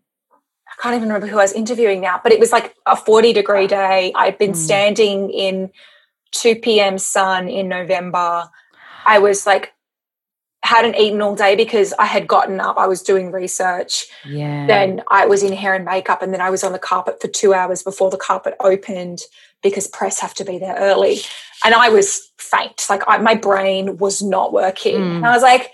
I 0.71 0.81
can't 0.81 0.95
even 0.95 1.09
remember 1.09 1.27
who 1.27 1.37
I 1.37 1.43
was 1.43 1.53
interviewing 1.53 2.01
now, 2.01 2.19
but 2.23 2.31
it 2.31 2.39
was 2.39 2.51
like 2.51 2.75
a 2.85 2.95
40 2.95 3.33
degree 3.33 3.67
day. 3.67 4.11
I'd 4.15 4.37
been 4.37 4.53
mm. 4.53 4.55
standing 4.55 5.29
in 5.29 5.69
2 6.31 6.55
p.m. 6.55 6.97
sun 6.97 7.49
in 7.49 7.67
November. 7.67 8.49
I 9.05 9.19
was 9.19 9.45
like, 9.45 9.73
hadn't 10.63 10.95
eaten 10.95 11.21
all 11.21 11.35
day 11.35 11.55
because 11.55 11.93
I 11.99 12.05
had 12.05 12.27
gotten 12.27 12.59
up. 12.59 12.77
I 12.77 12.87
was 12.87 13.01
doing 13.01 13.31
research. 13.31 14.05
Yeah. 14.25 14.67
Then 14.67 15.01
I 15.09 15.25
was 15.25 15.43
in 15.43 15.53
hair 15.53 15.73
and 15.73 15.83
makeup, 15.83 16.21
and 16.21 16.33
then 16.33 16.41
I 16.41 16.49
was 16.49 16.63
on 16.63 16.71
the 16.71 16.79
carpet 16.79 17.19
for 17.19 17.27
two 17.27 17.53
hours 17.53 17.83
before 17.83 18.09
the 18.09 18.17
carpet 18.17 18.55
opened 18.59 19.21
because 19.63 19.87
press 19.87 20.19
have 20.19 20.33
to 20.35 20.45
be 20.45 20.57
there 20.57 20.75
early. 20.77 21.19
And 21.65 21.73
I 21.73 21.89
was 21.89 22.31
faint. 22.37 22.85
Like 22.89 23.03
I, 23.07 23.17
my 23.17 23.35
brain 23.35 23.97
was 23.97 24.21
not 24.21 24.53
working. 24.53 24.95
Mm. 24.95 25.15
And 25.17 25.25
I 25.25 25.33
was 25.33 25.43
like, 25.43 25.71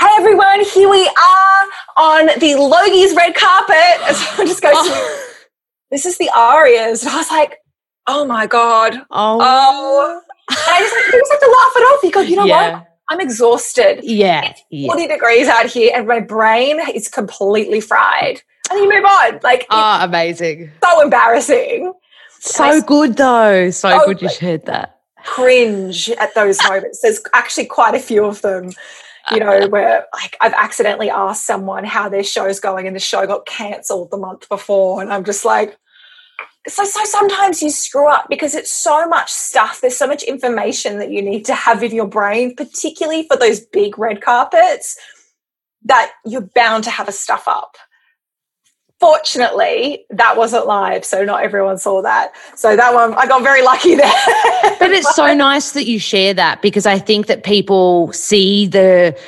Hey 0.00 0.08
everyone, 0.18 0.64
here 0.64 0.90
we 0.90 1.06
are 1.06 1.66
on 1.96 2.26
the 2.26 2.54
Logies 2.58 3.16
red 3.16 3.34
carpet. 3.34 3.76
And 4.08 4.16
someone 4.16 4.46
just 4.48 4.60
goes, 4.60 4.72
oh. 4.74 5.34
This 5.90 6.04
is 6.04 6.18
the 6.18 6.28
ARIAs. 6.34 7.02
And 7.02 7.12
I 7.12 7.18
was 7.18 7.30
like, 7.30 7.58
Oh 8.08 8.26
my 8.26 8.48
God. 8.48 8.94
Oh. 9.12 9.38
oh. 9.40 10.20
And 10.50 10.58
I 10.58 10.80
just, 10.80 10.94
like, 10.94 11.12
just 11.12 11.32
have 11.32 11.40
to 11.40 11.46
laugh 11.46 11.72
it 11.76 11.80
off. 11.80 12.02
You 12.02 12.10
go, 12.10 12.20
You 12.20 12.36
know 12.36 12.44
yeah. 12.44 12.72
what? 12.72 12.86
I'm 13.08 13.20
exhausted. 13.20 14.00
Yeah. 14.02 14.52
It's 14.70 14.86
40 14.86 15.02
yeah. 15.02 15.08
degrees 15.08 15.46
out 15.46 15.66
here 15.66 15.92
and 15.94 16.08
my 16.08 16.18
brain 16.18 16.80
is 16.92 17.08
completely 17.08 17.80
fried. 17.80 18.42
And 18.70 18.80
you 18.80 18.92
move 18.92 19.04
on. 19.04 19.40
Like, 19.44 19.66
oh, 19.70 19.98
amazing. 20.00 20.72
So 20.82 21.02
embarrassing. 21.02 21.92
So 22.40 22.82
good 22.82 23.16
though. 23.16 23.70
So 23.70 23.90
oh, 23.90 24.06
good 24.06 24.22
you 24.22 24.28
shared 24.28 24.66
that. 24.66 24.98
Cringe 25.24 26.10
at 26.10 26.34
those 26.34 26.58
moments. 26.64 27.00
There's 27.00 27.20
actually 27.32 27.66
quite 27.66 27.94
a 27.94 28.00
few 28.00 28.24
of 28.24 28.42
them 28.42 28.72
you 29.30 29.40
know, 29.40 29.68
where 29.68 30.06
like 30.12 30.36
I've 30.40 30.52
accidentally 30.52 31.10
asked 31.10 31.46
someone 31.46 31.84
how 31.84 32.08
their 32.08 32.24
show's 32.24 32.60
going 32.60 32.86
and 32.86 32.94
the 32.94 33.00
show 33.00 33.26
got 33.26 33.46
cancelled 33.46 34.10
the 34.10 34.16
month 34.16 34.48
before. 34.48 35.00
And 35.00 35.12
I'm 35.12 35.24
just 35.24 35.44
like, 35.44 35.76
so, 36.66 36.84
so 36.84 37.04
sometimes 37.04 37.62
you 37.62 37.70
screw 37.70 38.08
up 38.08 38.26
because 38.28 38.54
it's 38.54 38.70
so 38.70 39.06
much 39.06 39.30
stuff. 39.30 39.80
There's 39.80 39.96
so 39.96 40.06
much 40.06 40.22
information 40.22 40.98
that 40.98 41.10
you 41.10 41.22
need 41.22 41.44
to 41.46 41.54
have 41.54 41.82
in 41.82 41.94
your 41.94 42.06
brain, 42.06 42.54
particularly 42.56 43.26
for 43.28 43.36
those 43.36 43.60
big 43.60 43.98
red 43.98 44.22
carpets, 44.22 44.98
that 45.84 46.12
you're 46.24 46.48
bound 46.54 46.84
to 46.84 46.90
have 46.90 47.08
a 47.08 47.12
stuff 47.12 47.46
up. 47.46 47.76
Fortunately, 49.04 50.04
that 50.10 50.36
wasn't 50.36 50.66
live, 50.66 51.04
so 51.04 51.24
not 51.24 51.42
everyone 51.42 51.76
saw 51.78 52.00
that. 52.02 52.32
So 52.56 52.74
that 52.74 52.94
one, 52.94 53.14
I 53.14 53.26
got 53.26 53.42
very 53.42 53.62
lucky 53.62 53.94
there. 53.94 54.10
but 54.78 54.90
it's 54.90 55.14
so 55.14 55.34
nice 55.34 55.72
that 55.72 55.84
you 55.84 55.98
share 55.98 56.32
that 56.32 56.62
because 56.62 56.86
I 56.86 56.98
think 56.98 57.26
that 57.26 57.44
people 57.44 58.12
see 58.14 58.66
the 58.66 59.18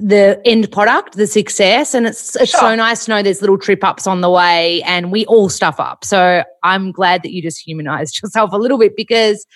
the 0.00 0.40
end 0.44 0.70
product, 0.72 1.16
the 1.16 1.26
success, 1.26 1.94
and 1.94 2.06
it's 2.06 2.34
it's 2.36 2.50
sure. 2.50 2.60
so 2.60 2.74
nice 2.74 3.04
to 3.04 3.10
know 3.10 3.22
there's 3.22 3.40
little 3.40 3.58
trip 3.58 3.84
ups 3.84 4.06
on 4.06 4.20
the 4.20 4.30
way, 4.30 4.82
and 4.82 5.12
we 5.12 5.24
all 5.26 5.48
stuff 5.48 5.78
up. 5.78 6.04
So 6.04 6.42
I'm 6.62 6.90
glad 6.90 7.22
that 7.22 7.32
you 7.32 7.40
just 7.40 7.64
humanized 7.64 8.20
yourself 8.22 8.52
a 8.52 8.56
little 8.56 8.78
bit 8.78 8.96
because 8.96 9.46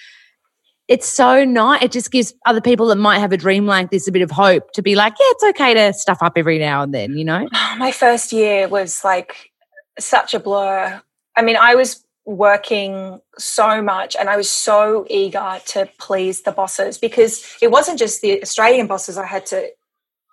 it's 0.92 1.08
so 1.08 1.42
nice. 1.42 1.82
It 1.82 1.90
just 1.90 2.10
gives 2.10 2.34
other 2.44 2.60
people 2.60 2.88
that 2.88 2.96
might 2.96 3.18
have 3.18 3.32
a 3.32 3.38
dream 3.38 3.64
like 3.64 3.90
this 3.90 4.06
a 4.06 4.12
bit 4.12 4.20
of 4.20 4.30
hope 4.30 4.72
to 4.72 4.82
be 4.82 4.94
like, 4.94 5.14
yeah, 5.18 5.26
it's 5.30 5.44
okay 5.44 5.72
to 5.72 5.94
stuff 5.94 6.18
up 6.20 6.34
every 6.36 6.58
now 6.58 6.82
and 6.82 6.92
then, 6.92 7.16
you 7.16 7.24
know? 7.24 7.48
My 7.78 7.92
first 7.92 8.30
year 8.30 8.68
was 8.68 9.02
like 9.02 9.52
such 9.98 10.34
a 10.34 10.38
blur. 10.38 11.00
I 11.34 11.40
mean, 11.40 11.56
I 11.56 11.76
was 11.76 12.04
working 12.26 13.22
so 13.38 13.80
much 13.80 14.16
and 14.20 14.28
I 14.28 14.36
was 14.36 14.50
so 14.50 15.06
eager 15.08 15.60
to 15.68 15.88
please 15.98 16.42
the 16.42 16.52
bosses 16.52 16.98
because 16.98 17.56
it 17.62 17.70
wasn't 17.70 17.98
just 17.98 18.20
the 18.20 18.42
Australian 18.42 18.86
bosses 18.86 19.16
I 19.16 19.24
had 19.24 19.46
to 19.46 19.70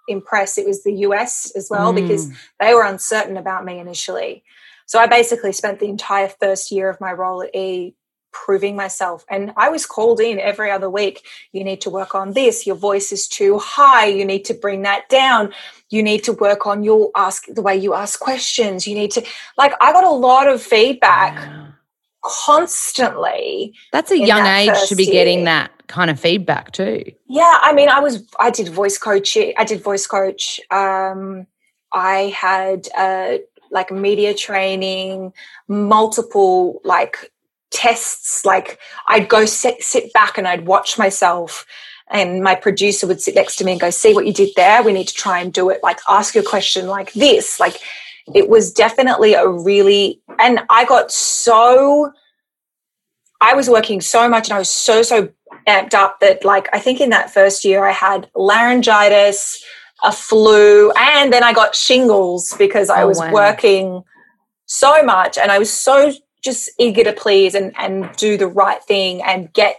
impress, 0.09 0.57
it 0.57 0.67
was 0.67 0.83
the 0.83 0.93
US 1.05 1.53
as 1.55 1.69
well 1.71 1.93
mm. 1.93 2.01
because 2.01 2.29
they 2.59 2.73
were 2.73 2.83
uncertain 2.83 3.37
about 3.37 3.63
me 3.63 3.79
initially. 3.79 4.43
So 4.87 4.99
I 4.99 5.07
basically 5.07 5.53
spent 5.53 5.79
the 5.79 5.87
entire 5.87 6.27
first 6.27 6.69
year 6.69 6.89
of 6.89 6.99
my 6.99 7.13
role 7.13 7.43
at 7.43 7.55
E 7.55 7.95
proving 8.31 8.75
myself. 8.75 9.25
And 9.29 9.53
I 9.57 9.69
was 9.69 9.85
called 9.85 10.19
in 10.19 10.39
every 10.39 10.71
other 10.71 10.89
week. 10.89 11.25
You 11.51 11.63
need 11.63 11.81
to 11.81 11.89
work 11.89 12.15
on 12.15 12.33
this. 12.33 12.65
Your 12.65 12.75
voice 12.75 13.11
is 13.11 13.27
too 13.27 13.59
high. 13.59 14.05
You 14.05 14.25
need 14.25 14.45
to 14.45 14.53
bring 14.53 14.83
that 14.83 15.09
down. 15.09 15.53
You 15.89 16.03
need 16.03 16.23
to 16.25 16.33
work 16.33 16.67
on 16.67 16.83
your 16.83 17.11
ask 17.15 17.45
the 17.47 17.61
way 17.61 17.75
you 17.75 17.93
ask 17.93 18.19
questions. 18.19 18.87
You 18.87 18.95
need 18.95 19.11
to 19.11 19.25
like 19.57 19.73
I 19.81 19.91
got 19.91 20.03
a 20.03 20.09
lot 20.09 20.47
of 20.47 20.61
feedback 20.61 21.35
yeah. 21.35 21.67
constantly. 22.23 23.73
That's 23.91 24.11
a 24.11 24.17
young 24.17 24.43
that 24.43 24.67
age 24.67 24.89
to 24.89 24.95
be 24.95 25.05
year. 25.05 25.13
getting 25.13 25.45
that 25.45 25.71
kind 25.87 26.11
of 26.11 26.19
feedback 26.19 26.71
too. 26.71 27.03
Yeah, 27.27 27.57
I 27.61 27.73
mean 27.73 27.89
I 27.89 27.99
was 27.99 28.23
I 28.39 28.51
did 28.51 28.69
voice 28.69 28.97
coaching. 28.97 29.53
I 29.57 29.63
did 29.63 29.81
voice 29.81 30.05
coach. 30.05 30.59
Um 30.69 31.47
I 31.91 32.33
had 32.39 32.87
uh 32.95 33.39
like 33.71 33.91
media 33.91 34.33
training, 34.33 35.33
multiple 35.67 36.81
like 36.83 37.31
tests 37.71 38.45
like 38.45 38.79
i'd 39.07 39.29
go 39.29 39.45
sit, 39.45 39.81
sit 39.83 40.11
back 40.13 40.37
and 40.37 40.47
i'd 40.47 40.65
watch 40.65 40.97
myself 40.97 41.65
and 42.11 42.41
my 42.41 42.55
producer 42.55 43.05
would 43.05 43.21
sit 43.21 43.35
next 43.35 43.57
to 43.57 43.63
me 43.63 43.73
and 43.73 43.81
go 43.81 43.91
see 43.91 44.15
what 44.15 44.25
you 44.25 44.33
did 44.33 44.49
there? 44.55 44.81
We 44.81 44.93
need 44.93 45.07
to 45.09 45.13
try 45.13 45.37
and 45.37 45.53
do 45.53 45.69
it. 45.69 45.79
Like 45.83 45.99
ask 46.09 46.33
your 46.33 46.43
question 46.43 46.87
like 46.87 47.13
this. 47.13 47.59
Like 47.59 47.79
it 48.33 48.49
was 48.49 48.71
definitely 48.71 49.33
a 49.33 49.47
really 49.47 50.21
and 50.39 50.59
i 50.69 50.85
got 50.85 51.11
so 51.11 52.11
i 53.41 53.53
was 53.53 53.69
working 53.69 54.01
so 54.01 54.29
much 54.29 54.47
and 54.47 54.53
i 54.53 54.59
was 54.59 54.69
so 54.69 55.01
so 55.01 55.29
amped 55.67 55.93
up 55.93 56.19
that 56.19 56.43
like 56.45 56.69
i 56.73 56.79
think 56.79 57.01
in 57.01 57.09
that 57.09 57.31
first 57.31 57.65
year 57.65 57.85
i 57.85 57.91
had 57.91 58.29
laryngitis 58.35 59.63
a 60.03 60.11
flu 60.11 60.91
and 60.91 61.33
then 61.33 61.43
i 61.43 61.53
got 61.53 61.75
shingles 61.75 62.55
because 62.57 62.89
i 62.89 63.03
oh, 63.03 63.07
was 63.07 63.19
wow. 63.19 63.33
working 63.33 64.03
so 64.65 65.01
much 65.03 65.37
and 65.37 65.51
i 65.51 65.59
was 65.59 65.71
so 65.71 66.11
just 66.43 66.69
eager 66.79 67.03
to 67.03 67.13
please 67.13 67.55
and, 67.55 67.73
and 67.77 68.09
do 68.15 68.37
the 68.37 68.47
right 68.47 68.83
thing 68.83 69.21
and 69.21 69.51
get 69.53 69.77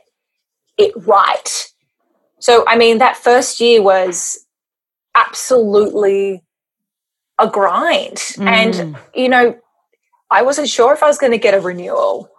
it 0.78 0.92
right. 1.06 1.68
So, 2.38 2.64
I 2.66 2.76
mean, 2.76 2.98
that 2.98 3.16
first 3.16 3.60
year 3.60 3.82
was 3.82 4.46
absolutely 5.14 6.42
a 7.38 7.48
grind. 7.48 8.16
Mm. 8.16 8.46
And, 8.46 8.96
you 9.14 9.28
know, 9.28 9.58
I 10.30 10.42
wasn't 10.42 10.68
sure 10.68 10.92
if 10.92 11.02
I 11.02 11.06
was 11.06 11.18
going 11.18 11.32
to 11.32 11.38
get 11.38 11.54
a 11.54 11.60
renewal. 11.60 12.30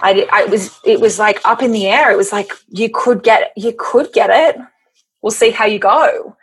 I, 0.00 0.26
I 0.32 0.44
was, 0.46 0.78
it 0.84 1.00
was 1.00 1.18
like 1.18 1.40
up 1.44 1.62
in 1.62 1.72
the 1.72 1.86
air. 1.86 2.10
It 2.10 2.16
was 2.16 2.32
like, 2.32 2.50
you 2.68 2.90
could 2.92 3.22
get, 3.22 3.52
you 3.56 3.74
could 3.78 4.12
get 4.12 4.30
it. 4.30 4.60
We'll 5.22 5.30
see 5.30 5.50
how 5.50 5.66
you 5.66 5.78
go. 5.78 6.36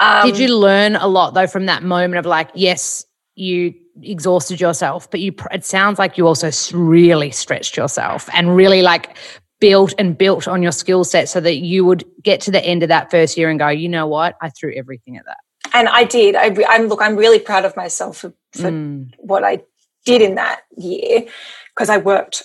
Um, 0.00 0.26
Did 0.26 0.38
you 0.38 0.56
learn 0.56 0.96
a 0.96 1.06
lot 1.06 1.34
though 1.34 1.46
from 1.46 1.66
that 1.66 1.82
moment 1.82 2.18
of 2.18 2.26
like, 2.26 2.50
yes, 2.54 3.04
you 3.36 3.74
exhausted 4.02 4.60
yourself, 4.60 5.10
but 5.10 5.20
you 5.20 5.34
it 5.52 5.64
sounds 5.64 5.98
like 5.98 6.18
you 6.18 6.26
also 6.26 6.50
really 6.76 7.30
stretched 7.30 7.76
yourself 7.76 8.28
and 8.32 8.56
really 8.56 8.82
like 8.82 9.16
built 9.60 9.94
and 9.98 10.18
built 10.18 10.46
on 10.46 10.62
your 10.62 10.72
skill 10.72 11.04
set 11.04 11.28
so 11.28 11.40
that 11.40 11.56
you 11.56 11.84
would 11.84 12.04
get 12.22 12.40
to 12.42 12.50
the 12.50 12.64
end 12.64 12.82
of 12.82 12.88
that 12.88 13.10
first 13.10 13.36
year 13.36 13.48
and 13.48 13.58
go, 13.58 13.68
you 13.68 13.88
know 13.88 14.06
what, 14.06 14.36
I 14.42 14.50
threw 14.50 14.74
everything 14.76 15.16
at 15.16 15.24
that. 15.24 15.38
And 15.72 15.88
I 15.88 16.04
did. 16.04 16.34
I, 16.36 16.46
am 16.74 16.88
look. 16.88 17.00
I'm 17.00 17.16
really 17.16 17.38
proud 17.38 17.64
of 17.64 17.76
myself 17.76 18.18
for, 18.18 18.34
for 18.52 18.70
mm. 18.70 19.10
what 19.18 19.42
I 19.42 19.62
did 20.04 20.22
in 20.22 20.34
that 20.34 20.60
year 20.76 21.26
because 21.74 21.88
I 21.88 21.96
worked 21.96 22.44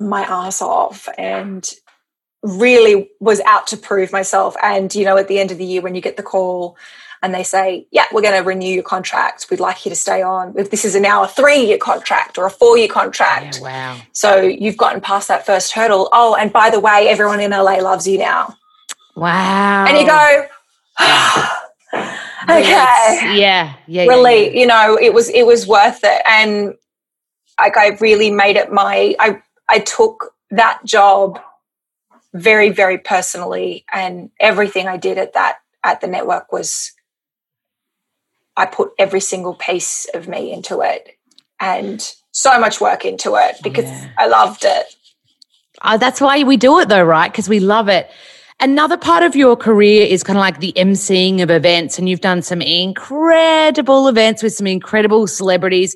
my 0.00 0.22
ass 0.22 0.60
off 0.60 1.08
and 1.16 1.68
really 2.42 3.10
was 3.20 3.40
out 3.40 3.66
to 3.68 3.76
prove 3.76 4.12
myself. 4.12 4.56
And 4.62 4.94
you 4.94 5.04
know, 5.04 5.16
at 5.16 5.28
the 5.28 5.38
end 5.38 5.50
of 5.50 5.58
the 5.58 5.64
year, 5.64 5.80
when 5.80 5.94
you 5.94 6.00
get 6.00 6.16
the 6.16 6.22
call 6.22 6.76
and 7.22 7.34
they 7.34 7.42
say, 7.42 7.86
yeah, 7.90 8.06
we're 8.12 8.22
going 8.22 8.40
to 8.40 8.46
renew 8.46 8.72
your 8.72 8.82
contract. 8.82 9.46
We'd 9.50 9.60
like 9.60 9.84
you 9.84 9.90
to 9.90 9.96
stay 9.96 10.22
on. 10.22 10.54
If 10.56 10.70
this 10.70 10.84
is 10.84 10.94
now 10.96 11.24
a 11.24 11.28
three 11.28 11.64
year 11.64 11.78
contract 11.78 12.38
or 12.38 12.46
a 12.46 12.50
four 12.50 12.78
year 12.78 12.88
contract. 12.88 13.58
Yeah, 13.58 13.62
wow. 13.62 14.00
So 14.12 14.40
you've 14.40 14.76
gotten 14.76 15.00
past 15.00 15.28
that 15.28 15.44
first 15.44 15.72
hurdle. 15.72 16.08
Oh, 16.12 16.36
and 16.36 16.52
by 16.52 16.70
the 16.70 16.80
way, 16.80 17.08
everyone 17.08 17.40
in 17.40 17.50
LA 17.50 17.78
loves 17.78 18.06
you 18.06 18.18
now. 18.18 18.56
Wow. 19.16 19.86
And 19.86 19.98
you 19.98 20.06
go, 20.06 20.46
okay. 22.54 23.38
Yeah. 23.40 23.74
Yeah. 23.86 24.04
Really, 24.04 24.46
yeah, 24.46 24.50
yeah. 24.52 24.60
you 24.60 24.66
know, 24.66 24.98
it 25.00 25.12
was, 25.12 25.28
it 25.28 25.44
was 25.44 25.66
worth 25.66 26.00
it. 26.04 26.22
And 26.24 26.74
like, 27.58 27.76
I 27.76 27.88
really 28.00 28.30
made 28.30 28.56
it 28.56 28.72
my, 28.72 29.16
I, 29.18 29.42
I 29.68 29.80
took 29.80 30.34
that 30.50 30.84
job 30.84 31.40
very, 32.32 32.70
very 32.70 32.98
personally 32.98 33.84
and 33.92 34.30
everything 34.38 34.86
I 34.86 34.96
did 34.96 35.18
at 35.18 35.32
that, 35.32 35.58
at 35.82 36.00
the 36.00 36.06
network 36.06 36.52
was 36.52 36.92
I 38.58 38.66
put 38.66 38.90
every 38.98 39.20
single 39.20 39.54
piece 39.54 40.06
of 40.14 40.28
me 40.28 40.52
into 40.52 40.80
it 40.80 41.16
and 41.60 42.06
so 42.32 42.58
much 42.58 42.80
work 42.80 43.04
into 43.04 43.36
it 43.36 43.56
because 43.62 43.84
yeah. 43.84 44.10
I 44.18 44.26
loved 44.26 44.64
it. 44.64 44.86
Uh, 45.80 45.96
that's 45.96 46.20
why 46.20 46.42
we 46.42 46.56
do 46.56 46.80
it 46.80 46.88
though, 46.88 47.04
right? 47.04 47.30
Because 47.30 47.48
we 47.48 47.60
love 47.60 47.88
it. 47.88 48.10
Another 48.60 48.96
part 48.96 49.22
of 49.22 49.36
your 49.36 49.56
career 49.56 50.04
is 50.04 50.24
kind 50.24 50.36
of 50.36 50.40
like 50.40 50.58
the 50.58 50.72
emceeing 50.72 51.40
of 51.40 51.50
events, 51.50 51.96
and 51.96 52.08
you've 52.08 52.20
done 52.20 52.42
some 52.42 52.60
incredible 52.60 54.08
events 54.08 54.42
with 54.42 54.52
some 54.52 54.66
incredible 54.66 55.28
celebrities. 55.28 55.94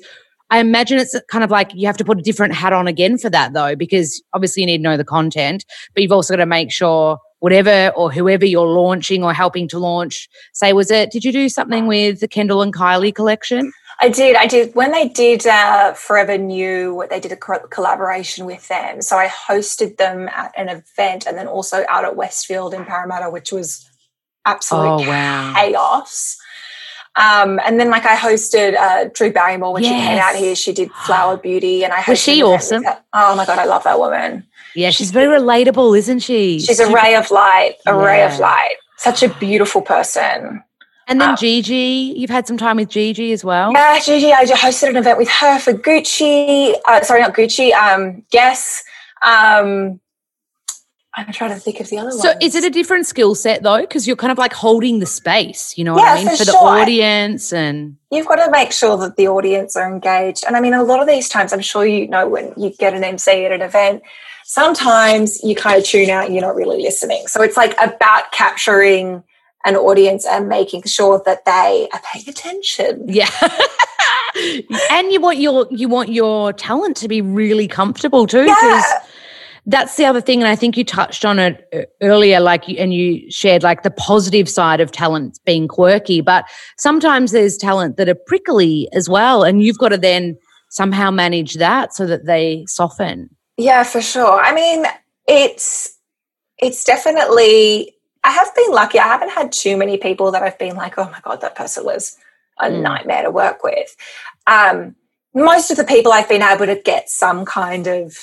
I 0.49 0.59
imagine 0.59 0.97
it's 0.99 1.19
kind 1.29 1.43
of 1.43 1.51
like 1.51 1.71
you 1.75 1.87
have 1.87 1.97
to 1.97 2.05
put 2.05 2.19
a 2.19 2.21
different 2.21 2.53
hat 2.53 2.71
on 2.71 2.87
again 2.87 3.17
for 3.17 3.29
that, 3.29 3.51
though, 3.51 3.75
because 3.75 4.23
obviously 4.31 4.61
you 4.61 4.67
need 4.67 4.77
to 4.77 4.83
know 4.83 4.95
the 4.95 5.03
content, 5.03 5.65
but 5.93 6.03
you've 6.03 6.13
also 6.13 6.35
got 6.35 6.37
to 6.37 6.45
make 6.45 6.71
sure 6.71 7.17
whatever 7.43 7.91
or 7.97 8.09
whoever 8.09 8.45
you're 8.45 8.65
launching 8.65 9.21
or 9.21 9.33
helping 9.33 9.67
to 9.67 9.77
launch. 9.77 10.29
Say, 10.53 10.71
was 10.71 10.89
it, 10.89 11.11
did 11.11 11.25
you 11.25 11.33
do 11.33 11.49
something 11.49 11.87
with 11.87 12.21
the 12.21 12.27
Kendall 12.27 12.61
and 12.61 12.73
Kylie 12.73 13.13
collection? 13.13 13.73
I 13.99 14.07
did. 14.07 14.37
I 14.37 14.47
did. 14.47 14.73
When 14.75 14.91
they 14.91 15.09
did 15.09 15.45
uh, 15.45 15.91
Forever 15.91 16.37
New, 16.37 17.05
they 17.09 17.19
did 17.19 17.33
a 17.33 17.35
collaboration 17.35 18.45
with 18.45 18.65
them. 18.69 19.01
So 19.01 19.17
I 19.17 19.27
hosted 19.27 19.97
them 19.97 20.29
at 20.29 20.53
an 20.57 20.69
event 20.69 21.25
and 21.27 21.37
then 21.37 21.47
also 21.47 21.83
out 21.89 22.05
at 22.05 22.15
Westfield 22.15 22.73
in 22.73 22.85
Parramatta, 22.85 23.29
which 23.29 23.51
was 23.51 23.89
absolute 24.45 25.03
oh, 25.03 25.09
wow. 25.09 25.53
chaos. 25.53 26.37
Um, 27.17 27.59
and 27.65 27.77
then 27.77 27.89
like 27.89 28.05
I 28.05 28.15
hosted 28.15 28.77
uh, 28.77 29.09
Drew 29.13 29.33
Barrymore 29.33 29.73
when 29.73 29.83
yes. 29.83 29.91
she 29.91 30.07
came 30.07 30.17
out 30.17 30.35
here. 30.35 30.55
She 30.55 30.71
did 30.71 30.91
Flower 30.93 31.35
Beauty, 31.43 31.83
and 31.83 31.91
I 31.91 31.99
hosted. 31.99 32.07
Was 32.07 32.21
she 32.21 32.41
awesome? 32.41 32.85
Oh 33.11 33.35
my 33.35 33.45
god, 33.45 33.59
I 33.59 33.65
love 33.65 33.83
that 33.83 33.99
woman. 33.99 34.47
Yeah, 34.75 34.89
she's 34.89 35.11
very 35.11 35.27
relatable, 35.39 35.97
isn't 35.97 36.19
she? 36.19 36.59
She's 36.59 36.79
a 36.79 36.91
ray 36.91 37.15
of 37.15 37.29
light, 37.31 37.75
a 37.85 37.91
yeah. 37.91 38.03
ray 38.03 38.23
of 38.23 38.39
light. 38.39 38.75
Such 38.97 39.23
a 39.23 39.29
beautiful 39.29 39.81
person. 39.81 40.63
And 41.07 41.19
then 41.19 41.31
um, 41.31 41.35
Gigi, 41.35 42.13
you've 42.15 42.29
had 42.29 42.47
some 42.47 42.57
time 42.57 42.77
with 42.77 42.89
Gigi 42.89 43.33
as 43.33 43.43
well. 43.43 43.71
Yeah, 43.73 43.99
Gigi, 43.99 44.31
I 44.31 44.45
just 44.45 44.61
hosted 44.63 44.89
an 44.89 44.95
event 44.97 45.17
with 45.17 45.29
her 45.29 45.59
for 45.59 45.73
Gucci. 45.73 46.75
Uh, 46.87 47.01
sorry, 47.03 47.21
not 47.21 47.33
Gucci. 47.33 47.73
Um, 47.73 48.23
Guess. 48.31 48.83
Um, 49.21 49.99
I'm 51.15 51.31
trying 51.31 51.51
to 51.51 51.59
think 51.59 51.79
of 51.79 51.89
the 51.89 51.99
other 51.99 52.11
so 52.11 52.29
ones. 52.29 52.39
is 52.41 52.55
it 52.55 52.63
a 52.63 52.71
different 52.71 53.05
skill 53.05 53.35
set 53.35 53.61
though? 53.61 53.81
Because 53.81 54.07
you're 54.07 54.15
kind 54.15 54.31
of 54.31 54.37
like 54.39 54.53
holding 54.53 54.99
the 54.99 55.05
space, 55.05 55.77
you 55.77 55.83
know 55.83 55.95
Yeah, 55.95 56.03
what 56.03 56.11
I 56.11 56.15
mean, 56.23 56.29
for 56.29 56.37
for, 56.37 56.45
the 56.45 56.51
sure. 56.53 56.67
audience 56.67 57.53
and 57.53 57.97
You've 58.11 58.25
got 58.25 58.43
to 58.43 58.49
make 58.49 58.71
sure 58.71 58.97
that 58.97 59.15
the 59.15 59.27
audience 59.27 59.75
are 59.75 59.87
engaged. 59.91 60.43
And 60.47 60.55
I 60.55 60.59
mean, 60.59 60.73
a 60.73 60.83
lot 60.83 61.01
of 61.01 61.07
these 61.07 61.29
times, 61.29 61.53
I'm 61.53 61.61
sure 61.61 61.85
you 61.85 62.07
know 62.07 62.27
when 62.27 62.51
you 62.57 62.71
get 62.79 62.93
an 62.95 63.03
MC 63.03 63.45
at 63.45 63.51
an 63.51 63.61
event, 63.61 64.01
sometimes 64.45 65.41
you 65.43 65.55
kind 65.55 65.77
of 65.77 65.83
tune 65.85 66.09
out 66.09 66.25
and 66.25 66.33
you're 66.35 66.45
not 66.45 66.55
really 66.55 66.81
listening. 66.81 67.27
So 67.27 67.41
it's 67.41 67.57
like 67.57 67.73
about 67.81 68.31
capturing 68.31 69.23
an 69.65 69.75
audience 69.75 70.25
and 70.25 70.49
making 70.49 70.83
sure 70.83 71.21
that 71.25 71.45
they 71.45 71.87
are 71.93 72.01
paying 72.03 72.27
attention. 72.27 73.05
yeah. 73.07 73.29
and 74.91 75.11
you 75.11 75.21
want 75.21 75.37
your 75.37 75.67
you 75.71 75.87
want 75.87 76.09
your 76.09 76.51
talent 76.53 76.97
to 76.97 77.07
be 77.07 77.21
really 77.21 77.67
comfortable 77.67 78.25
too 78.27 78.43
because 78.43 78.55
Yeah. 78.63 78.99
that's 79.67 79.95
the 79.95 80.05
other 80.05 80.19
thing 80.21 80.41
and 80.41 80.47
i 80.47 80.55
think 80.55 80.75
you 80.75 80.83
touched 80.83 81.23
on 81.23 81.37
it 81.37 81.67
uh, 81.73 81.81
earlier 82.01 82.39
like 82.39 82.67
and 82.67 82.93
you 82.95 83.29
shared 83.31 83.61
like 83.61 83.83
the 83.83 83.91
positive 83.91 84.49
side 84.49 84.81
of 84.81 84.91
talent 84.91 85.39
being 85.45 85.67
quirky 85.67 86.19
but 86.19 86.45
sometimes 86.79 87.31
there's 87.31 87.57
talent 87.57 87.95
that 87.97 88.09
are 88.09 88.17
prickly 88.25 88.89
as 88.91 89.07
well 89.07 89.43
and 89.43 89.61
you've 89.61 89.77
got 89.77 89.89
to 89.89 89.97
then 89.97 90.35
somehow 90.69 91.11
manage 91.11 91.53
that 91.55 91.93
so 91.93 92.07
that 92.07 92.25
they 92.25 92.65
soften 92.67 93.29
Yeah, 93.57 93.83
for 93.83 94.01
sure. 94.01 94.39
I 94.41 94.53
mean, 94.53 94.85
it's 95.27 95.97
it's 96.57 96.83
definitely 96.83 97.95
I 98.23 98.31
have 98.31 98.55
been 98.55 98.71
lucky. 98.71 98.99
I 98.99 99.07
haven't 99.07 99.31
had 99.31 99.51
too 99.51 99.77
many 99.77 99.97
people 99.97 100.31
that 100.31 100.43
I've 100.43 100.57
been 100.59 100.75
like, 100.75 100.97
oh 100.97 101.09
my 101.11 101.19
God, 101.21 101.41
that 101.41 101.55
person 101.55 101.85
was 101.85 102.17
a 102.59 102.69
Mm. 102.69 102.81
nightmare 102.81 103.23
to 103.23 103.31
work 103.31 103.63
with. 103.63 103.95
Um, 104.47 104.95
most 105.35 105.71
of 105.71 105.77
the 105.77 105.83
people 105.83 106.13
I've 106.13 106.29
been 106.29 106.41
able 106.43 106.65
to 106.67 106.75
get 106.75 107.09
some 107.09 107.45
kind 107.45 107.87
of 107.87 108.17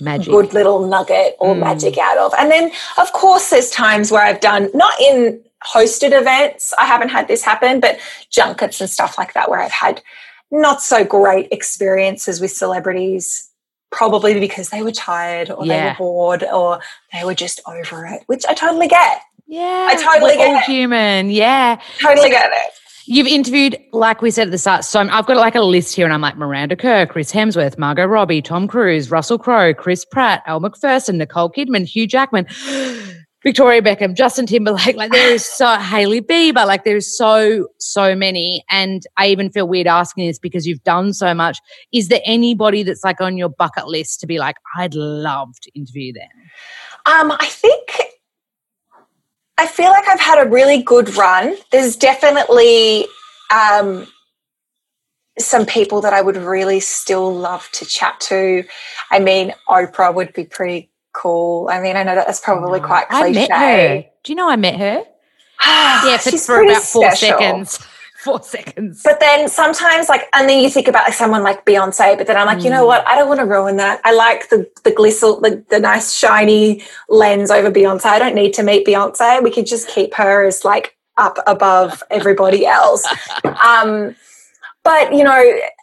magic 0.00 0.32
good 0.32 0.54
little 0.54 0.86
nugget 0.88 1.36
or 1.38 1.54
Mm. 1.54 1.60
magic 1.60 1.98
out 1.98 2.18
of. 2.18 2.34
And 2.38 2.50
then, 2.50 2.72
of 2.98 3.12
course, 3.12 3.50
there's 3.50 3.70
times 3.70 4.10
where 4.10 4.22
I've 4.22 4.40
done 4.40 4.70
not 4.74 4.98
in 5.00 5.42
hosted 5.74 6.12
events, 6.18 6.72
I 6.78 6.86
haven't 6.86 7.10
had 7.10 7.28
this 7.28 7.42
happen, 7.42 7.80
but 7.80 7.98
junkets 8.30 8.80
and 8.80 8.90
stuff 8.90 9.18
like 9.18 9.34
that, 9.34 9.50
where 9.50 9.60
I've 9.60 9.72
had 9.72 10.02
not 10.50 10.82
so 10.82 11.04
great 11.04 11.48
experiences 11.52 12.40
with 12.40 12.52
celebrities, 12.52 13.50
probably 13.92 14.40
because 14.40 14.70
they 14.70 14.82
were 14.82 14.90
tired 14.90 15.50
or 15.50 15.64
they 15.64 15.84
were 15.84 15.94
bored 15.96 16.42
or 16.42 16.80
they 17.12 17.24
were 17.24 17.34
just 17.34 17.60
over 17.66 18.06
it, 18.06 18.22
which 18.26 18.44
I 18.48 18.54
totally 18.54 18.88
get. 18.88 19.20
yeah 19.46 19.86
I 19.90 19.94
totally 19.94 20.36
we're 20.36 20.46
all 20.46 20.54
get 20.54 20.62
it. 20.68 20.72
human 20.72 21.30
yeah 21.30 21.80
Totally 22.00 22.30
get 22.30 22.50
it. 22.52 22.72
You've 23.06 23.26
interviewed, 23.26 23.76
like 23.92 24.22
we 24.22 24.30
said 24.30 24.46
at 24.46 24.52
the 24.52 24.58
start, 24.58 24.84
so 24.84 25.00
I've 25.00 25.26
got 25.26 25.36
like 25.36 25.56
a 25.56 25.60
list 25.60 25.96
here, 25.96 26.04
and 26.04 26.14
I'm 26.14 26.20
like 26.20 26.36
Miranda 26.36 26.76
Kerr, 26.76 27.04
Chris 27.04 27.32
Hemsworth, 27.32 27.76
Margot 27.76 28.06
Robbie, 28.06 28.40
Tom 28.40 28.68
Cruise, 28.68 29.10
Russell 29.10 29.38
Crowe, 29.38 29.74
Chris 29.74 30.04
Pratt, 30.04 30.40
Elle 30.46 30.60
Macpherson, 30.60 31.18
Nicole 31.18 31.50
Kidman, 31.50 31.84
Hugh 31.84 32.06
Jackman, 32.06 32.46
Victoria 33.44 33.82
Beckham, 33.82 34.14
Justin 34.14 34.46
Timberlake. 34.46 34.96
Like 34.96 35.12
there 35.12 35.32
is 35.32 35.44
so 35.44 35.76
Hailey 35.76 36.20
Bieber. 36.20 36.66
Like 36.66 36.84
there's 36.84 37.16
so 37.16 37.68
so 37.78 38.14
many, 38.14 38.64
and 38.70 39.02
I 39.16 39.28
even 39.28 39.50
feel 39.50 39.66
weird 39.66 39.86
asking 39.86 40.26
this 40.26 40.38
because 40.38 40.66
you've 40.66 40.84
done 40.84 41.12
so 41.12 41.34
much. 41.34 41.58
Is 41.92 42.08
there 42.08 42.20
anybody 42.24 42.82
that's 42.82 43.04
like 43.04 43.20
on 43.20 43.36
your 43.36 43.48
bucket 43.48 43.88
list 43.88 44.20
to 44.20 44.26
be 44.26 44.38
like, 44.38 44.56
I'd 44.76 44.94
love 44.94 45.58
to 45.60 45.70
interview 45.74 46.12
them? 46.12 46.28
Um, 47.06 47.32
I 47.32 47.46
think 47.46 48.02
I 49.58 49.66
feel 49.66 49.90
like 49.90 50.08
I've 50.08 50.20
had 50.20 50.46
a 50.46 50.48
really 50.48 50.82
good 50.82 51.14
run. 51.16 51.56
There's 51.70 51.96
definitely 51.96 53.06
um, 53.50 54.06
some 55.38 55.66
people 55.66 56.00
that 56.02 56.12
I 56.12 56.22
would 56.22 56.36
really 56.36 56.80
still 56.80 57.34
love 57.34 57.68
to 57.72 57.84
chat 57.84 58.20
to. 58.20 58.64
I 59.10 59.18
mean, 59.18 59.52
Oprah 59.68 60.14
would 60.14 60.32
be 60.32 60.44
pretty 60.44 60.91
cool. 61.12 61.68
I 61.70 61.80
mean, 61.80 61.96
I 61.96 62.02
know 62.02 62.14
that 62.14 62.26
that's 62.26 62.40
probably 62.40 62.80
No. 62.80 62.86
quite 62.86 63.06
I 63.10 63.30
met 63.32 63.50
her. 63.50 64.04
Do 64.22 64.32
you 64.32 64.36
know 64.36 64.48
I 64.48 64.56
met 64.56 64.76
her? 64.76 65.04
Yeah, 65.64 66.16
for, 66.18 66.30
She's 66.30 66.46
for 66.46 66.60
about 66.62 66.82
four 66.82 67.10
special. 67.12 67.38
seconds. 67.38 67.78
Four 68.22 68.40
seconds. 68.40 69.02
But 69.02 69.18
then 69.18 69.48
sometimes, 69.48 70.08
like, 70.08 70.28
and 70.32 70.48
then 70.48 70.62
you 70.62 70.70
think 70.70 70.86
about 70.86 71.02
like 71.06 71.12
someone 71.12 71.42
like 71.42 71.66
Beyonce, 71.66 72.16
but 72.16 72.28
then 72.28 72.36
I'm 72.36 72.46
like, 72.46 72.62
you 72.62 72.70
know 72.70 72.84
Mm. 72.84 72.86
what? 72.86 73.04
I 73.08 73.16
don't 73.16 73.26
want 73.26 73.40
to 73.40 73.46
ruin 73.46 73.78
that. 73.78 74.00
I 74.04 74.12
like 74.14 74.48
the 74.48 74.70
the 74.84 74.92
glistle, 74.92 75.40
the, 75.42 75.64
the 75.70 75.80
nice 75.80 76.12
shiny 76.14 76.84
lens 77.08 77.50
over 77.50 77.68
Beyonce. 77.68 78.04
I 78.06 78.20
don't 78.20 78.36
need 78.36 78.52
to 78.54 78.62
meet 78.62 78.86
Beyonce. 78.86 79.42
We 79.42 79.50
could 79.50 79.66
just 79.66 79.88
keep 79.88 80.14
her 80.14 80.46
as 80.46 80.64
like 80.64 80.96
up 81.18 81.38
above 81.48 82.00
everybody 82.10 82.64
else. 82.64 83.04
Um, 83.44 84.14
but 84.84 85.12
you 85.12 85.24
know, 85.24 85.42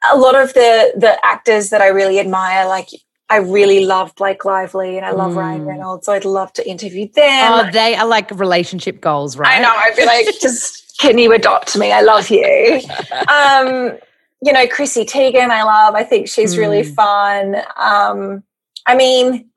a 0.10 0.18
lot 0.18 0.36
of 0.36 0.54
the 0.54 0.94
the 0.96 1.18
actors 1.26 1.72
that 1.72 1.82
I 1.82 1.88
really 1.88 2.22
admire, 2.22 2.66
like 2.70 2.88
I 3.30 3.38
really 3.38 3.86
love 3.86 4.16
Blake 4.16 4.44
Lively 4.46 4.98
and 4.98 5.06
I 5.06 5.12
love 5.12 5.36
Ryan 5.36 5.62
Mm. 5.62 5.68
Reynolds, 5.68 6.06
so 6.06 6.14
I'd 6.14 6.26
love 6.26 6.52
to 6.54 6.68
interview 6.68 7.08
them. 7.12 7.54
Oh, 7.54 7.70
they 7.72 7.96
are 7.96 8.08
like 8.08 8.32
relationship 8.32 9.02
goals, 9.02 9.38
right? 9.38 9.60
I 9.60 9.62
know. 9.62 9.72
I'd 9.76 9.96
be 9.96 10.06
like, 10.06 10.26
just 10.42 10.98
can 11.00 11.18
you 11.18 11.32
adopt 11.34 11.78
me? 11.78 11.92
I 11.92 12.02
love 12.02 12.30
you. 12.30 12.82
Um, 13.28 13.98
you 14.42 14.54
know, 14.54 14.68
Chrissy 14.68 15.06
Teigen, 15.06 15.50
I 15.50 15.64
love. 15.64 15.96
I 15.96 16.04
think 16.04 16.28
she's 16.28 16.58
really 16.58 16.82
Mm. 16.82 16.94
fun. 16.96 17.56
Um, 17.78 18.44
I 18.86 18.96
mean, 18.96 19.50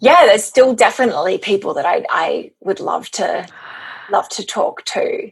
yeah, 0.00 0.26
there's 0.26 0.44
still 0.44 0.74
definitely 0.74 1.38
people 1.38 1.74
that 1.74 1.86
I 1.86 2.04
I 2.10 2.50
would 2.60 2.80
love 2.80 3.10
to 3.12 3.46
love 4.10 4.28
to 4.30 4.44
talk 4.44 4.84
to. 4.86 5.30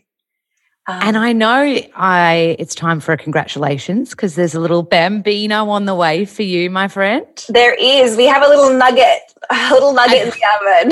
Um, 0.88 0.98
And 1.02 1.16
I 1.16 1.32
know 1.32 1.78
I 1.94 2.56
it's 2.58 2.74
time 2.74 2.98
for 2.98 3.12
a 3.12 3.16
congratulations 3.16 4.10
because 4.10 4.34
there's 4.34 4.54
a 4.54 4.60
little 4.60 4.82
bambino 4.82 5.68
on 5.70 5.84
the 5.84 5.94
way 5.94 6.24
for 6.24 6.42
you, 6.42 6.70
my 6.70 6.88
friend. 6.88 7.24
there 7.48 7.74
is. 7.74 8.16
We 8.16 8.26
have 8.26 8.42
a 8.42 8.48
little 8.48 8.76
nugget, 8.76 9.20
a 9.50 9.70
little 9.72 9.92
nugget 9.92 10.22
in 10.22 10.30
the 10.30 10.42
oven. 10.60 10.90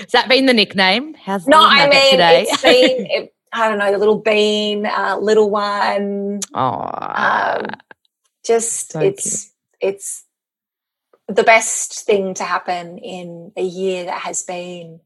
Has 0.00 0.12
that 0.12 0.28
been 0.28 0.46
the 0.46 0.54
nickname? 0.54 1.14
How's 1.14 1.46
no, 1.46 1.58
I 1.60 1.88
mean 1.88 2.10
today? 2.12 2.46
it's 2.48 2.62
been. 2.62 3.06
It, 3.10 3.32
I 3.52 3.68
don't 3.70 3.78
know, 3.78 3.90
the 3.90 3.96
little 3.98 4.18
bean, 4.18 4.84
uh, 4.84 5.16
little 5.18 5.48
one. 5.48 6.40
oh, 6.52 6.90
um, 6.92 7.66
just 8.46 8.92
so 8.92 9.00
it's 9.00 9.52
it's 9.80 10.24
the 11.28 11.42
best 11.42 12.04
thing 12.04 12.34
to 12.34 12.44
happen 12.44 12.98
in 12.98 13.52
a 13.56 13.62
year 13.62 14.04
that 14.04 14.20
has 14.20 14.42
been 14.42 15.00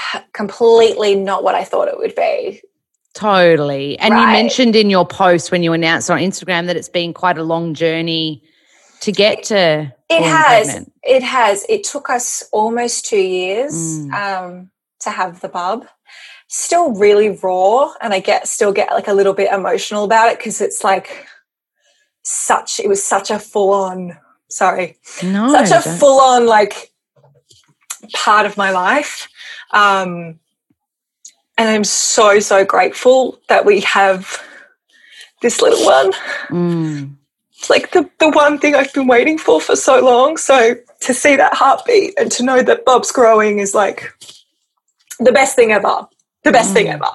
completely 0.32 1.14
not 1.14 1.44
what 1.44 1.54
I 1.54 1.64
thought 1.64 1.88
it 1.88 1.98
would 1.98 2.14
be. 2.14 2.62
totally. 3.14 3.98
And 3.98 4.14
you 4.14 4.26
mentioned 4.26 4.74
in 4.76 4.88
your 4.90 5.06
post 5.06 5.50
when 5.52 5.62
you 5.62 5.72
announced 5.72 6.10
on 6.10 6.18
Instagram 6.18 6.66
that 6.66 6.76
it's 6.76 6.88
been 6.88 7.12
quite 7.12 7.38
a 7.38 7.42
long 7.42 7.74
journey 7.74 8.42
to 9.00 9.12
get 9.12 9.42
to. 9.44 9.92
It 10.08 10.22
has. 10.22 10.66
pregnant. 10.66 10.92
It 11.02 11.22
has. 11.22 11.66
It 11.68 11.84
took 11.84 12.08
us 12.10 12.44
almost 12.52 13.04
two 13.06 13.18
years 13.18 13.72
Mm. 13.74 14.12
um, 14.14 14.70
to 15.00 15.10
have 15.10 15.40
the 15.40 15.48
bub. 15.48 15.86
Still 16.48 16.92
really 16.94 17.30
raw, 17.42 17.92
and 18.00 18.12
I 18.14 18.20
get 18.20 18.46
still 18.46 18.72
get 18.72 18.92
like 18.92 19.08
a 19.08 19.14
little 19.14 19.32
bit 19.32 19.50
emotional 19.52 20.04
about 20.04 20.30
it 20.30 20.38
because 20.38 20.60
it's 20.60 20.84
like 20.84 21.26
such. 22.22 22.78
It 22.80 22.88
was 22.88 23.02
such 23.02 23.30
a 23.30 23.38
full 23.38 23.72
on. 23.72 24.16
Sorry, 24.48 24.98
No, 25.22 25.50
such 25.50 25.70
a 25.70 25.80
full 25.80 26.20
on 26.20 26.44
like 26.46 26.91
part 28.12 28.46
of 28.46 28.56
my 28.56 28.70
life. 28.70 29.28
Um, 29.72 30.38
and 31.58 31.68
I'm 31.68 31.84
so, 31.84 32.40
so 32.40 32.64
grateful 32.64 33.38
that 33.48 33.64
we 33.64 33.80
have 33.80 34.42
this 35.42 35.60
little 35.60 35.84
one. 35.84 36.12
Mm. 36.48 37.16
It's 37.56 37.70
like 37.70 37.92
the, 37.92 38.08
the 38.18 38.30
one 38.30 38.58
thing 38.58 38.74
I've 38.74 38.92
been 38.92 39.06
waiting 39.06 39.38
for 39.38 39.60
for 39.60 39.76
so 39.76 40.00
long. 40.04 40.36
So 40.36 40.74
to 41.00 41.14
see 41.14 41.36
that 41.36 41.54
heartbeat 41.54 42.14
and 42.18 42.30
to 42.32 42.42
know 42.42 42.62
that 42.62 42.84
Bob's 42.84 43.12
growing 43.12 43.58
is 43.58 43.74
like 43.74 44.12
the 45.20 45.32
best 45.32 45.54
thing 45.54 45.70
ever. 45.72 46.08
The 46.42 46.50
best 46.52 46.72
thing 46.72 46.86
Mm. 46.86 46.94
ever. 46.94 47.06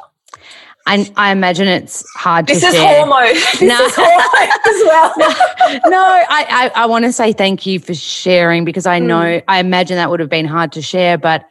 And 0.88 1.12
I 1.18 1.32
imagine 1.32 1.68
it's 1.68 2.04
hard 2.16 2.48
to 2.48 2.54
share. 2.54 2.62
This 2.72 2.74
to 2.74 2.78
is 2.80 2.84
hormone. 2.84 3.34
This 3.34 3.62
No. 3.62 3.86
is 3.86 3.96
hormone 3.96 4.50
as 4.66 4.84
well. 4.86 5.90
no, 5.92 6.04
I, 6.30 6.72
I, 6.76 6.84
I 6.84 6.86
want 6.86 7.06
to 7.06 7.12
say 7.12 7.34
thank 7.34 7.66
you 7.66 7.80
for 7.80 7.94
sharing 7.94 8.66
because 8.66 8.86
I 8.86 9.00
know, 9.00 9.18
Mm. 9.22 9.44
I 9.48 9.60
imagine 9.60 9.98
that 9.98 10.10
would 10.10 10.20
have 10.20 10.30
been 10.30 10.46
hard 10.48 10.72
to 10.74 10.82
share, 10.82 11.18
but 11.18 11.44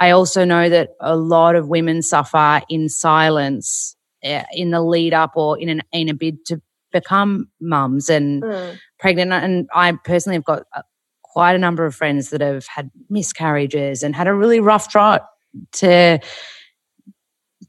I 0.00 0.10
also 0.10 0.44
know 0.44 0.68
that 0.68 0.90
a 1.00 1.16
lot 1.16 1.54
of 1.56 1.68
women 1.68 2.02
suffer 2.02 2.60
in 2.68 2.88
silence 2.88 3.96
uh, 4.24 4.42
in 4.52 4.70
the 4.70 4.82
lead 4.82 5.14
up 5.14 5.32
or 5.36 5.58
in, 5.58 5.68
an, 5.68 5.82
in 5.92 6.08
a 6.08 6.14
bid 6.14 6.44
to 6.46 6.60
become 6.92 7.48
mums 7.60 8.08
and 8.10 8.42
Mm. 8.42 8.78
pregnant. 8.98 9.32
And 9.32 9.68
I 9.74 9.92
personally 10.04 10.36
have 10.36 10.44
got 10.44 10.64
uh, 10.74 10.82
quite 11.22 11.54
a 11.54 11.58
number 11.58 11.84
of 11.86 11.94
friends 11.94 12.30
that 12.30 12.40
have 12.40 12.66
had 12.66 12.90
miscarriages 13.10 14.02
and 14.02 14.14
had 14.16 14.26
a 14.26 14.34
really 14.34 14.60
rough 14.60 14.88
trot 14.88 15.26
to 15.72 16.18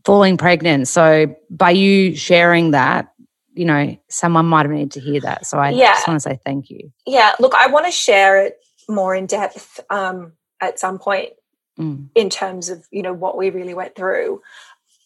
falling 0.08 0.38
pregnant. 0.38 0.88
So 0.88 1.36
by 1.49 1.72
you 1.72 2.16
sharing 2.16 2.72
that, 2.72 3.12
you 3.55 3.66
know, 3.66 3.97
someone 4.10 4.45
might 4.45 4.66
have 4.66 4.72
needed 4.72 4.91
to 4.91 5.01
hear 5.01 5.20
that. 5.20 5.45
So 5.45 5.60
I 5.60 5.72
Yeah. 5.72 5.95
just 5.95 6.08
want 6.08 6.22
to 6.22 6.30
say 6.30 6.39
thank 6.45 6.70
you. 6.70 6.93
Yeah, 7.05 7.34
look, 7.41 7.53
I 7.53 7.68
want 7.68 7.88
to 7.88 7.91
share 7.91 8.41
it 8.41 8.58
more 8.88 9.14
in 9.14 9.26
depth 9.26 9.82
um, 9.89 10.32
at 10.62 10.80
some 10.80 10.97
point 10.97 11.34
Mm. 11.78 12.10
in 12.16 12.30
terms 12.30 12.70
of 12.70 12.88
you 12.89 13.03
know 13.03 13.14
what 13.14 13.38
we 13.38 13.49
really 13.51 13.74
went 13.76 13.95
through. 13.95 14.41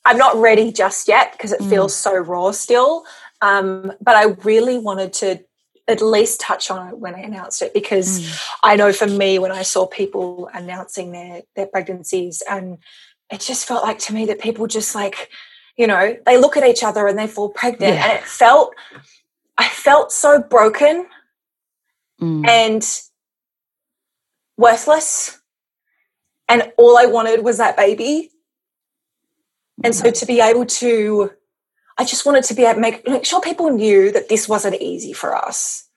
I'm 0.05 0.17
not 0.17 0.35
ready 0.37 0.71
just 0.71 1.07
yet 1.07 1.31
because 1.33 1.51
it 1.51 1.61
Mm. 1.61 1.69
feels 1.69 1.95
so 1.95 2.13
raw 2.15 2.51
still. 2.51 3.03
Um, 3.41 3.91
but 3.99 4.15
I 4.15 4.25
really 4.49 4.77
wanted 4.77 5.11
to 5.13 5.43
at 5.87 6.01
least 6.01 6.39
touch 6.39 6.71
on 6.71 6.87
it 6.89 6.97
when 6.97 7.15
I 7.15 7.19
announced 7.19 7.61
it 7.61 7.73
because 7.73 8.21
mm. 8.21 8.47
I 8.63 8.75
know 8.75 8.93
for 8.93 9.07
me 9.07 9.39
when 9.39 9.51
I 9.51 9.63
saw 9.63 9.85
people 9.87 10.49
announcing 10.53 11.11
their 11.11 11.41
their 11.55 11.65
pregnancies 11.67 12.41
and 12.49 12.77
it 13.31 13.39
just 13.39 13.67
felt 13.67 13.83
like 13.83 13.99
to 13.99 14.13
me 14.13 14.25
that 14.25 14.39
people 14.39 14.67
just 14.67 14.93
like 14.93 15.29
you 15.77 15.87
know 15.87 16.17
they 16.25 16.37
look 16.37 16.57
at 16.57 16.63
each 16.63 16.83
other 16.83 17.07
and 17.07 17.17
they 17.17 17.27
fall 17.27 17.49
pregnant 17.49 17.95
yeah. 17.95 18.03
and 18.03 18.19
it 18.19 18.23
felt 18.23 18.75
I 19.57 19.67
felt 19.67 20.11
so 20.11 20.41
broken 20.41 21.07
mm. 22.21 22.47
and 22.47 22.83
worthless 24.57 25.39
and 26.49 26.71
all 26.77 26.97
I 26.97 27.05
wanted 27.05 27.43
was 27.43 27.57
that 27.57 27.77
baby 27.77 28.29
and 29.83 29.95
so 29.95 30.05
mm. 30.05 30.19
to 30.19 30.25
be 30.25 30.41
able 30.41 30.65
to 30.65 31.31
I 31.97 32.03
just 32.03 32.25
wanted 32.25 32.45
to 32.45 32.53
be 32.55 32.63
able 32.63 32.75
to 32.75 32.79
make, 32.81 33.07
make 33.07 33.25
sure 33.25 33.41
people 33.41 33.69
knew 33.69 34.11
that 34.11 34.27
this 34.27 34.49
wasn't 34.49 34.81
easy 34.81 35.13
for 35.13 35.35
us. 35.35 35.87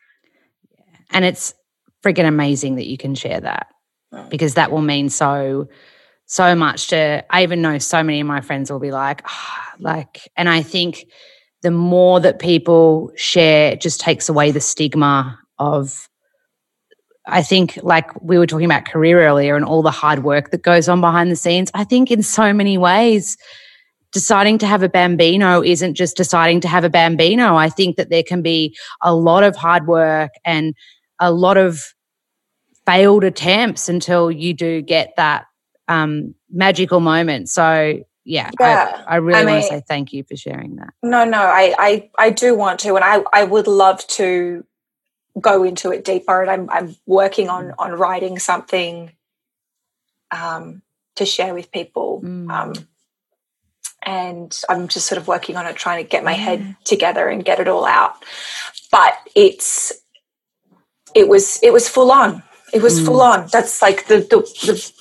And 1.11 1.24
it's 1.24 1.55
freaking 2.03 2.28
amazing 2.28 2.74
that 2.76 2.87
you 2.87 2.99
can 2.99 3.14
share 3.14 3.41
that 3.41 3.68
mm. 4.12 4.28
because 4.28 4.55
that 4.55 4.70
will 4.70 4.82
mean 4.82 5.09
so 5.09 5.68
so 6.26 6.54
much 6.54 6.88
to 6.88 7.24
i 7.30 7.42
even 7.42 7.62
know 7.62 7.78
so 7.78 8.02
many 8.02 8.20
of 8.20 8.26
my 8.26 8.40
friends 8.40 8.70
will 8.70 8.80
be 8.80 8.90
like 8.90 9.22
oh, 9.28 9.58
like 9.78 10.28
and 10.36 10.48
i 10.48 10.62
think 10.62 11.06
the 11.62 11.70
more 11.70 12.20
that 12.20 12.38
people 12.38 13.10
share 13.16 13.72
it 13.72 13.80
just 13.80 14.00
takes 14.00 14.28
away 14.28 14.50
the 14.50 14.60
stigma 14.60 15.38
of 15.58 16.08
i 17.26 17.42
think 17.42 17.78
like 17.82 18.08
we 18.22 18.38
were 18.38 18.46
talking 18.46 18.66
about 18.66 18.84
career 18.86 19.22
earlier 19.26 19.56
and 19.56 19.64
all 19.64 19.82
the 19.82 19.90
hard 19.90 20.24
work 20.24 20.50
that 20.50 20.62
goes 20.62 20.88
on 20.88 21.00
behind 21.00 21.30
the 21.30 21.36
scenes 21.36 21.70
i 21.74 21.84
think 21.84 22.10
in 22.10 22.22
so 22.22 22.52
many 22.52 22.78
ways 22.78 23.36
deciding 24.14 24.58
to 24.58 24.66
have 24.66 24.82
a 24.82 24.88
bambino 24.88 25.60
isn't 25.60 25.94
just 25.94 26.16
deciding 26.16 26.60
to 26.60 26.68
have 26.68 26.84
a 26.84 26.88
bambino. 26.88 27.56
I 27.56 27.68
think 27.68 27.96
that 27.96 28.10
there 28.10 28.22
can 28.22 28.42
be 28.42 28.74
a 29.02 29.12
lot 29.12 29.42
of 29.42 29.56
hard 29.56 29.88
work 29.88 30.30
and 30.44 30.72
a 31.18 31.32
lot 31.32 31.56
of 31.56 31.82
failed 32.86 33.24
attempts 33.24 33.88
until 33.88 34.30
you 34.30 34.54
do 34.54 34.80
get 34.80 35.14
that 35.16 35.46
um, 35.89 36.35
magical 36.51 37.01
moment. 37.01 37.49
So 37.49 38.03
yeah, 38.24 38.51
yeah. 38.59 39.05
I, 39.07 39.14
I, 39.14 39.16
really 39.16 39.41
I 39.41 39.45
mean, 39.45 39.55
want 39.55 39.64
to 39.64 39.68
say 39.68 39.82
thank 39.87 40.12
you 40.12 40.24
for 40.24 40.37
sharing 40.37 40.76
that. 40.76 40.95
No, 41.03 41.24
no, 41.24 41.41
I, 41.41 41.74
I, 41.78 42.11
I 42.18 42.30
do 42.30 42.55
want 42.55 42.80
to, 42.80 42.95
and 42.97 43.05
I, 43.05 43.22
I 43.32 43.45
would 43.45 43.66
love 43.66 44.07
to 44.09 44.64
go 45.41 45.62
into 45.62 45.93
it 45.93 46.05
deeper. 46.05 46.41
And 46.41 46.51
I'm, 46.51 46.70
I'm 46.70 46.97
working 47.07 47.49
on, 47.49 47.74
on 47.78 47.93
writing 47.93 48.39
something 48.39 49.12
um, 50.30 50.82
to 51.16 51.26
share 51.26 51.53
with 51.53 51.70
people. 51.70 52.22
Mm. 52.24 52.51
Um, 52.51 52.89
and 54.07 54.59
I'm 54.68 54.89
just 54.89 55.07
sort 55.07 55.20
of 55.20 55.28
working 55.28 55.57
on 55.57 55.66
it, 55.66 55.76
trying 55.76 56.03
to 56.03 56.09
get 56.09 56.24
my 56.24 56.32
head 56.32 56.76
together 56.85 57.28
and 57.28 57.45
get 57.45 57.61
it 57.61 57.68
all 57.68 57.87
out. 57.87 58.22
But 58.91 59.14
it's 59.35 59.93
it 61.14 61.28
was 61.28 61.59
it 61.62 61.72
was 61.72 61.89
full 61.89 62.12
on. 62.12 62.43
It 62.72 62.82
was 62.82 63.01
mm. 63.01 63.07
full 63.07 63.22
on. 63.22 63.49
That's 63.51 63.80
like 63.80 64.07
the, 64.07 64.18
the 64.18 64.41
the 64.66 64.93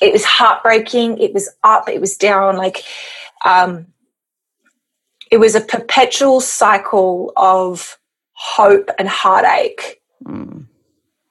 it 0.00 0.12
was 0.12 0.24
heartbreaking. 0.24 1.18
It 1.18 1.32
was 1.32 1.48
up. 1.62 1.88
It 1.88 2.00
was 2.00 2.16
down. 2.16 2.56
Like 2.56 2.84
um, 3.44 3.86
it 5.30 5.38
was 5.38 5.54
a 5.54 5.60
perpetual 5.60 6.40
cycle 6.40 7.32
of 7.36 7.98
hope 8.32 8.90
and 8.98 9.08
heartache. 9.08 10.00
Mm. 10.24 10.66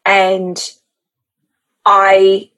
And 0.06 0.72
I 1.86 2.50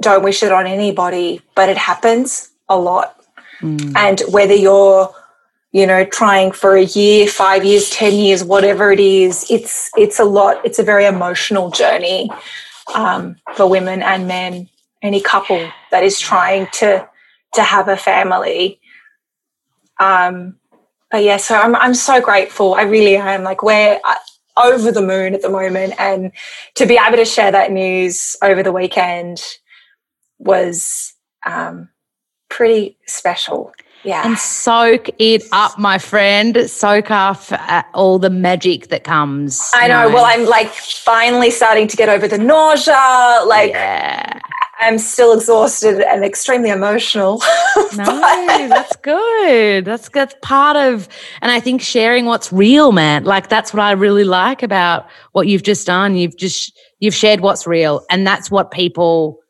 don't 0.00 0.22
wish 0.22 0.42
it 0.42 0.52
on 0.52 0.66
anybody, 0.66 1.40
but 1.54 1.68
it 1.68 1.76
happens 1.76 2.50
a 2.68 2.78
lot 2.78 3.24
Mm. 3.64 3.92
And 3.96 4.20
whether 4.32 4.54
you're, 4.54 5.14
you 5.72 5.86
know, 5.86 6.04
trying 6.04 6.52
for 6.52 6.76
a 6.76 6.84
year, 6.84 7.26
five 7.26 7.64
years, 7.64 7.90
10 7.90 8.12
years, 8.14 8.44
whatever 8.44 8.92
it 8.92 9.00
is, 9.00 9.46
it's, 9.50 9.90
it's 9.96 10.20
a 10.20 10.24
lot, 10.24 10.60
it's 10.64 10.78
a 10.78 10.82
very 10.82 11.06
emotional 11.06 11.70
journey 11.70 12.30
um, 12.94 13.36
for 13.54 13.68
women 13.68 14.02
and 14.02 14.28
men, 14.28 14.68
any 15.04 15.20
couple 15.20 15.70
that 15.92 16.02
is 16.02 16.18
trying 16.18 16.66
to, 16.72 17.08
to 17.52 17.62
have 17.62 17.86
a 17.86 17.96
family. 17.96 18.80
Um, 20.00 20.56
but 21.12 21.22
yeah, 21.22 21.36
so 21.36 21.54
I'm, 21.54 21.76
I'm 21.76 21.94
so 21.94 22.20
grateful. 22.20 22.74
I 22.74 22.82
really 22.82 23.16
am. 23.16 23.44
Like, 23.44 23.62
we're 23.62 24.00
uh, 24.02 24.14
over 24.56 24.90
the 24.90 25.02
moon 25.02 25.34
at 25.34 25.42
the 25.42 25.50
moment. 25.50 25.94
And 25.98 26.32
to 26.74 26.86
be 26.86 26.98
able 26.98 27.18
to 27.18 27.24
share 27.24 27.52
that 27.52 27.70
news 27.70 28.36
over 28.42 28.62
the 28.62 28.72
weekend 28.72 29.42
was 30.38 31.14
um, 31.46 31.90
pretty 32.48 32.96
special. 33.06 33.72
Yeah. 34.04 34.26
And 34.26 34.38
soak 34.38 35.08
it 35.18 35.44
up, 35.52 35.78
my 35.78 35.98
friend. 35.98 36.68
Soak 36.68 37.10
up 37.10 37.40
uh, 37.50 37.82
all 37.94 38.18
the 38.18 38.30
magic 38.30 38.88
that 38.88 39.04
comes. 39.04 39.70
I 39.74 39.88
know. 39.88 40.08
know. 40.08 40.14
Well, 40.14 40.24
I'm 40.26 40.46
like 40.46 40.68
finally 40.68 41.50
starting 41.50 41.88
to 41.88 41.96
get 41.96 42.08
over 42.08 42.28
the 42.28 42.38
nausea. 42.38 43.44
Like, 43.46 43.70
yeah. 43.70 44.40
I'm 44.84 44.98
still 44.98 45.32
exhausted 45.32 46.00
and 46.00 46.24
extremely 46.24 46.70
emotional. 46.70 47.40
no, 47.96 48.20
that's 48.68 48.94
good. 48.96 49.84
That's 49.84 50.08
that's 50.10 50.34
part 50.42 50.76
of, 50.76 51.08
and 51.40 51.50
I 51.50 51.58
think 51.58 51.80
sharing 51.80 52.26
what's 52.26 52.52
real, 52.52 52.92
man. 52.92 53.24
Like 53.24 53.48
that's 53.48 53.72
what 53.72 53.82
I 53.82 53.92
really 53.92 54.24
like 54.24 54.62
about 54.62 55.06
what 55.32 55.46
you've 55.46 55.62
just 55.62 55.86
done. 55.86 56.16
You've 56.16 56.36
just 56.36 56.78
you've 56.98 57.14
shared 57.14 57.40
what's 57.40 57.66
real, 57.66 58.04
and 58.10 58.26
that's 58.26 58.50
what 58.50 58.70
people 58.70 59.40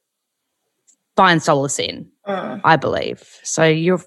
find 1.16 1.43
solace 1.43 1.78
in. 1.78 2.09
Mm. 2.26 2.61
I 2.64 2.76
believe. 2.76 3.22
So 3.43 3.64
you're 3.64 4.03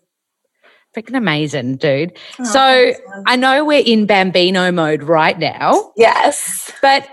freaking 0.95 1.17
amazing, 1.17 1.75
dude. 1.75 2.17
Oh, 2.39 2.43
so 2.43 2.93
I 3.25 3.36
know 3.36 3.63
we're 3.65 3.84
in 3.86 4.05
Bambino 4.05 4.71
mode 4.71 5.03
right 5.03 5.38
now. 5.38 5.91
Yes. 5.95 6.71
But 6.82 7.07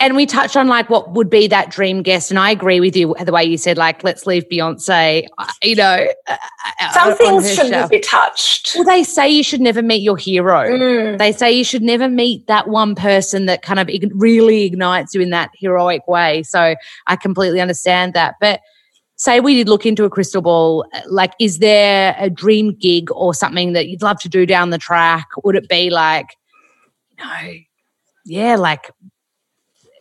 and 0.00 0.16
we 0.16 0.26
touched 0.26 0.56
on 0.56 0.68
like 0.68 0.90
what 0.90 1.12
would 1.12 1.30
be 1.30 1.46
that 1.48 1.70
dream 1.70 2.02
guest, 2.02 2.30
and 2.30 2.38
I 2.38 2.50
agree 2.50 2.80
with 2.80 2.96
you 2.96 3.14
the 3.24 3.32
way 3.32 3.44
you 3.44 3.56
said 3.56 3.78
like 3.78 4.04
let's 4.04 4.26
leave 4.26 4.44
Beyonce. 4.48 5.26
You 5.62 5.76
know, 5.76 6.06
uh, 6.26 6.36
uh, 6.80 6.92
some 6.92 7.16
things 7.16 7.54
shouldn't 7.54 7.90
be 7.90 8.00
touched. 8.00 8.72
Well, 8.74 8.84
they 8.84 9.04
say 9.04 9.28
you 9.28 9.42
should 9.42 9.60
never 9.60 9.82
meet 9.82 10.02
your 10.02 10.16
hero. 10.16 10.68
Mm. 10.68 11.18
They 11.18 11.32
say 11.32 11.52
you 11.52 11.64
should 11.64 11.82
never 11.82 12.08
meet 12.08 12.46
that 12.46 12.68
one 12.68 12.94
person 12.94 13.46
that 13.46 13.62
kind 13.62 13.80
of 13.80 13.88
really 14.14 14.64
ignites 14.64 15.14
you 15.14 15.20
in 15.20 15.30
that 15.30 15.50
heroic 15.56 16.06
way. 16.06 16.42
So 16.42 16.74
I 17.06 17.16
completely 17.16 17.60
understand 17.60 18.14
that, 18.14 18.34
but 18.40 18.60
say 19.16 19.40
we 19.40 19.54
did 19.54 19.68
look 19.68 19.86
into 19.86 20.04
a 20.04 20.10
crystal 20.10 20.42
ball, 20.42 20.84
like, 21.08 21.32
is 21.40 21.58
there 21.58 22.14
a 22.18 22.28
dream 22.28 22.74
gig 22.74 23.10
or 23.10 23.32
something 23.32 23.72
that 23.72 23.88
you'd 23.88 24.02
love 24.02 24.20
to 24.20 24.28
do 24.28 24.44
down 24.44 24.70
the 24.70 24.78
track? 24.78 25.26
Would 25.42 25.56
it 25.56 25.68
be 25.68 25.90
like, 25.90 26.28
no, 27.18 27.54
yeah, 28.26 28.56
like 28.56 28.90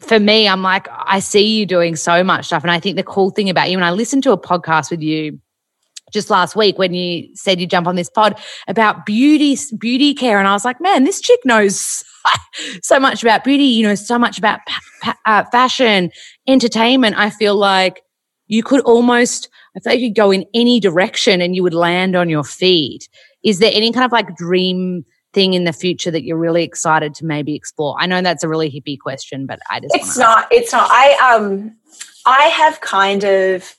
for 0.06 0.20
me, 0.20 0.47
I'm 0.47 0.62
like, 0.62 0.88
I 0.91 1.20
see 1.20 1.60
you 1.60 1.66
doing 1.66 1.95
so 1.95 2.24
much 2.24 2.45
stuff. 2.47 2.64
And 2.64 2.72
I 2.72 2.80
think 2.80 2.95
the 2.95 3.03
cool 3.03 3.30
thing 3.30 3.49
about 3.49 3.70
you, 3.70 3.78
and 3.78 3.86
I 3.86 3.91
listened 3.91 4.24
to 4.24 4.32
a 4.32 4.38
podcast 4.38 4.91
with 4.91 5.01
you 5.01 5.39
just 6.12 6.30
last 6.30 6.56
week 6.56 6.78
when 6.78 6.93
you 6.93 7.28
said 7.36 7.60
you 7.60 7.68
jump 7.68 7.88
on 7.88 7.95
this 7.95 8.10
pod 8.10 8.39
about 8.68 9.06
beauty, 9.06 9.58
beauty 9.78 10.14
care. 10.14 10.39
And 10.39 10.47
I 10.47 10.53
was 10.53 10.66
like, 10.66 10.80
man, 10.80 11.03
this 11.03 11.20
chick 11.20 11.39
knows 11.45 12.03
so 12.82 12.99
much 12.99 13.24
about 13.24 13.43
beauty, 13.43 13.64
you 13.64 13.88
know, 13.88 13.95
so 13.95 14.18
much 14.18 14.38
about 14.38 14.60
uh, 15.26 15.43
fashion, 15.45 16.12
entertainment. 16.47 17.18
I 17.18 17.30
feel 17.30 17.56
like 17.56 18.01
you 18.47 18.64
could 18.64 18.82
almost, 18.82 19.49
I 19.76 19.80
feel 19.80 19.93
like 19.93 19.99
you 19.99 20.10
could 20.10 20.16
go 20.16 20.32
in 20.32 20.45
any 20.53 20.80
direction 20.80 21.41
and 21.41 21.56
you 21.56 21.64
would 21.64 21.74
land 21.74 22.16
on 22.16 22.30
your 22.30 22.43
feet. 22.43 23.10
Is 23.43 23.60
there 23.60 23.72
any 23.74 23.91
kind 23.91 24.06
of 24.06 24.12
like 24.12 24.36
dream 24.36 25.06
thing 25.36 25.53
in 25.53 25.65
the 25.65 25.73
future 25.73 26.09
that 26.09 26.23
you're 26.23 26.38
really 26.38 26.63
excited 26.63 27.13
to 27.15 27.25
maybe 27.25 27.53
explore? 27.53 27.95
I 27.99 28.07
know 28.07 28.21
that's 28.21 28.43
a 28.43 28.49
really 28.49 28.71
hippie 28.71 28.99
question, 28.99 29.45
but 29.45 29.59
I 29.69 29.81
just 29.81 29.93
it's 29.93 30.17
not. 30.17 30.47
It's 30.49 30.71
not. 30.71 30.89
I 30.89 31.36
um, 31.36 31.75
I 32.25 32.45
have 32.45 32.81
kind 32.81 33.23
of 33.23 33.75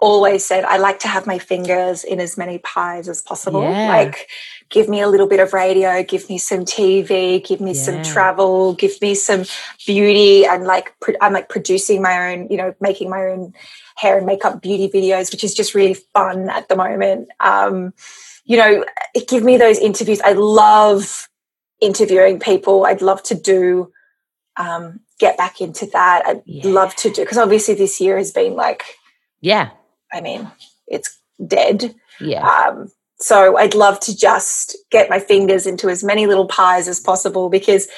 always 0.00 0.44
said 0.44 0.64
I 0.64 0.76
like 0.76 1.00
to 1.00 1.08
have 1.08 1.26
my 1.26 1.38
fingers 1.38 2.04
in 2.04 2.20
as 2.20 2.38
many 2.38 2.58
pies 2.58 3.08
as 3.08 3.20
possible. 3.20 3.62
Yeah. 3.62 3.88
Like 3.88 4.28
give 4.70 4.88
me 4.88 5.00
a 5.00 5.08
little 5.08 5.26
bit 5.26 5.40
of 5.40 5.52
radio, 5.52 6.02
give 6.02 6.28
me 6.28 6.38
some 6.38 6.60
TV, 6.60 7.44
give 7.44 7.60
me 7.60 7.72
yeah. 7.72 7.82
some 7.82 8.02
travel, 8.02 8.72
give 8.74 9.00
me 9.02 9.14
some 9.14 9.44
beauty. 9.84 10.46
And 10.46 10.64
like, 10.64 10.94
I'm 11.20 11.32
like 11.32 11.48
producing 11.48 12.00
my 12.00 12.32
own, 12.32 12.46
you 12.48 12.56
know, 12.56 12.72
making 12.80 13.10
my 13.10 13.26
own 13.26 13.52
hair 13.96 14.16
and 14.16 14.26
makeup 14.26 14.62
beauty 14.62 14.88
videos, 14.88 15.32
which 15.32 15.42
is 15.42 15.54
just 15.54 15.74
really 15.74 15.94
fun 15.94 16.48
at 16.48 16.68
the 16.68 16.76
moment. 16.76 17.28
Um, 17.40 17.92
you 18.44 18.56
know, 18.56 18.84
give 19.28 19.44
me 19.44 19.56
those 19.56 19.78
interviews. 19.78 20.20
I 20.22 20.32
love 20.32 21.28
interviewing 21.80 22.40
people. 22.40 22.86
I'd 22.86 23.02
love 23.02 23.22
to 23.24 23.34
do, 23.34 23.92
um, 24.56 25.00
get 25.18 25.36
back 25.36 25.60
into 25.60 25.86
that. 25.86 26.26
I'd 26.26 26.42
yeah. 26.46 26.66
love 26.66 26.94
to 26.96 27.10
do, 27.10 27.22
because 27.22 27.38
obviously 27.38 27.74
this 27.74 28.00
year 28.00 28.16
has 28.18 28.32
been 28.32 28.54
like, 28.54 28.82
yeah, 29.40 29.70
I 30.12 30.20
mean, 30.20 30.50
it's 30.86 31.18
dead. 31.46 31.94
Yeah. 32.20 32.46
Um, 32.46 32.90
so 33.18 33.56
I'd 33.56 33.74
love 33.74 34.00
to 34.00 34.16
just 34.16 34.76
get 34.90 35.10
my 35.10 35.18
fingers 35.18 35.66
into 35.66 35.88
as 35.88 36.02
many 36.02 36.26
little 36.26 36.46
pies 36.46 36.88
as 36.88 37.00
possible 37.00 37.48
because 37.48 37.88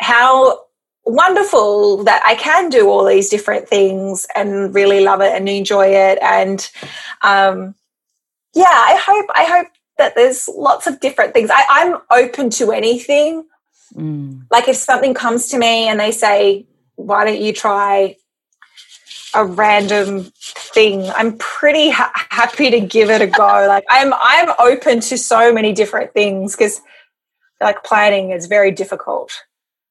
how 0.00 0.60
wonderful 1.04 2.04
that 2.04 2.22
I 2.24 2.34
can 2.34 2.68
do 2.68 2.88
all 2.88 3.04
these 3.04 3.30
different 3.30 3.68
things 3.68 4.26
and 4.36 4.74
really 4.74 5.00
love 5.00 5.20
it 5.20 5.32
and 5.32 5.48
enjoy 5.48 5.86
it. 5.86 6.18
And 6.20 6.68
um, 7.22 7.74
yeah, 8.54 8.64
I 8.66 9.00
hope 9.02 9.26
I 9.34 9.44
hope 9.44 9.68
that 9.98 10.14
there's 10.14 10.48
lots 10.48 10.86
of 10.86 11.00
different 11.00 11.34
things. 11.34 11.50
I, 11.52 11.64
I'm 11.68 11.98
open 12.10 12.50
to 12.50 12.72
anything. 12.72 13.44
Mm. 13.94 14.46
Like 14.50 14.68
if 14.68 14.76
something 14.76 15.14
comes 15.14 15.48
to 15.48 15.58
me 15.58 15.88
and 15.88 15.98
they 15.98 16.12
say, 16.12 16.66
why 16.96 17.24
don't 17.24 17.40
you 17.40 17.52
try 17.52 18.16
a 19.34 19.44
random 19.44 20.24
thing 20.32 21.08
i'm 21.10 21.36
pretty 21.38 21.90
ha- 21.90 22.12
happy 22.30 22.70
to 22.70 22.80
give 22.80 23.10
it 23.10 23.20
a 23.20 23.26
go 23.26 23.44
like 23.68 23.84
i'm 23.90 24.12
i'm 24.14 24.54
open 24.58 25.00
to 25.00 25.18
so 25.18 25.52
many 25.52 25.72
different 25.72 26.12
things 26.12 26.56
because 26.56 26.80
like 27.60 27.84
planning 27.84 28.30
is 28.30 28.46
very 28.46 28.70
difficult 28.70 29.32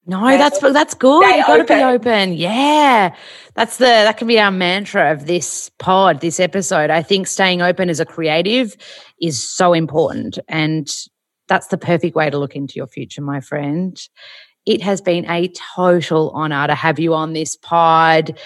no, 0.07 0.37
that's 0.37 0.59
that's 0.59 0.93
good. 0.93 1.23
You've 1.35 1.45
got 1.45 1.57
to 1.57 1.63
be 1.65 1.83
open. 1.83 2.33
Yeah, 2.33 3.13
that's 3.55 3.77
the 3.77 3.85
that 3.85 4.17
can 4.17 4.27
be 4.27 4.39
our 4.39 4.51
mantra 4.51 5.11
of 5.11 5.25
this 5.25 5.69
pod, 5.79 6.21
this 6.21 6.39
episode. 6.39 6.89
I 6.89 7.03
think 7.03 7.27
staying 7.27 7.61
open 7.61 7.89
as 7.89 7.99
a 7.99 8.05
creative 8.05 8.77
is 9.21 9.47
so 9.47 9.73
important, 9.73 10.39
and 10.47 10.89
that's 11.49 11.67
the 11.67 11.77
perfect 11.77 12.15
way 12.15 12.29
to 12.29 12.37
look 12.37 12.55
into 12.55 12.75
your 12.75 12.87
future, 12.87 13.21
my 13.21 13.41
friend. 13.41 14.01
It 14.65 14.81
has 14.81 15.01
been 15.01 15.29
a 15.29 15.51
total 15.75 16.31
honor 16.31 16.67
to 16.67 16.75
have 16.75 16.99
you 16.99 17.13
on 17.13 17.33
this 17.33 17.57
pod. 17.57 18.37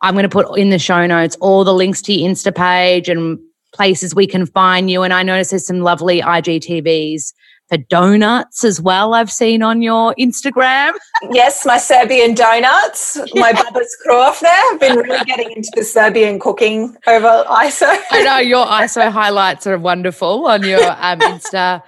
I'm 0.00 0.14
going 0.14 0.24
to 0.24 0.28
put 0.28 0.58
in 0.58 0.70
the 0.70 0.78
show 0.78 1.06
notes 1.06 1.36
all 1.40 1.64
the 1.64 1.74
links 1.74 2.00
to 2.02 2.12
your 2.12 2.30
Insta 2.30 2.54
page 2.54 3.08
and 3.08 3.38
places 3.74 4.14
we 4.14 4.26
can 4.26 4.46
find 4.46 4.90
you. 4.90 5.02
And 5.02 5.12
I 5.12 5.22
notice 5.22 5.50
there's 5.50 5.66
some 5.66 5.80
lovely 5.80 6.20
IGTVs 6.20 7.32
for 7.68 7.78
donuts 7.78 8.64
as 8.64 8.80
well, 8.80 9.14
I've 9.14 9.30
seen 9.30 9.62
on 9.62 9.82
your 9.82 10.14
Instagram. 10.18 10.92
Yes, 11.30 11.64
my 11.64 11.78
Serbian 11.78 12.34
donuts, 12.34 13.16
yeah. 13.16 13.40
my 13.40 13.52
Baba's 13.52 13.96
krofne. 14.06 14.44
I've 14.44 14.78
been 14.78 14.98
really 14.98 15.24
getting 15.24 15.50
into 15.52 15.70
the 15.74 15.82
Serbian 15.82 16.38
cooking 16.38 16.94
over 17.06 17.44
ISO. 17.48 17.96
I 18.10 18.22
know 18.22 18.38
your 18.38 18.66
ISO 18.66 19.10
highlights 19.10 19.66
are 19.66 19.78
wonderful 19.78 20.46
on 20.46 20.64
your 20.64 20.84
um, 20.84 21.20
Insta. 21.20 21.82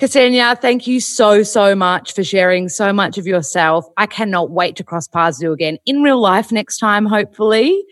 Ksenija, 0.00 0.60
thank 0.60 0.88
you 0.88 0.98
so, 0.98 1.44
so 1.44 1.76
much 1.76 2.14
for 2.14 2.24
sharing 2.24 2.68
so 2.68 2.92
much 2.92 3.16
of 3.16 3.26
yourself. 3.26 3.86
I 3.96 4.06
cannot 4.06 4.50
wait 4.50 4.74
to 4.76 4.84
cross 4.84 5.06
paths 5.06 5.38
with 5.38 5.44
you 5.44 5.52
again 5.52 5.78
in 5.86 6.02
real 6.02 6.20
life 6.20 6.50
next 6.50 6.78
time, 6.78 7.06
hopefully. 7.06 7.84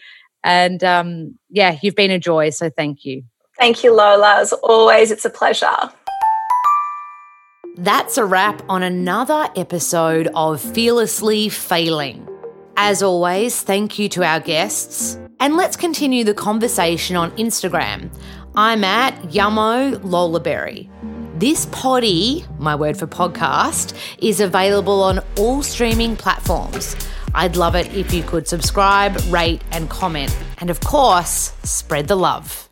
And 0.43 0.82
um, 0.82 1.38
yeah, 1.51 1.78
you've 1.80 1.95
been 1.95 2.11
a 2.11 2.18
joy. 2.18 2.51
So 2.51 2.70
thank 2.70 3.05
you. 3.05 3.22
Thank 3.57 3.84
you, 3.84 3.95
Lola. 3.95 4.41
As 4.41 4.53
always, 4.55 5.12
it's 5.12 5.24
a 5.24 5.30
pleasure. 5.30 5.93
That's 7.81 8.18
a 8.18 8.26
wrap 8.26 8.62
on 8.68 8.83
another 8.83 9.49
episode 9.57 10.28
of 10.35 10.61
Fearlessly 10.61 11.49
Failing. 11.49 12.28
As 12.76 13.03
always, 13.03 13.62
thank 13.62 13.99
you 13.99 14.07
to 14.11 14.22
our 14.22 14.39
guests. 14.39 15.18
And 15.41 15.57
let's 15.57 15.78
continue 15.78 16.22
the 16.22 16.35
conversation 16.35 17.16
on 17.16 17.31
Instagram. 17.39 18.14
I'm 18.55 18.85
at 18.85 19.14
Yummo 19.31 19.97
Lolaberry. 20.01 20.91
This 21.41 21.68
poddy, 21.72 22.45
my 22.59 22.76
word 22.76 22.99
for 22.99 23.07
podcast, 23.07 23.97
is 24.18 24.41
available 24.41 25.03
on 25.03 25.20
all 25.39 25.62
streaming 25.62 26.16
platforms. 26.16 26.95
I'd 27.35 27.57
love 27.57 27.74
it 27.76 27.95
if 27.95 28.12
you 28.12 28.22
could 28.24 28.47
subscribe, 28.47 29.18
rate, 29.31 29.62
and 29.72 29.89
comment. 29.89 30.37
And 30.59 30.68
of 30.68 30.81
course, 30.81 31.55
spread 31.62 32.09
the 32.09 32.16
love. 32.16 32.68